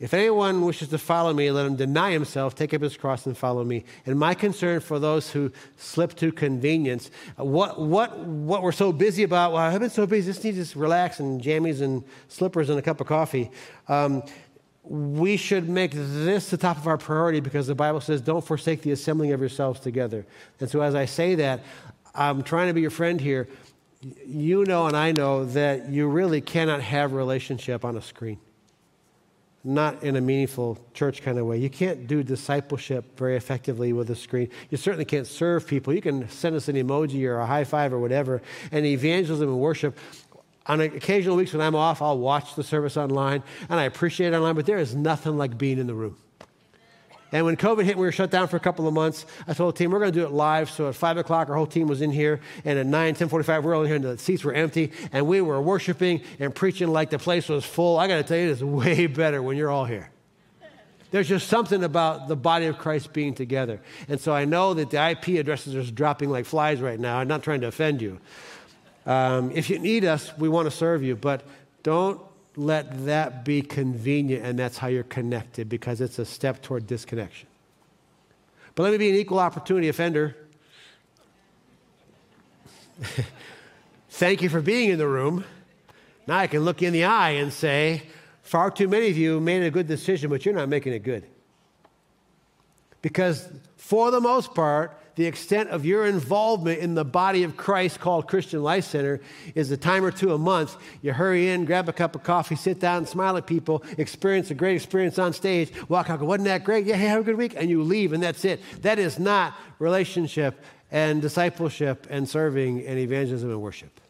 if 0.00 0.14
anyone 0.14 0.64
wishes 0.64 0.88
to 0.88 0.98
follow 0.98 1.34
me, 1.34 1.50
let 1.50 1.66
him 1.66 1.76
deny 1.76 2.10
himself, 2.10 2.54
take 2.54 2.72
up 2.72 2.80
his 2.80 2.96
cross, 2.96 3.26
and 3.26 3.36
follow 3.36 3.62
me. 3.62 3.84
And 4.06 4.18
my 4.18 4.32
concern 4.32 4.80
for 4.80 4.98
those 4.98 5.30
who 5.30 5.52
slip 5.76 6.14
to 6.16 6.32
convenience, 6.32 7.10
what, 7.36 7.78
what, 7.78 8.18
what 8.18 8.62
we're 8.62 8.72
so 8.72 8.92
busy 8.92 9.22
about, 9.22 9.52
well, 9.52 9.60
I've 9.60 9.78
been 9.78 9.90
so 9.90 10.06
busy, 10.06 10.32
just 10.32 10.42
need 10.42 10.64
to 10.64 10.78
relax 10.78 11.20
and 11.20 11.42
jammies 11.42 11.82
and 11.82 12.02
slippers 12.28 12.70
and 12.70 12.78
a 12.78 12.82
cup 12.82 13.02
of 13.02 13.06
coffee. 13.06 13.50
Um, 13.88 14.22
we 14.82 15.36
should 15.36 15.68
make 15.68 15.92
this 15.92 16.50
the 16.50 16.56
top 16.56 16.76
of 16.76 16.86
our 16.86 16.98
priority 16.98 17.40
because 17.40 17.66
the 17.66 17.74
Bible 17.74 18.00
says, 18.00 18.20
don't 18.20 18.44
forsake 18.44 18.82
the 18.82 18.92
assembling 18.92 19.32
of 19.32 19.40
yourselves 19.40 19.80
together. 19.80 20.24
And 20.58 20.70
so, 20.70 20.80
as 20.80 20.94
I 20.94 21.04
say 21.04 21.34
that, 21.36 21.60
I'm 22.14 22.42
trying 22.42 22.68
to 22.68 22.74
be 22.74 22.80
your 22.80 22.90
friend 22.90 23.20
here. 23.20 23.48
You 24.26 24.64
know, 24.64 24.86
and 24.86 24.96
I 24.96 25.12
know 25.12 25.44
that 25.44 25.90
you 25.90 26.08
really 26.08 26.40
cannot 26.40 26.80
have 26.80 27.12
relationship 27.12 27.84
on 27.84 27.98
a 27.98 28.02
screen, 28.02 28.38
not 29.62 30.02
in 30.02 30.16
a 30.16 30.22
meaningful 30.22 30.78
church 30.94 31.22
kind 31.22 31.38
of 31.38 31.44
way. 31.44 31.58
You 31.58 31.68
can't 31.68 32.06
do 32.06 32.22
discipleship 32.22 33.18
very 33.18 33.36
effectively 33.36 33.92
with 33.92 34.08
a 34.08 34.16
screen. 34.16 34.48
You 34.70 34.78
certainly 34.78 35.04
can't 35.04 35.26
serve 35.26 35.66
people. 35.66 35.92
You 35.92 36.00
can 36.00 36.30
send 36.30 36.56
us 36.56 36.68
an 36.68 36.76
emoji 36.76 37.26
or 37.26 37.40
a 37.40 37.46
high 37.46 37.64
five 37.64 37.92
or 37.92 37.98
whatever. 37.98 38.40
And 38.72 38.86
evangelism 38.86 39.50
and 39.50 39.58
worship 39.58 39.98
on 40.66 40.80
occasional 40.80 41.36
weeks 41.36 41.52
when 41.52 41.62
I'm 41.62 41.74
off, 41.74 42.02
I'll 42.02 42.18
watch 42.18 42.54
the 42.54 42.62
service 42.62 42.96
online, 42.96 43.42
and 43.68 43.80
I 43.80 43.84
appreciate 43.84 44.32
it 44.32 44.36
online, 44.36 44.54
but 44.54 44.66
there 44.66 44.78
is 44.78 44.94
nothing 44.94 45.36
like 45.36 45.56
being 45.58 45.78
in 45.78 45.86
the 45.86 45.94
room. 45.94 46.16
And 47.32 47.46
when 47.46 47.56
COVID 47.56 47.84
hit, 47.84 47.96
we 47.96 48.04
were 48.04 48.12
shut 48.12 48.30
down 48.30 48.48
for 48.48 48.56
a 48.56 48.60
couple 48.60 48.88
of 48.88 48.94
months. 48.94 49.24
I 49.46 49.54
told 49.54 49.74
the 49.74 49.78
team, 49.78 49.92
we're 49.92 50.00
going 50.00 50.12
to 50.12 50.18
do 50.18 50.26
it 50.26 50.32
live. 50.32 50.68
So 50.68 50.88
at 50.88 50.96
5 50.96 51.18
o'clock, 51.18 51.48
our 51.48 51.54
whole 51.54 51.66
team 51.66 51.86
was 51.86 52.02
in 52.02 52.10
here. 52.10 52.40
And 52.64 52.76
at 52.76 52.86
9, 52.86 53.14
10.45, 53.14 53.62
we're 53.62 53.74
all 53.74 53.82
in 53.82 53.86
here, 53.86 53.96
and 53.96 54.04
the 54.04 54.18
seats 54.18 54.42
were 54.42 54.52
empty. 54.52 54.90
And 55.12 55.28
we 55.28 55.40
were 55.40 55.62
worshiping 55.62 56.22
and 56.40 56.52
preaching 56.52 56.88
like 56.88 57.10
the 57.10 57.20
place 57.20 57.48
was 57.48 57.64
full. 57.64 57.98
I 57.98 58.08
got 58.08 58.16
to 58.16 58.24
tell 58.24 58.36
you, 58.36 58.50
it's 58.50 58.62
way 58.62 59.06
better 59.06 59.42
when 59.42 59.56
you're 59.56 59.70
all 59.70 59.84
here. 59.84 60.10
There's 61.12 61.28
just 61.28 61.48
something 61.48 61.82
about 61.82 62.28
the 62.28 62.36
body 62.36 62.66
of 62.66 62.78
Christ 62.78 63.12
being 63.12 63.34
together. 63.34 63.80
And 64.08 64.20
so 64.20 64.32
I 64.32 64.44
know 64.44 64.74
that 64.74 64.90
the 64.90 65.10
IP 65.10 65.40
addresses 65.40 65.74
are 65.74 65.90
dropping 65.92 66.30
like 66.30 66.46
flies 66.46 66.80
right 66.80 66.98
now. 66.98 67.18
I'm 67.18 67.26
not 67.28 67.42
trying 67.42 67.60
to 67.62 67.66
offend 67.66 68.00
you. 68.00 68.20
Um, 69.10 69.50
if 69.50 69.68
you 69.68 69.80
need 69.80 70.04
us, 70.04 70.30
we 70.38 70.48
want 70.48 70.66
to 70.66 70.70
serve 70.70 71.02
you, 71.02 71.16
but 71.16 71.42
don't 71.82 72.20
let 72.54 73.06
that 73.06 73.44
be 73.44 73.60
convenient 73.60 74.44
and 74.44 74.56
that's 74.56 74.78
how 74.78 74.86
you're 74.86 75.02
connected 75.02 75.68
because 75.68 76.00
it's 76.00 76.20
a 76.20 76.24
step 76.24 76.62
toward 76.62 76.86
disconnection. 76.86 77.48
But 78.76 78.84
let 78.84 78.92
me 78.92 78.98
be 78.98 79.10
an 79.10 79.16
equal 79.16 79.40
opportunity 79.40 79.88
offender. 79.88 80.36
Thank 84.10 84.42
you 84.42 84.48
for 84.48 84.60
being 84.60 84.90
in 84.90 84.98
the 84.98 85.08
room. 85.08 85.42
Now 86.28 86.38
I 86.38 86.46
can 86.46 86.60
look 86.60 86.80
you 86.80 86.86
in 86.86 86.92
the 86.92 87.02
eye 87.02 87.30
and 87.30 87.52
say, 87.52 88.04
far 88.42 88.70
too 88.70 88.86
many 88.86 89.08
of 89.08 89.16
you 89.16 89.40
made 89.40 89.64
a 89.64 89.72
good 89.72 89.88
decision, 89.88 90.30
but 90.30 90.46
you're 90.46 90.54
not 90.54 90.68
making 90.68 90.92
it 90.92 91.00
good. 91.00 91.26
Because 93.02 93.48
for 93.76 94.12
the 94.12 94.20
most 94.20 94.54
part, 94.54 94.99
the 95.20 95.26
extent 95.26 95.68
of 95.68 95.84
your 95.84 96.06
involvement 96.06 96.78
in 96.78 96.94
the 96.94 97.04
body 97.04 97.42
of 97.42 97.54
Christ 97.54 98.00
called 98.00 98.26
Christian 98.26 98.62
Life 98.62 98.84
Center 98.84 99.20
is 99.54 99.70
a 99.70 99.76
time 99.76 100.02
or 100.02 100.10
two 100.10 100.32
a 100.32 100.38
month. 100.38 100.78
You 101.02 101.12
hurry 101.12 101.50
in, 101.50 101.66
grab 101.66 101.90
a 101.90 101.92
cup 101.92 102.14
of 102.14 102.22
coffee, 102.22 102.56
sit 102.56 102.80
down, 102.80 103.04
smile 103.04 103.36
at 103.36 103.46
people, 103.46 103.84
experience 103.98 104.50
a 104.50 104.54
great 104.54 104.76
experience 104.76 105.18
on 105.18 105.34
stage, 105.34 105.72
walk 105.90 106.08
out, 106.08 106.20
go, 106.20 106.24
wasn't 106.24 106.46
that 106.46 106.64
great? 106.64 106.86
Yeah, 106.86 106.96
hey, 106.96 107.04
have 107.04 107.20
a 107.20 107.24
good 107.24 107.36
week. 107.36 107.52
And 107.54 107.68
you 107.68 107.82
leave, 107.82 108.14
and 108.14 108.22
that's 108.22 108.46
it. 108.46 108.62
That 108.80 108.98
is 108.98 109.18
not 109.18 109.52
relationship 109.78 110.64
and 110.90 111.20
discipleship 111.20 112.06
and 112.08 112.26
serving 112.26 112.86
and 112.86 112.98
evangelism 112.98 113.50
and 113.50 113.60
worship. 113.60 114.00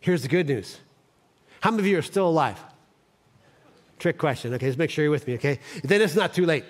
Here's 0.00 0.22
the 0.22 0.28
good 0.28 0.48
news. 0.48 0.78
How 1.60 1.70
many 1.70 1.82
of 1.82 1.86
you 1.86 1.98
are 1.98 2.02
still 2.02 2.28
alive? 2.28 2.58
Trick 3.98 4.16
question. 4.16 4.54
Okay, 4.54 4.64
let's 4.64 4.78
make 4.78 4.88
sure 4.88 5.04
you're 5.04 5.10
with 5.10 5.26
me, 5.26 5.34
okay? 5.34 5.60
Then 5.84 6.00
it's 6.00 6.14
not 6.14 6.32
too 6.32 6.46
late. 6.46 6.64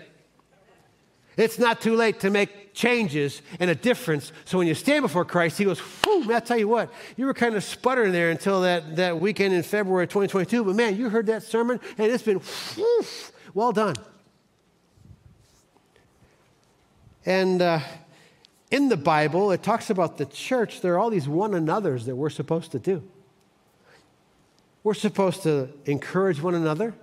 It's 1.36 1.58
not 1.58 1.80
too 1.80 1.94
late 1.96 2.20
to 2.20 2.30
make 2.30 2.72
changes 2.72 3.42
and 3.60 3.70
a 3.70 3.74
difference. 3.74 4.32
So 4.44 4.58
when 4.58 4.66
you 4.66 4.74
stand 4.74 5.02
before 5.02 5.24
Christ, 5.24 5.58
He 5.58 5.64
goes, 5.64 5.78
Whew, 5.78 6.32
I'll 6.32 6.40
tell 6.40 6.58
you 6.58 6.68
what, 6.68 6.92
you 7.16 7.26
were 7.26 7.34
kind 7.34 7.54
of 7.56 7.64
sputtering 7.64 8.12
there 8.12 8.30
until 8.30 8.62
that, 8.62 8.96
that 8.96 9.20
weekend 9.20 9.54
in 9.54 9.62
February 9.62 10.06
2022, 10.06 10.64
but 10.64 10.74
man, 10.76 10.96
you 10.96 11.08
heard 11.08 11.26
that 11.26 11.42
sermon 11.42 11.80
and 11.98 12.10
it's 12.10 12.22
been 12.22 12.38
whew, 12.38 13.04
well 13.54 13.72
done. 13.72 13.96
And 17.26 17.60
uh, 17.60 17.80
in 18.70 18.88
the 18.88 18.96
Bible, 18.96 19.50
it 19.52 19.62
talks 19.62 19.90
about 19.90 20.16
the 20.16 20.26
church. 20.26 20.80
There 20.80 20.94
are 20.94 20.98
all 20.98 21.10
these 21.10 21.28
one 21.28 21.54
another's 21.54 22.06
that 22.06 22.14
we're 22.14 22.30
supposed 22.30 22.72
to 22.72 22.78
do. 22.78 23.02
We're 24.84 24.94
supposed 24.94 25.42
to 25.42 25.68
encourage 25.84 26.40
one 26.40 26.54
another, 26.54 26.94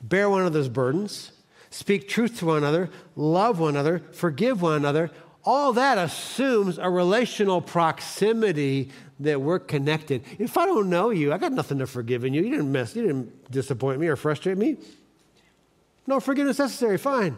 bear 0.00 0.30
one 0.30 0.40
another's 0.40 0.70
burdens, 0.70 1.32
speak 1.72 2.06
truth 2.08 2.38
to 2.38 2.46
one 2.46 2.58
another, 2.58 2.90
love 3.16 3.58
one 3.58 3.70
another, 3.70 4.02
forgive 4.12 4.62
one 4.62 4.76
another. 4.76 5.10
All 5.44 5.72
that 5.72 5.98
assumes 5.98 6.78
a 6.78 6.88
relational 6.88 7.60
proximity 7.60 8.90
that 9.18 9.40
we're 9.40 9.58
connected. 9.58 10.22
If 10.38 10.56
I 10.56 10.66
don't 10.66 10.88
know 10.88 11.10
you, 11.10 11.32
I 11.32 11.38
got 11.38 11.52
nothing 11.52 11.78
to 11.78 11.86
forgive 11.86 12.24
in 12.24 12.34
you. 12.34 12.42
You 12.42 12.50
didn't 12.50 12.70
mess, 12.70 12.94
you 12.94 13.02
didn't 13.02 13.50
disappoint 13.50 13.98
me 13.98 14.06
or 14.06 14.16
frustrate 14.16 14.58
me. 14.58 14.76
No 16.06 16.20
forgiveness 16.20 16.58
necessary, 16.58 16.98
fine. 16.98 17.36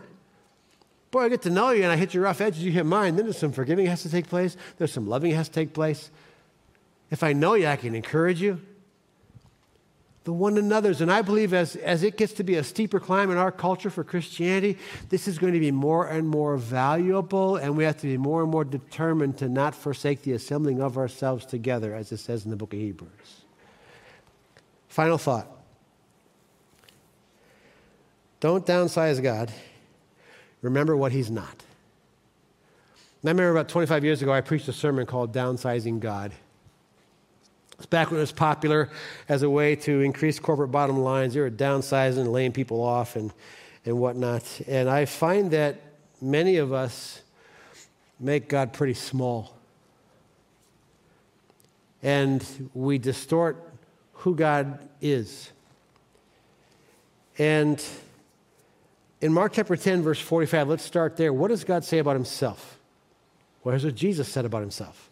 Boy, 1.11 1.24
I 1.24 1.28
get 1.28 1.43
to 1.43 1.51
know 1.51 1.70
you 1.70 1.85
and 1.85 1.93
I 1.93 1.97
hit 1.97 2.12
your 2.12 2.24
rough 2.24 2.41
edges, 2.41 2.62
you 2.62 2.72
hit 2.72 2.85
mine. 2.85 3.16
Then 3.16 3.26
there's 3.26 3.39
some 3.39 3.53
forgiving 3.53 3.87
has 3.87 4.03
to 4.03 4.11
take 4.11 4.28
place. 4.28 4.57
There's 4.78 4.93
some 4.93 5.09
loving 5.09 5.30
has 5.32 5.49
to 5.49 5.55
take 5.55 5.72
place. 5.72 6.11
If 7.11 7.22
I 7.22 7.32
know 7.32 7.55
you, 7.55 7.68
I 7.68 7.76
can 7.76 7.95
encourage 7.95 8.43
you 8.43 8.61
the 10.25 10.33
one 10.33 10.57
another's. 10.57 11.01
And 11.01 11.12
I 11.12 11.22
believe 11.22 11.53
as, 11.53 11.77
as 11.77 12.03
it 12.03 12.16
gets 12.16 12.33
to 12.35 12.45
be 12.45 12.55
a 12.57 12.64
steeper 12.64 12.99
climb 12.99 13.31
in 13.31 13.37
our 13.37 13.53
culture 13.53 13.91
for 13.91 14.03
Christianity, 14.03 14.79
this 15.11 15.29
is 15.29 15.39
going 15.39 15.53
to 15.53 15.61
be 15.61 15.70
more 15.70 16.07
and 16.07 16.29
more 16.29 16.57
valuable, 16.57 17.57
and 17.57 17.77
we 17.77 17.85
have 17.85 17.99
to 17.99 18.07
be 18.07 18.16
more 18.16 18.43
and 18.43 18.51
more 18.51 18.64
determined 18.64 19.39
to 19.39 19.49
not 19.49 19.75
forsake 19.75 20.22
the 20.22 20.33
assembling 20.33 20.81
of 20.81 20.97
ourselves 20.97 21.45
together, 21.45 21.95
as 21.95 22.11
it 22.11 22.18
says 22.18 22.45
in 22.45 22.51
the 22.51 22.57
book 22.57 22.72
of 22.72 22.81
Hebrews. 22.81 23.45
Final 24.89 25.18
thought 25.18 25.49
don't 28.41 28.66
downsize 28.66 29.22
God, 29.22 29.53
remember 30.61 30.97
what 30.97 31.12
He's 31.12 31.31
not. 31.31 31.64
And 33.22 33.31
I 33.31 33.33
remember 33.33 33.53
about 33.53 33.70
25 33.70 34.05
years 34.05 34.20
ago, 34.20 34.33
I 34.33 34.43
preached 34.43 34.68
a 34.68 34.72
sermon 34.72 35.07
called 35.07 35.33
Downsizing 35.33 35.99
God. 35.99 36.33
It's 37.79 37.87
back 37.87 38.11
when 38.11 38.18
it 38.18 38.20
was 38.20 38.33
popular 38.33 38.89
as 39.29 39.43
a 39.43 39.51
way 39.51 39.77
to 39.77 40.01
increase 40.01 40.39
corporate 40.39 40.70
bottom 40.70 40.99
lines. 40.99 41.35
They 41.35 41.41
were 41.41 41.51
downsizing, 41.51 42.31
laying 42.31 42.53
people 42.53 42.83
off, 42.83 43.16
and, 43.16 43.33
and 43.85 43.99
whatnot. 43.99 44.61
And 44.68 44.89
I 44.89 45.05
find 45.07 45.51
that 45.51 45.81
many 46.20 46.57
of 46.57 46.72
us 46.72 47.22
make 48.20 48.49
God 48.49 48.72
pretty 48.72 48.95
small. 48.95 49.57
And 52.03 52.70
we 52.75 52.99
distort 52.99 53.57
who 54.12 54.35
God 54.35 54.79
is. 55.01 55.51
And 57.39 57.85
in 59.20 59.33
Mark 59.33 59.55
chapter 59.55 59.77
10, 59.77 60.03
verse 60.03 60.20
45, 60.20 60.68
let's 60.68 60.85
start 60.85 61.16
there. 61.16 61.33
What 61.33 61.49
does 61.49 61.64
God 61.64 61.85
say 61.85 61.99
about 61.99 62.14
himself? 62.14 62.79
Well, 63.62 63.72
here's 63.72 63.85
what 63.85 63.95
Jesus 63.95 64.29
said 64.29 64.45
about 64.45 64.61
himself. 64.61 65.11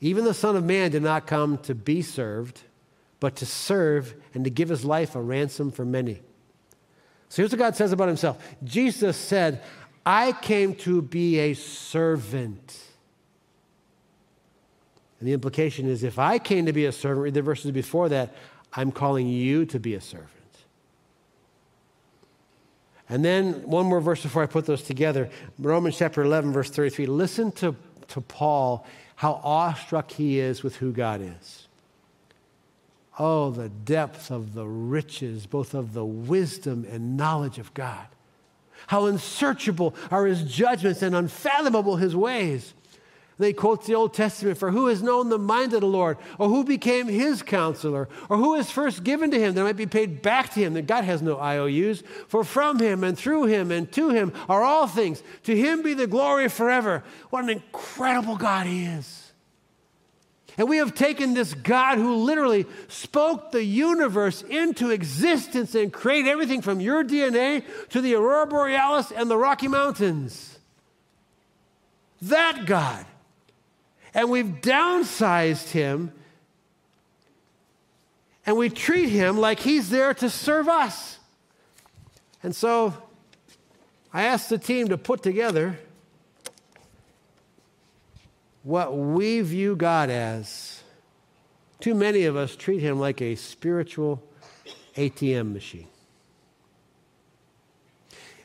Even 0.00 0.24
the 0.24 0.34
Son 0.34 0.56
of 0.56 0.64
Man 0.64 0.90
did 0.90 1.02
not 1.02 1.26
come 1.26 1.58
to 1.58 1.74
be 1.74 2.02
served, 2.02 2.62
but 3.20 3.36
to 3.36 3.46
serve 3.46 4.14
and 4.34 4.44
to 4.44 4.50
give 4.50 4.70
his 4.70 4.84
life 4.84 5.14
a 5.14 5.20
ransom 5.20 5.70
for 5.70 5.84
many. 5.84 6.22
So 7.28 7.42
here's 7.42 7.52
what 7.52 7.58
God 7.58 7.76
says 7.76 7.92
about 7.92 8.08
himself 8.08 8.42
Jesus 8.64 9.16
said, 9.16 9.62
I 10.04 10.32
came 10.32 10.74
to 10.76 11.02
be 11.02 11.38
a 11.38 11.54
servant. 11.54 12.78
And 15.18 15.28
the 15.28 15.34
implication 15.34 15.86
is 15.86 16.02
if 16.02 16.18
I 16.18 16.38
came 16.38 16.64
to 16.64 16.72
be 16.72 16.86
a 16.86 16.92
servant, 16.92 17.22
read 17.24 17.34
the 17.34 17.42
verses 17.42 17.70
before 17.72 18.08
that, 18.08 18.34
I'm 18.72 18.90
calling 18.90 19.28
you 19.28 19.66
to 19.66 19.78
be 19.78 19.94
a 19.94 20.00
servant. 20.00 20.30
And 23.10 23.24
then 23.24 23.66
one 23.66 23.86
more 23.86 24.00
verse 24.00 24.22
before 24.22 24.42
I 24.42 24.46
put 24.46 24.66
those 24.66 24.82
together 24.82 25.28
Romans 25.58 25.98
chapter 25.98 26.22
11, 26.22 26.52
verse 26.52 26.70
33. 26.70 27.06
Listen 27.06 27.52
to, 27.52 27.76
to 28.08 28.20
Paul 28.22 28.86
how 29.20 29.38
awestruck 29.44 30.12
he 30.12 30.38
is 30.38 30.62
with 30.62 30.76
who 30.76 30.90
God 30.92 31.20
is. 31.20 31.68
Oh, 33.18 33.50
the 33.50 33.68
depth 33.68 34.30
of 34.30 34.54
the 34.54 34.66
riches, 34.66 35.44
both 35.44 35.74
of 35.74 35.92
the 35.92 36.06
wisdom 36.06 36.86
and 36.90 37.18
knowledge 37.18 37.58
of 37.58 37.74
God. 37.74 38.06
How 38.86 39.04
unsearchable 39.04 39.94
are 40.10 40.24
his 40.24 40.42
judgments 40.44 41.02
and 41.02 41.14
unfathomable 41.14 41.96
his 41.96 42.16
ways. 42.16 42.72
They 43.40 43.54
quote 43.54 43.86
the 43.86 43.94
Old 43.94 44.12
Testament 44.12 44.58
for 44.58 44.70
who 44.70 44.88
has 44.88 45.02
known 45.02 45.30
the 45.30 45.38
mind 45.38 45.72
of 45.72 45.80
the 45.80 45.86
Lord, 45.86 46.18
or 46.36 46.50
who 46.50 46.62
became 46.62 47.08
his 47.08 47.40
counselor, 47.40 48.06
or 48.28 48.36
who 48.36 48.54
is 48.54 48.70
first 48.70 49.02
given 49.02 49.30
to 49.30 49.40
him 49.40 49.54
that 49.54 49.64
might 49.64 49.78
be 49.78 49.86
paid 49.86 50.20
back 50.20 50.52
to 50.52 50.60
him, 50.60 50.74
that 50.74 50.86
God 50.86 51.04
has 51.04 51.22
no 51.22 51.38
IOUs. 51.38 52.02
For 52.28 52.44
from 52.44 52.78
him 52.78 53.02
and 53.02 53.18
through 53.18 53.46
him 53.46 53.70
and 53.70 53.90
to 53.92 54.10
him 54.10 54.34
are 54.46 54.62
all 54.62 54.86
things. 54.86 55.22
To 55.44 55.56
him 55.56 55.82
be 55.82 55.94
the 55.94 56.06
glory 56.06 56.50
forever. 56.50 57.02
What 57.30 57.44
an 57.44 57.48
incredible 57.48 58.36
God 58.36 58.66
he 58.66 58.84
is. 58.84 59.32
And 60.58 60.68
we 60.68 60.76
have 60.76 60.94
taken 60.94 61.32
this 61.32 61.54
God 61.54 61.96
who 61.96 62.16
literally 62.16 62.66
spoke 62.88 63.52
the 63.52 63.64
universe 63.64 64.42
into 64.42 64.90
existence 64.90 65.74
and 65.74 65.90
created 65.90 66.28
everything 66.28 66.60
from 66.60 66.78
your 66.78 67.02
DNA 67.02 67.64
to 67.88 68.02
the 68.02 68.16
aurora 68.16 68.46
borealis 68.46 69.10
and 69.10 69.30
the 69.30 69.38
Rocky 69.38 69.68
Mountains. 69.68 70.58
That 72.20 72.66
God 72.66 73.06
and 74.14 74.30
we've 74.30 74.60
downsized 74.60 75.70
him 75.70 76.12
and 78.46 78.56
we 78.56 78.68
treat 78.68 79.08
him 79.08 79.38
like 79.38 79.60
he's 79.60 79.90
there 79.90 80.14
to 80.14 80.28
serve 80.28 80.68
us. 80.68 81.18
And 82.42 82.56
so 82.56 82.94
I 84.12 84.24
asked 84.24 84.48
the 84.48 84.58
team 84.58 84.88
to 84.88 84.98
put 84.98 85.22
together 85.22 85.78
what 88.62 88.96
we 88.96 89.40
view 89.40 89.76
God 89.76 90.10
as. 90.10 90.82
Too 91.80 91.94
many 91.94 92.24
of 92.24 92.36
us 92.36 92.56
treat 92.56 92.80
him 92.80 92.98
like 92.98 93.22
a 93.22 93.34
spiritual 93.34 94.22
ATM 94.96 95.52
machine. 95.52 95.86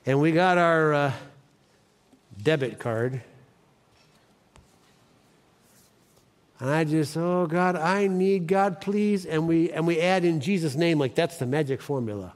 And 0.06 0.22
we 0.22 0.32
got 0.32 0.58
our 0.58 0.94
uh, 0.94 1.14
debit 2.42 2.80
card 2.80 3.22
And 6.60 6.70
I 6.70 6.84
just, 6.86 7.18
oh 7.18 7.48
God, 7.48 7.76
I 7.76 8.08
need 8.08 8.48
God, 8.48 8.80
please. 8.80 9.26
And 9.26 9.48
we 9.48 9.72
and 9.72 9.86
we 9.86 10.00
add 10.00 10.24
in 10.24 10.40
Jesus' 10.40 10.76
name 10.76 11.00
like 11.00 11.16
that's 11.16 11.38
the 11.38 11.46
magic 11.46 11.82
formula. 11.82 12.34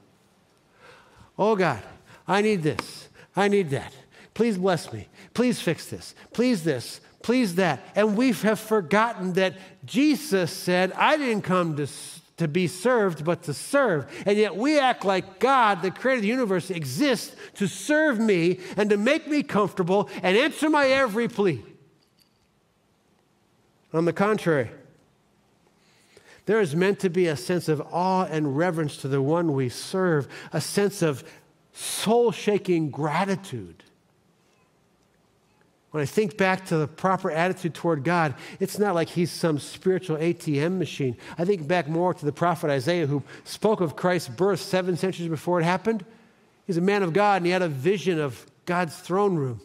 Oh 1.38 1.56
God, 1.56 1.82
I 2.28 2.42
need 2.42 2.62
this. 2.62 3.08
I 3.34 3.48
need 3.48 3.70
that. 3.70 3.92
Please 4.34 4.58
bless 4.58 4.92
me. 4.92 5.08
Please 5.32 5.60
fix 5.60 5.86
this. 5.86 6.14
Please 6.32 6.64
this. 6.64 7.00
Please 7.22 7.54
that. 7.56 7.86
And 7.94 8.16
we 8.16 8.32
have 8.32 8.60
forgotten 8.60 9.34
that 9.34 9.54
Jesus 9.84 10.50
said, 10.50 10.92
I 10.92 11.16
didn't 11.16 11.42
come 11.42 11.76
to, 11.76 11.86
to 12.38 12.48
be 12.48 12.66
served, 12.66 13.24
but 13.24 13.42
to 13.44 13.54
serve. 13.54 14.06
And 14.26 14.38
yet 14.38 14.56
we 14.56 14.78
act 14.78 15.04
like 15.04 15.38
God, 15.38 15.82
the 15.82 15.90
creator 15.90 16.18
of 16.18 16.22
the 16.22 16.28
universe, 16.28 16.70
exists 16.70 17.34
to 17.54 17.66
serve 17.66 18.18
me 18.18 18.60
and 18.76 18.88
to 18.90 18.96
make 18.96 19.28
me 19.28 19.42
comfortable 19.42 20.08
and 20.22 20.36
answer 20.36 20.70
my 20.70 20.86
every 20.86 21.28
plea. 21.28 21.62
On 23.92 24.04
the 24.04 24.12
contrary, 24.12 24.70
there 26.46 26.60
is 26.60 26.74
meant 26.74 27.00
to 27.00 27.10
be 27.10 27.26
a 27.26 27.36
sense 27.36 27.68
of 27.68 27.80
awe 27.92 28.24
and 28.24 28.56
reverence 28.56 28.96
to 28.98 29.08
the 29.08 29.22
one 29.22 29.54
we 29.54 29.68
serve, 29.68 30.28
a 30.52 30.60
sense 30.60 31.02
of 31.02 31.24
soul 31.72 32.32
shaking 32.32 32.90
gratitude. 32.90 33.84
When 35.90 36.02
I 36.02 36.06
think 36.06 36.36
back 36.36 36.66
to 36.66 36.76
the 36.76 36.86
proper 36.86 37.32
attitude 37.32 37.74
toward 37.74 38.04
God, 38.04 38.36
it's 38.60 38.78
not 38.78 38.94
like 38.94 39.08
he's 39.08 39.30
some 39.30 39.58
spiritual 39.58 40.16
ATM 40.18 40.78
machine. 40.78 41.16
I 41.36 41.44
think 41.44 41.66
back 41.66 41.88
more 41.88 42.14
to 42.14 42.24
the 42.24 42.32
prophet 42.32 42.70
Isaiah 42.70 43.08
who 43.08 43.24
spoke 43.42 43.80
of 43.80 43.96
Christ's 43.96 44.28
birth 44.28 44.60
seven 44.60 44.96
centuries 44.96 45.28
before 45.28 45.60
it 45.60 45.64
happened. 45.64 46.04
He's 46.66 46.76
a 46.76 46.80
man 46.80 47.02
of 47.02 47.12
God 47.12 47.38
and 47.38 47.46
he 47.46 47.52
had 47.52 47.62
a 47.62 47.68
vision 47.68 48.20
of 48.20 48.46
God's 48.66 48.96
throne 48.96 49.34
room. 49.34 49.60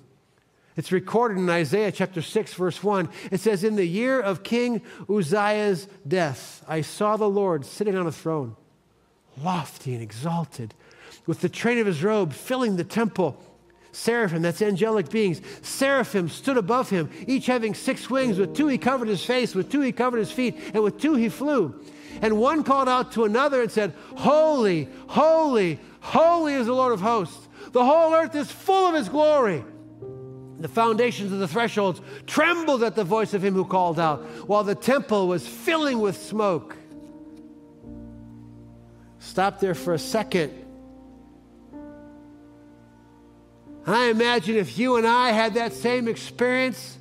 It's 0.78 0.92
recorded 0.92 1.38
in 1.38 1.50
Isaiah 1.50 1.92
chapter 1.92 2.22
6, 2.22 2.54
verse 2.56 2.84
1. 2.84 3.08
It 3.32 3.40
says, 3.40 3.64
In 3.64 3.78
the 3.78 3.86
year 3.86 4.20
of 4.20 4.44
King 4.44 4.82
Uzziah's 5.10 5.88
death, 6.06 6.66
I 6.68 6.82
saw 6.82 7.16
the 7.16 7.30
Lord 7.30 7.66
sitting 7.66 7.96
on 7.96 8.08
a 8.08 8.12
throne, 8.12 8.58
lofty 9.42 9.94
and 9.94 10.04
exalted, 10.04 10.74
with 11.26 11.40
the 11.40 11.50
train 11.50 11.78
of 11.78 11.88
his 11.88 12.04
robe 12.04 12.34
filling 12.34 12.76
the 12.76 12.84
temple. 12.84 13.42
Seraphim, 13.94 14.42
that's 14.42 14.62
angelic 14.62 15.10
beings. 15.10 15.40
Seraphim 15.62 16.28
stood 16.28 16.58
above 16.58 16.90
him, 16.90 17.10
each 17.26 17.46
having 17.46 17.74
six 17.74 18.10
wings. 18.10 18.38
With 18.38 18.54
two 18.54 18.68
he 18.68 18.78
covered 18.78 19.08
his 19.08 19.24
face, 19.24 19.56
with 19.56 19.72
two 19.72 19.80
he 19.80 19.94
covered 19.94 20.18
his 20.18 20.32
feet, 20.32 20.60
and 20.74 20.84
with 20.84 21.00
two 21.00 21.16
he 21.16 21.30
flew. 21.30 21.82
And 22.22 22.38
one 22.38 22.66
called 22.66 22.90
out 22.90 23.14
to 23.14 23.24
another 23.24 23.62
and 23.62 23.72
said, 23.72 23.94
Holy, 24.18 24.90
holy, 25.08 25.80
holy 26.02 26.56
is 26.56 26.68
the 26.68 26.74
Lord 26.74 26.92
of 26.92 27.00
hosts. 27.00 27.48
The 27.72 27.86
whole 27.86 28.14
earth 28.14 28.36
is 28.36 28.52
full 28.52 28.90
of 28.90 28.96
his 28.96 29.08
glory. 29.08 29.64
The 30.66 30.70
foundations 30.70 31.32
of 31.32 31.38
the 31.38 31.47
thresholds 31.47 32.01
trembled 32.26 32.82
at 32.82 32.95
the 32.95 33.03
voice 33.03 33.36
of 33.36 33.45
him 33.45 33.53
who 33.53 33.66
called 33.66 33.99
out, 33.99 34.24
while 34.47 34.63
the 34.63 34.74
temple 34.74 35.28
was 35.28 35.47
filling 35.47 35.99
with 35.99 36.18
smoke. 36.18 36.76
Stop 39.20 39.59
there 39.59 39.76
for 39.76 39.93
a 39.93 39.99
second. 39.99 40.51
I 43.86 44.05
imagine 44.05 44.55
if 44.55 44.80
you 44.80 44.95
and 44.95 45.05
I 45.05 45.34
had 45.34 45.53
that 45.53 45.72
same 45.72 46.07
experience 46.07 46.97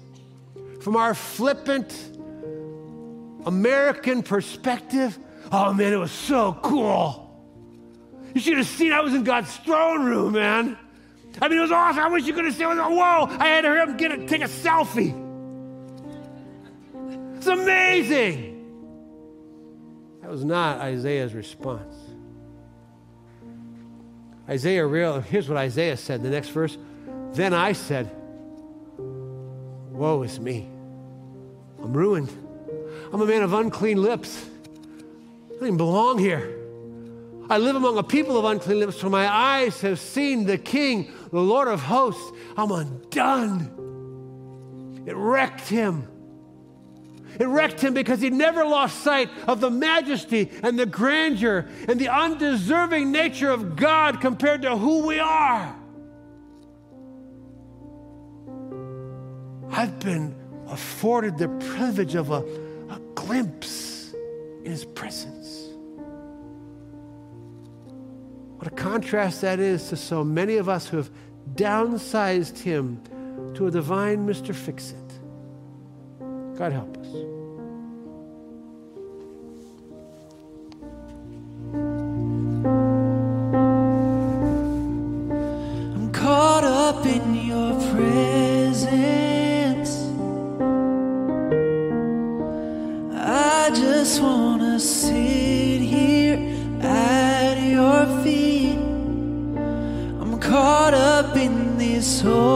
from 0.82 0.94
our 0.96 1.14
flippant 1.14 1.90
American 3.46 4.22
perspective, 4.22 5.18
oh 5.50 5.72
man, 5.72 5.90
it 5.90 5.96
was 5.96 6.12
so 6.12 6.58
cool. 6.60 7.42
You 8.34 8.42
should 8.42 8.58
have 8.58 8.66
seen 8.66 8.92
I 8.92 9.00
was 9.00 9.14
in 9.14 9.24
God's 9.24 9.56
throne 9.56 10.04
room, 10.04 10.34
man. 10.34 10.76
I 11.40 11.48
mean, 11.48 11.58
it 11.58 11.62
was 11.62 11.72
awesome. 11.72 12.02
I 12.02 12.08
wish 12.08 12.26
you 12.26 12.34
could 12.34 12.44
have 12.44 12.54
seen 12.54 12.68
it. 12.68 12.76
Whoa, 12.76 13.26
I 13.38 13.48
had 13.48 13.62
to 13.62 13.82
up 13.82 13.88
and 13.88 13.98
get 13.98 14.28
take 14.28 14.42
a 14.42 14.44
selfie. 14.44 15.22
It's 17.36 17.46
amazing. 17.46 18.52
That 20.22 20.30
was 20.30 20.44
not 20.44 20.80
Isaiah's 20.80 21.34
response. 21.34 21.94
Isaiah 24.48 24.86
real 24.86 25.20
here's 25.20 25.48
what 25.48 25.58
Isaiah 25.58 25.96
said, 25.96 26.22
the 26.22 26.30
next 26.30 26.48
verse. 26.48 26.78
Then 27.32 27.52
I 27.52 27.72
said, 27.72 28.10
Woe 28.96 30.22
is 30.22 30.40
me. 30.40 30.68
I'm 31.82 31.92
ruined. 31.92 32.30
I'm 33.12 33.20
a 33.20 33.26
man 33.26 33.42
of 33.42 33.52
unclean 33.52 34.02
lips. 34.02 34.48
I 34.64 35.52
don't 35.52 35.62
even 35.62 35.76
belong 35.76 36.18
here. 36.18 36.58
I 37.48 37.58
live 37.58 37.76
among 37.76 37.98
a 37.98 38.02
people 38.02 38.38
of 38.38 38.44
unclean 38.44 38.80
lips, 38.80 38.98
for 38.98 39.10
my 39.10 39.28
eyes 39.28 39.80
have 39.82 40.00
seen 40.00 40.46
the 40.46 40.56
King, 40.56 41.12
the 41.34 41.42
Lord 41.42 41.66
of 41.66 41.82
hosts. 41.82 42.30
I'm 42.56 42.70
undone. 42.70 43.68
It 45.04 45.16
wrecked 45.16 45.68
him. 45.68 46.06
It 47.40 47.46
wrecked 47.46 47.80
him 47.80 47.92
because 47.92 48.20
he 48.20 48.30
never 48.30 48.64
lost 48.64 49.00
sight 49.00 49.28
of 49.48 49.60
the 49.60 49.68
majesty 49.68 50.52
and 50.62 50.78
the 50.78 50.86
grandeur 50.86 51.68
and 51.88 52.00
the 52.00 52.08
undeserving 52.08 53.10
nature 53.10 53.50
of 53.50 53.74
God 53.74 54.20
compared 54.20 54.62
to 54.62 54.76
who 54.76 55.04
we 55.04 55.18
are. 55.18 55.74
I've 59.72 59.98
been 59.98 60.36
afforded 60.68 61.36
the 61.36 61.48
privilege 61.48 62.14
of 62.14 62.30
a, 62.30 62.44
a 62.90 63.00
glimpse 63.16 64.14
in 64.64 64.70
his 64.70 64.84
presence. 64.84 65.34
What 68.64 68.72
a 68.72 68.76
contrast 68.76 69.40
that 69.42 69.58
is 69.60 69.88
to 69.88 69.96
so 69.96 70.24
many 70.24 70.56
of 70.56 70.70
us 70.70 70.88
who 70.88 70.96
have 70.96 71.10
downsized 71.54 72.58
him 72.58 73.00
to 73.54 73.66
a 73.68 73.70
divine 73.70 74.26
Mr. 74.26 74.54
Fix 74.54 74.90
It. 74.92 74.96
God 76.56 76.72
help 76.72 76.96
us. 76.98 77.06
I'm 85.94 86.12
caught 86.12 86.64
up 86.64 87.06
in 87.06 87.34
your 87.34 87.72
presence. 87.92 89.12
I 93.12 93.70
just 93.74 94.20
want 94.20 94.62
to 94.62 94.80
sit 94.80 95.53
in 102.04 102.53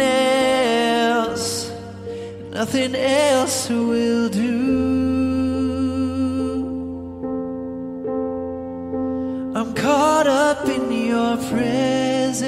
else. 0.00 1.70
Nothing 2.50 2.94
else 2.94 3.68
will 3.70 4.28
do. 4.28 5.00
I'm 9.54 9.74
caught 9.74 10.26
up 10.26 10.66
in 10.68 10.90
your 10.92 11.36
presence. 11.48 12.40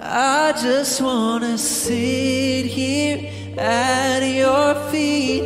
I 0.00 0.52
just 0.60 1.00
wanna 1.00 1.58
sit 1.58 2.66
here 2.66 3.30
at 3.58 4.20
your 4.20 4.74
feet. 4.90 5.44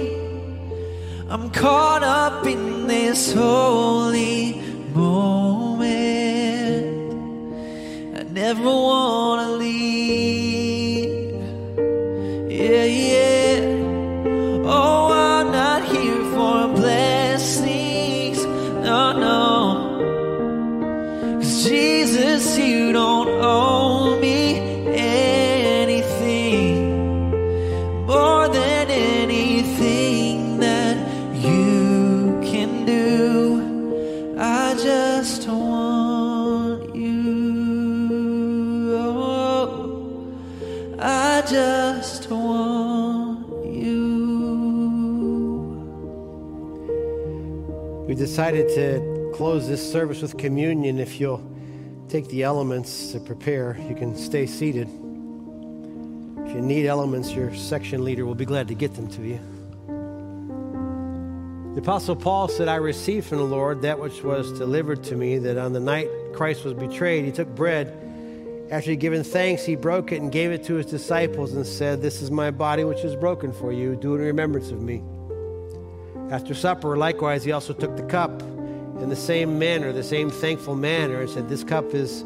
I'm 1.28 1.50
caught 1.50 2.02
up 2.02 2.46
in 2.46 2.86
this 2.86 3.32
holy 3.32 4.60
moment. 4.94 5.37
Never 8.48 8.64
wanna 8.64 9.50
leave. 9.58 11.34
Yeah, 12.48 12.84
yeah. 12.84 13.37
Decided 48.38 48.68
to 48.76 49.32
close 49.34 49.66
this 49.66 49.82
service 49.90 50.22
with 50.22 50.36
communion. 50.36 51.00
If 51.00 51.18
you'll 51.18 51.44
take 52.08 52.28
the 52.28 52.44
elements 52.44 53.10
to 53.10 53.18
prepare, 53.18 53.76
you 53.88 53.96
can 53.96 54.14
stay 54.16 54.46
seated. 54.46 54.86
If 54.86 56.54
you 56.54 56.60
need 56.60 56.86
elements, 56.86 57.32
your 57.32 57.52
section 57.56 58.04
leader 58.04 58.24
will 58.24 58.36
be 58.36 58.44
glad 58.44 58.68
to 58.68 58.74
get 58.74 58.94
them 58.94 59.08
to 59.08 59.22
you. 59.22 59.40
The 61.74 61.80
Apostle 61.80 62.14
Paul 62.14 62.46
said, 62.46 62.68
I 62.68 62.76
received 62.76 63.26
from 63.26 63.38
the 63.38 63.44
Lord 63.44 63.82
that 63.82 63.98
which 63.98 64.22
was 64.22 64.56
delivered 64.56 65.02
to 65.02 65.16
me, 65.16 65.38
that 65.38 65.58
on 65.58 65.72
the 65.72 65.80
night 65.80 66.08
Christ 66.32 66.64
was 66.64 66.74
betrayed, 66.74 67.24
he 67.24 67.32
took 67.32 67.52
bread. 67.56 67.88
After 68.70 68.92
he'd 68.92 69.00
given 69.00 69.24
thanks, 69.24 69.64
he 69.64 69.74
broke 69.74 70.12
it 70.12 70.22
and 70.22 70.30
gave 70.30 70.52
it 70.52 70.62
to 70.66 70.74
his 70.74 70.86
disciples 70.86 71.54
and 71.54 71.66
said, 71.66 72.02
This 72.02 72.22
is 72.22 72.30
my 72.30 72.52
body 72.52 72.84
which 72.84 73.00
is 73.00 73.16
broken 73.16 73.52
for 73.52 73.72
you. 73.72 73.96
Do 73.96 74.14
it 74.14 74.18
in 74.18 74.26
remembrance 74.26 74.70
of 74.70 74.80
me. 74.80 75.02
After 76.30 76.54
supper, 76.54 76.96
likewise, 76.96 77.42
he 77.42 77.52
also 77.52 77.72
took 77.72 77.96
the 77.96 78.02
cup 78.02 78.42
in 79.00 79.08
the 79.08 79.16
same 79.16 79.58
manner, 79.58 79.92
the 79.92 80.02
same 80.02 80.28
thankful 80.28 80.74
manner, 80.74 81.22
and 81.22 81.30
said, 81.30 81.48
This 81.48 81.64
cup 81.64 81.94
is 81.94 82.22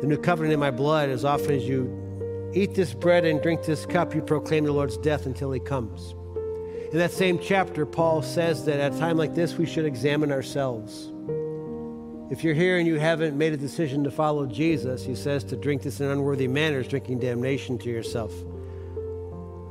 the 0.00 0.06
new 0.06 0.18
covenant 0.18 0.52
in 0.52 0.60
my 0.60 0.70
blood. 0.70 1.08
As 1.08 1.24
often 1.24 1.52
as 1.52 1.66
you 1.66 2.50
eat 2.54 2.74
this 2.74 2.92
bread 2.92 3.24
and 3.24 3.40
drink 3.40 3.62
this 3.64 3.86
cup, 3.86 4.14
you 4.14 4.20
proclaim 4.20 4.64
the 4.64 4.72
Lord's 4.72 4.98
death 4.98 5.24
until 5.24 5.52
he 5.52 5.60
comes. 5.60 6.14
In 6.92 6.98
that 6.98 7.12
same 7.12 7.38
chapter, 7.38 7.86
Paul 7.86 8.20
says 8.20 8.64
that 8.66 8.78
at 8.78 8.92
a 8.92 8.98
time 8.98 9.16
like 9.16 9.34
this, 9.34 9.56
we 9.56 9.64
should 9.64 9.86
examine 9.86 10.32
ourselves. 10.32 11.12
If 12.30 12.44
you're 12.44 12.54
here 12.54 12.78
and 12.78 12.86
you 12.86 12.98
haven't 12.98 13.38
made 13.38 13.52
a 13.52 13.56
decision 13.56 14.04
to 14.04 14.10
follow 14.10 14.46
Jesus, 14.46 15.04
he 15.04 15.14
says 15.14 15.44
to 15.44 15.56
drink 15.56 15.82
this 15.82 16.00
in 16.00 16.08
unworthy 16.08 16.46
manners, 16.46 16.88
drinking 16.88 17.20
damnation 17.20 17.78
to 17.78 17.88
yourself. 17.88 18.32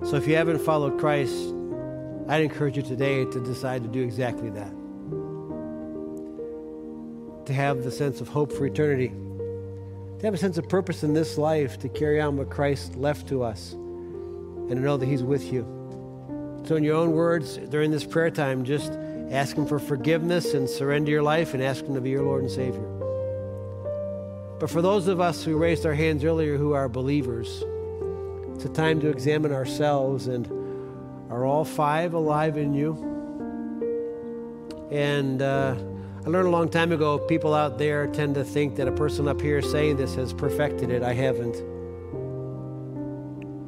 So 0.05 0.15
if 0.15 0.27
you 0.27 0.35
haven't 0.35 0.59
followed 0.59 0.99
Christ, 0.99 1.53
I'd 2.29 2.43
encourage 2.43 2.77
you 2.77 2.83
today 2.83 3.25
to 3.25 3.39
decide 3.43 3.81
to 3.81 3.89
do 3.89 4.03
exactly 4.03 4.51
that. 4.51 4.71
To 7.47 7.53
have 7.53 7.83
the 7.83 7.89
sense 7.89 8.21
of 8.21 8.27
hope 8.27 8.53
for 8.53 8.67
eternity, 8.67 9.07
to 9.07 10.25
have 10.25 10.35
a 10.35 10.37
sense 10.37 10.59
of 10.59 10.69
purpose 10.69 11.01
in 11.01 11.15
this 11.15 11.39
life, 11.39 11.79
to 11.79 11.89
carry 11.89 12.21
on 12.21 12.37
what 12.37 12.51
Christ 12.51 12.95
left 12.95 13.29
to 13.29 13.41
us, 13.41 13.71
and 13.73 14.69
to 14.69 14.79
know 14.79 14.95
that 14.95 15.07
He's 15.07 15.23
with 15.23 15.51
you. 15.51 15.63
So, 16.65 16.75
in 16.75 16.83
your 16.83 16.97
own 16.97 17.13
words, 17.13 17.57
during 17.57 17.89
this 17.89 18.05
prayer 18.05 18.29
time, 18.29 18.63
just 18.63 18.91
ask 19.31 19.57
Him 19.57 19.65
for 19.65 19.79
forgiveness 19.79 20.53
and 20.53 20.69
surrender 20.69 21.09
your 21.09 21.23
life 21.23 21.55
and 21.55 21.63
ask 21.63 21.83
Him 21.83 21.95
to 21.95 22.01
be 22.01 22.11
your 22.11 22.21
Lord 22.21 22.43
and 22.43 22.51
Savior. 22.51 22.85
But 24.59 24.69
for 24.69 24.83
those 24.83 25.07
of 25.07 25.19
us 25.19 25.43
who 25.43 25.57
raised 25.57 25.83
our 25.83 25.95
hands 25.95 26.23
earlier 26.23 26.57
who 26.57 26.73
are 26.73 26.89
believers, 26.89 27.63
it's 28.53 28.65
a 28.65 28.69
time 28.69 29.01
to 29.01 29.09
examine 29.09 29.51
ourselves 29.51 30.27
and 30.27 30.58
are 31.29 31.45
all 31.45 31.63
five 31.63 32.13
alive 32.13 32.57
in 32.57 32.73
you? 32.73 32.93
And 34.91 35.41
uh, 35.41 35.75
I 36.25 36.29
learned 36.29 36.47
a 36.47 36.51
long 36.51 36.69
time 36.69 36.91
ago 36.91 37.19
people 37.19 37.53
out 37.53 37.77
there 37.77 38.07
tend 38.07 38.35
to 38.35 38.43
think 38.43 38.75
that 38.77 38.87
a 38.87 38.91
person 38.91 39.27
up 39.27 39.39
here 39.39 39.61
saying 39.61 39.97
this 39.97 40.15
has 40.15 40.33
perfected 40.33 40.89
it. 40.89 41.03
I 41.03 41.13
haven't. 41.13 41.55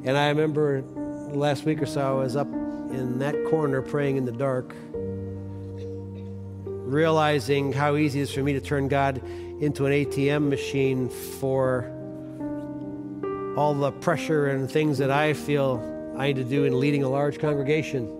And 0.03 0.17
I 0.17 0.29
remember 0.29 0.81
last 0.81 1.63
week 1.63 1.81
or 1.81 1.85
so, 1.85 2.19
I 2.19 2.23
was 2.23 2.35
up 2.35 2.47
in 2.47 3.19
that 3.19 3.35
corner 3.49 3.81
praying 3.81 4.17
in 4.17 4.25
the 4.25 4.31
dark, 4.31 4.75
realizing 6.65 7.71
how 7.71 7.95
easy 7.95 8.19
it 8.19 8.23
is 8.23 8.33
for 8.33 8.41
me 8.41 8.53
to 8.53 8.61
turn 8.61 8.87
God 8.87 9.21
into 9.61 9.85
an 9.85 9.93
ATM 9.93 10.49
machine 10.49 11.07
for 11.09 11.85
all 13.55 13.75
the 13.75 13.91
pressure 13.91 14.47
and 14.47 14.69
things 14.69 14.97
that 14.97 15.11
I 15.11 15.33
feel 15.33 15.90
I 16.17 16.27
need 16.27 16.35
to 16.37 16.43
do 16.43 16.65
in 16.65 16.79
leading 16.79 17.03
a 17.03 17.09
large 17.09 17.39
congregation. 17.39 18.17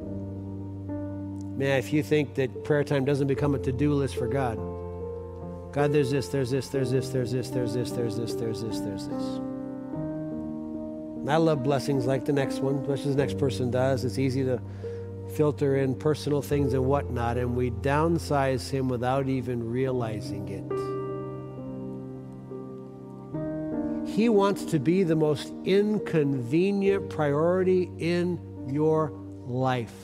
Man, 1.58 1.78
if 1.78 1.94
you 1.94 2.02
think 2.02 2.36
that 2.36 2.64
prayer 2.64 2.84
time 2.84 3.06
doesn't 3.06 3.28
become 3.28 3.54
a 3.56 3.60
to 3.60 3.72
do 3.72 3.94
list 3.94 4.16
for 4.16 4.28
God, 4.28 4.58
God, 5.74 5.94
there's 5.94 6.12
this, 6.12 6.28
there's 6.30 6.50
this, 6.50 6.68
there's 6.70 6.92
this, 6.92 7.10
there's 7.10 7.32
this, 7.32 7.50
there's 7.50 7.74
this, 7.74 7.92
there's 7.92 8.18
this, 8.18 8.34
there's 8.34 8.62
this, 8.62 8.80
there's 8.80 9.08
this. 9.08 9.24
And 11.22 11.32
I 11.32 11.38
love 11.38 11.64
blessings 11.64 12.06
like 12.06 12.26
the 12.26 12.34
next 12.34 12.60
one, 12.60 12.86
much 12.88 13.02
as 13.02 13.16
the 13.16 13.16
next 13.16 13.38
person 13.38 13.72
does. 13.72 14.04
It's 14.04 14.18
easy 14.18 14.44
to 14.44 14.60
filter 15.36 15.78
in 15.78 15.96
personal 15.96 16.42
things 16.42 16.74
and 16.74 16.86
whatnot, 16.86 17.38
and 17.38 17.56
we 17.56 17.72
downsize 17.72 18.70
Him 18.70 18.90
without 18.90 19.30
even 19.30 19.70
realizing 19.70 20.50
it. 20.50 21.01
He 24.12 24.28
wants 24.28 24.66
to 24.66 24.80
be 24.80 25.04
the 25.04 25.16
most 25.16 25.54
inconvenient 25.64 27.10
priority 27.10 27.90
in 27.98 28.40
your 28.68 29.10
life. 29.48 29.96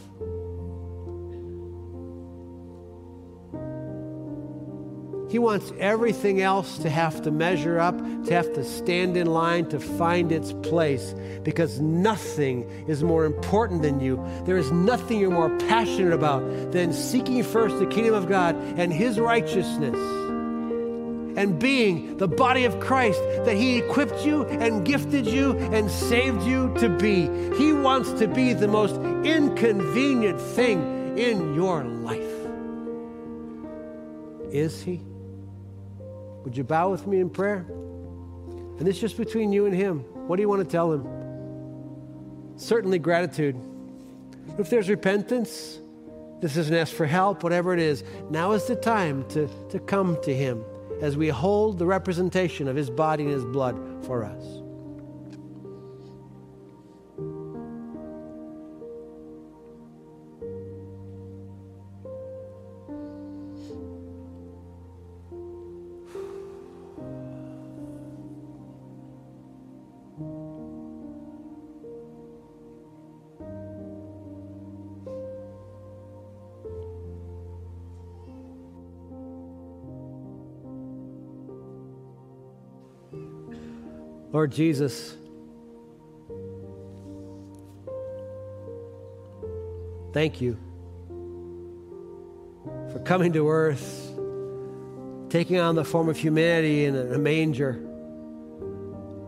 He 5.29 5.39
wants 5.39 5.73
everything 5.77 6.39
else 6.39 6.77
to 6.77 6.89
have 6.89 7.21
to 7.23 7.31
measure 7.31 7.81
up, 7.81 7.97
to 7.97 8.33
have 8.33 8.53
to 8.53 8.63
stand 8.63 9.17
in 9.17 9.27
line, 9.27 9.67
to 9.69 9.79
find 9.79 10.31
its 10.31 10.53
place, 10.63 11.13
because 11.43 11.81
nothing 11.81 12.63
is 12.87 13.03
more 13.03 13.25
important 13.25 13.81
than 13.81 13.99
you. 13.99 14.25
There 14.45 14.55
is 14.55 14.71
nothing 14.71 15.19
you're 15.19 15.31
more 15.31 15.55
passionate 15.67 16.13
about 16.13 16.71
than 16.71 16.93
seeking 16.93 17.43
first 17.43 17.77
the 17.77 17.87
kingdom 17.87 18.13
of 18.13 18.29
God 18.29 18.55
and 18.77 18.93
His 18.93 19.19
righteousness 19.19 20.26
and 21.37 21.59
being 21.59 22.17
the 22.17 22.27
body 22.27 22.65
of 22.65 22.79
Christ 22.79 23.21
that 23.45 23.55
He 23.55 23.77
equipped 23.77 24.25
you 24.25 24.43
and 24.45 24.83
gifted 24.83 25.27
you 25.27 25.51
and 25.71 25.89
saved 25.89 26.43
you 26.43 26.73
to 26.79 26.89
be. 26.89 27.29
He 27.55 27.71
wants 27.71 28.11
to 28.13 28.27
be 28.27 28.53
the 28.53 28.67
most 28.67 28.95
inconvenient 29.25 30.41
thing 30.41 31.17
in 31.17 31.53
your 31.53 31.83
life. 31.83 32.23
Is 34.51 34.81
He? 34.81 34.99
Would 36.43 36.57
you 36.57 36.63
bow 36.63 36.89
with 36.89 37.05
me 37.05 37.19
in 37.19 37.29
prayer? 37.29 37.65
And 38.79 38.87
is 38.87 38.99
just 38.99 39.15
between 39.15 39.53
you 39.53 39.67
and 39.67 39.75
Him. 39.75 39.99
What 40.27 40.37
do 40.37 40.41
you 40.41 40.49
want 40.49 40.63
to 40.63 40.69
tell 40.69 40.91
Him? 40.91 41.07
Certainly 42.57 42.99
gratitude. 42.99 43.55
If 44.57 44.71
there's 44.71 44.89
repentance, 44.89 45.77
this 46.41 46.57
is 46.57 46.69
an 46.69 46.75
ask 46.75 46.95
for 46.95 47.05
help, 47.05 47.43
whatever 47.43 47.73
it 47.73 47.79
is, 47.79 48.03
now 48.31 48.53
is 48.53 48.65
the 48.65 48.75
time 48.75 49.27
to, 49.29 49.47
to 49.69 49.79
come 49.79 50.17
to 50.23 50.33
Him 50.33 50.63
as 51.01 51.17
we 51.17 51.29
hold 51.29 51.79
the 51.79 51.85
representation 51.85 52.67
of 52.67 52.75
His 52.75 52.89
body 52.89 53.23
and 53.23 53.31
His 53.31 53.45
blood 53.45 53.77
for 54.05 54.23
us. 54.23 54.66
Lord 84.47 84.55
Jesus, 84.55 85.13
thank 90.13 90.39
you 90.39 90.57
for 92.93 92.99
coming 92.99 93.33
to 93.33 93.49
earth, 93.49 94.09
taking 95.29 95.59
on 95.59 95.75
the 95.75 95.83
form 95.83 96.07
of 96.07 96.15
humanity 96.15 96.85
in 96.85 96.95
a 96.95 97.17
manger, 97.17 97.77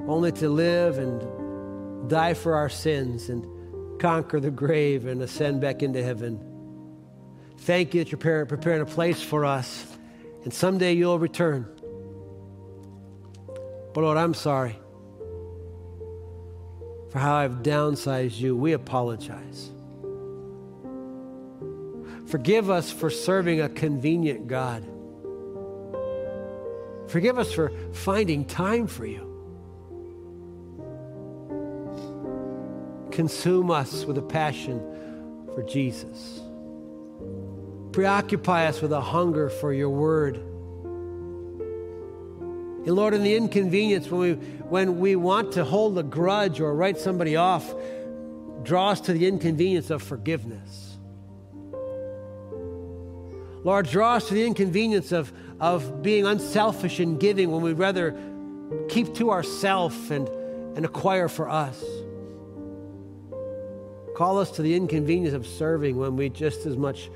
only 0.07 0.31
to 0.31 0.47
live 0.47 0.99
and 0.99 2.09
die 2.09 2.33
for 2.33 2.55
our 2.55 2.69
sins 2.69 3.27
and 3.27 3.99
conquer 3.99 4.39
the 4.39 4.51
grave 4.51 5.05
and 5.05 5.21
ascend 5.21 5.59
back 5.59 5.83
into 5.83 6.01
heaven. 6.01 6.39
Thank 7.57 7.93
you 7.93 8.05
that 8.05 8.09
you're 8.09 8.45
preparing 8.45 8.81
a 8.81 8.85
place 8.85 9.21
for 9.21 9.43
us, 9.43 9.85
and 10.45 10.53
someday 10.53 10.93
you'll 10.93 11.19
return. 11.19 11.67
But 13.93 14.03
Lord, 14.03 14.17
I'm 14.17 14.33
sorry 14.33 14.77
for 17.09 17.19
how 17.19 17.35
I've 17.35 17.63
downsized 17.63 18.39
you. 18.39 18.55
We 18.55 18.73
apologize. 18.73 19.71
Forgive 22.27 22.69
us 22.69 22.91
for 22.91 23.09
serving 23.09 23.61
a 23.61 23.69
convenient 23.69 24.47
God. 24.47 24.85
Forgive 27.07 27.39
us 27.39 27.51
for 27.51 27.71
finding 27.91 28.45
time 28.45 28.85
for 28.85 29.05
you. 29.05 29.25
Consume 33.11 33.71
us 33.71 34.05
with 34.05 34.17
a 34.19 34.21
passion 34.21 34.79
for 35.55 35.63
Jesus. 35.63 36.41
Preoccupy 37.91 38.67
us 38.67 38.81
with 38.81 38.93
a 38.93 39.01
hunger 39.01 39.49
for 39.49 39.73
your 39.73 39.89
word. 39.89 40.39
And 42.85 42.95
Lord, 42.95 43.13
in 43.13 43.23
the 43.23 43.35
inconvenience, 43.35 44.09
when 44.09 44.21
we, 44.21 44.33
when 44.33 44.99
we 44.99 45.15
want 45.15 45.51
to 45.53 45.65
hold 45.65 45.97
a 45.97 46.03
grudge 46.03 46.59
or 46.59 46.73
write 46.73 46.97
somebody 46.97 47.35
off, 47.35 47.73
draw 48.63 48.91
us 48.91 49.01
to 49.01 49.13
the 49.13 49.27
inconvenience 49.27 49.89
of 49.89 50.01
forgiveness. 50.01 50.97
Lord, 53.63 53.87
draw 53.87 54.15
us 54.15 54.29
to 54.29 54.33
the 54.33 54.45
inconvenience 54.45 55.11
of, 55.11 55.33
of 55.59 56.01
being 56.01 56.25
unselfish 56.25 56.99
in 56.99 57.17
giving 57.17 57.51
when 57.51 57.61
we'd 57.61 57.77
rather 57.77 58.17
keep 58.87 59.13
to 59.15 59.31
ourself 59.31 60.11
and, 60.11 60.27
and 60.77 60.85
acquire 60.85 61.27
for 61.27 61.49
us. 61.49 61.83
Call 64.15 64.39
us 64.39 64.51
to 64.51 64.61
the 64.61 64.75
inconvenience 64.75 65.33
of 65.33 65.45
serving 65.45 65.97
when 65.97 66.15
we 66.15 66.29
just 66.29 66.65
as 66.65 66.77
much 66.77 67.09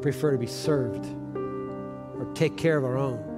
prefer 0.00 0.32
to 0.32 0.38
be 0.38 0.46
served 0.46 1.04
or 1.34 2.30
take 2.34 2.56
care 2.56 2.76
of 2.76 2.84
our 2.84 2.96
own. 2.96 3.29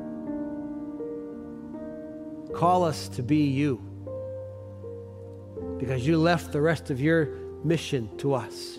Call 2.55 2.84
us 2.84 3.09
to 3.11 3.22
be 3.22 3.44
you 3.46 3.80
because 5.78 6.07
you 6.07 6.18
left 6.18 6.53
the 6.53 6.61
rest 6.61 6.90
of 6.90 7.00
your 7.00 7.26
mission 7.64 8.16
to 8.18 8.34
us. 8.34 8.78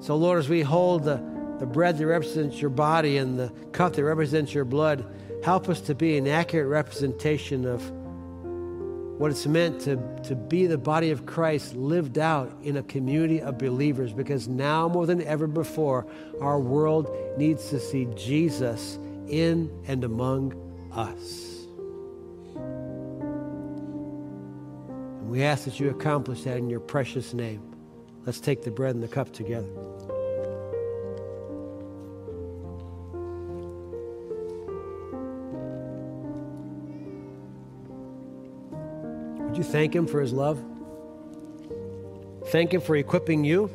So, 0.00 0.16
Lord, 0.16 0.38
as 0.38 0.48
we 0.48 0.62
hold 0.62 1.04
the, 1.04 1.22
the 1.58 1.66
bread 1.66 1.98
that 1.98 2.06
represents 2.06 2.60
your 2.60 2.70
body 2.70 3.16
and 3.18 3.38
the 3.38 3.48
cup 3.72 3.94
that 3.94 4.04
represents 4.04 4.52
your 4.52 4.64
blood, 4.64 5.04
help 5.44 5.68
us 5.68 5.80
to 5.82 5.94
be 5.94 6.18
an 6.18 6.26
accurate 6.26 6.68
representation 6.68 7.64
of 7.64 7.90
what 9.18 9.30
it's 9.30 9.46
meant 9.46 9.80
to, 9.82 9.96
to 10.24 10.34
be 10.34 10.66
the 10.66 10.76
body 10.76 11.10
of 11.10 11.24
Christ 11.24 11.76
lived 11.76 12.18
out 12.18 12.52
in 12.62 12.76
a 12.76 12.82
community 12.82 13.40
of 13.40 13.58
believers 13.58 14.12
because 14.12 14.48
now 14.48 14.88
more 14.88 15.06
than 15.06 15.22
ever 15.22 15.46
before, 15.46 16.06
our 16.40 16.58
world 16.58 17.16
needs 17.38 17.70
to 17.70 17.78
see 17.78 18.08
Jesus 18.16 18.98
in 19.28 19.70
and 19.86 20.02
among 20.02 20.63
us. 20.96 21.66
And 25.20 25.28
we 25.28 25.42
ask 25.42 25.64
that 25.64 25.78
you 25.80 25.90
accomplish 25.90 26.42
that 26.42 26.56
in 26.56 26.70
your 26.70 26.80
precious 26.80 27.34
name. 27.34 27.62
Let's 28.24 28.40
take 28.40 28.62
the 28.62 28.70
bread 28.70 28.94
and 28.94 29.02
the 29.02 29.08
cup 29.08 29.32
together. 29.32 29.68
Would 39.40 39.56
you 39.58 39.64
thank 39.64 39.94
him 39.94 40.06
for 40.06 40.20
his 40.20 40.32
love? 40.32 40.64
Thank 42.46 42.72
him 42.72 42.80
for 42.80 42.96
equipping 42.96 43.44
you 43.44 43.70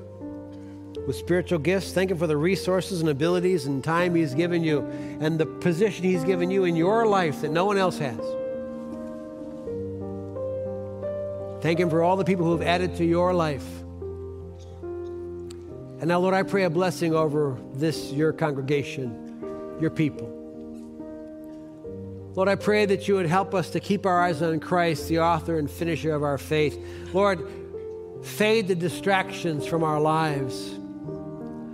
with 1.10 1.18
spiritual 1.18 1.57
gifts. 1.57 1.91
Thank 1.91 2.12
Him 2.12 2.20
for 2.20 2.28
the 2.28 2.38
resources 2.38 3.01
and 3.01 3.10
abilities 3.10 3.66
and 3.66 3.84
time 3.84 4.14
He's 4.14 4.36
given 4.36 4.64
you 4.64 4.82
and 5.20 5.39
the 5.39 5.45
position 5.47 6.03
He's 6.03 6.24
given 6.24 6.51
you 6.51 6.66
in 6.66 6.76
your 6.76 7.07
life 7.07 7.41
that 7.41 7.49
no 7.49 7.66
one 7.66 7.80
else 7.80 7.97
has. 7.97 8.20
Thank 11.64 11.80
Him 11.80 11.89
for 11.89 12.03
all 12.03 12.16
the 12.16 12.24
people 12.24 12.45
who 12.45 12.51
have 12.51 12.62
added 12.62 12.95
to 12.97 13.05
your 13.05 13.34
life. 13.34 13.66
And 14.84 16.10
now, 16.10 16.20
Lord, 16.20 16.36
I 16.36 16.43
pray 16.43 16.66
a 16.66 16.70
blessing 16.70 17.16
over 17.16 17.57
this, 17.74 18.12
your 18.12 18.32
congregation, 18.32 19.78
your 19.82 19.89
people. 19.89 20.28
Lord, 22.36 22.49
I 22.49 22.53
pray 22.53 22.86
that 22.86 23.07
you 23.07 23.16
would 23.16 23.26
help 23.26 23.55
us 23.55 23.72
to 23.72 23.80
keep 23.80 24.05
our 24.05 24.22
eyes 24.22 24.43
on 24.43 24.60
Christ, 24.60 25.07
the 25.07 25.22
author 25.22 25.57
and 25.57 25.72
finisher 25.72 26.14
of 26.14 26.22
our 26.22 26.38
faith. 26.38 26.80
Lord, 27.14 27.49
fade 28.22 28.68
the 28.68 28.76
distractions 28.76 29.66
from 29.66 29.84
our 29.84 29.99
lives. 29.99 30.79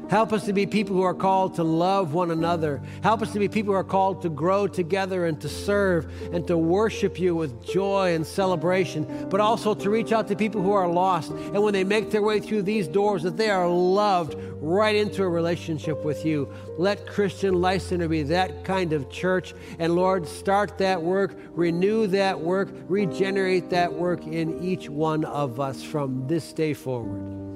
Help 0.10 0.34
us 0.34 0.46
to 0.46 0.54
be 0.54 0.68
people 0.68 0.96
who 0.96 1.02
are 1.02 1.16
called 1.16 1.56
to 1.56 1.64
love 1.64 2.14
one 2.14 2.30
another. 2.30 2.82
Help 3.02 3.24
us 3.24 3.34
to 3.34 3.40
be 3.40 3.48
people 3.48 3.74
who 3.74 3.80
are 3.80 3.84
called 3.84 4.22
to 4.22 4.30
grow 4.30 4.68
together 4.68 5.26
and 5.26 5.42
to 5.42 5.50
serve 5.50 6.06
and 6.32 6.46
to 6.48 6.58
worship 6.58 7.20
you 7.20 7.36
with 7.36 7.66
joy 7.66 8.14
and 8.14 8.26
celebration, 8.26 9.28
but 9.30 9.40
also 9.40 9.74
to 9.74 9.90
reach 9.90 10.12
out 10.12 10.28
to 10.28 10.36
people 10.36 10.62
who 10.62 10.74
are 10.74 10.88
lost. 10.88 11.32
And 11.32 11.64
when 11.64 11.74
they 11.74 11.84
make 11.84 12.12
their 12.12 12.22
way 12.22 12.40
through 12.40 12.62
these 12.62 12.88
doors, 12.88 13.24
that 13.24 13.36
they 13.36 13.50
are 13.50 13.68
loved 13.68 14.36
right 14.62 14.96
into 14.96 15.24
a 15.24 15.30
relationship 15.30 16.04
with 16.06 16.24
you. 16.24 16.52
Let 16.78 17.08
Christian 17.08 17.56
Life 17.56 17.82
Center 17.82 18.08
be 18.08 18.24
that 18.24 18.64
kind 18.64 18.94
of 18.94 19.10
church. 19.10 19.54
And 19.80 19.96
Lord, 19.96 20.28
start 20.28 20.78
that 20.78 21.02
work, 21.02 21.36
renew 21.52 22.06
that 22.08 22.40
work, 22.40 22.70
regenerate 22.88 23.72
that 23.72 23.92
work 23.92 24.26
in 24.28 24.64
each 24.64 24.88
one 24.88 25.26
of 25.26 25.60
us 25.60 25.82
from 25.84 26.28
this 26.28 26.54
day 26.54 26.74
forward. 26.74 27.55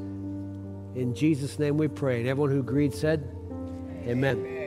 In 0.96 1.14
Jesus' 1.14 1.60
name 1.60 1.78
we 1.78 1.88
pray. 1.88 2.20
And 2.20 2.28
everyone 2.28 2.52
who 2.52 2.60
agreed 2.60 2.94
said, 2.94 3.36
Amen. 4.08 4.38
Amen. 4.38 4.59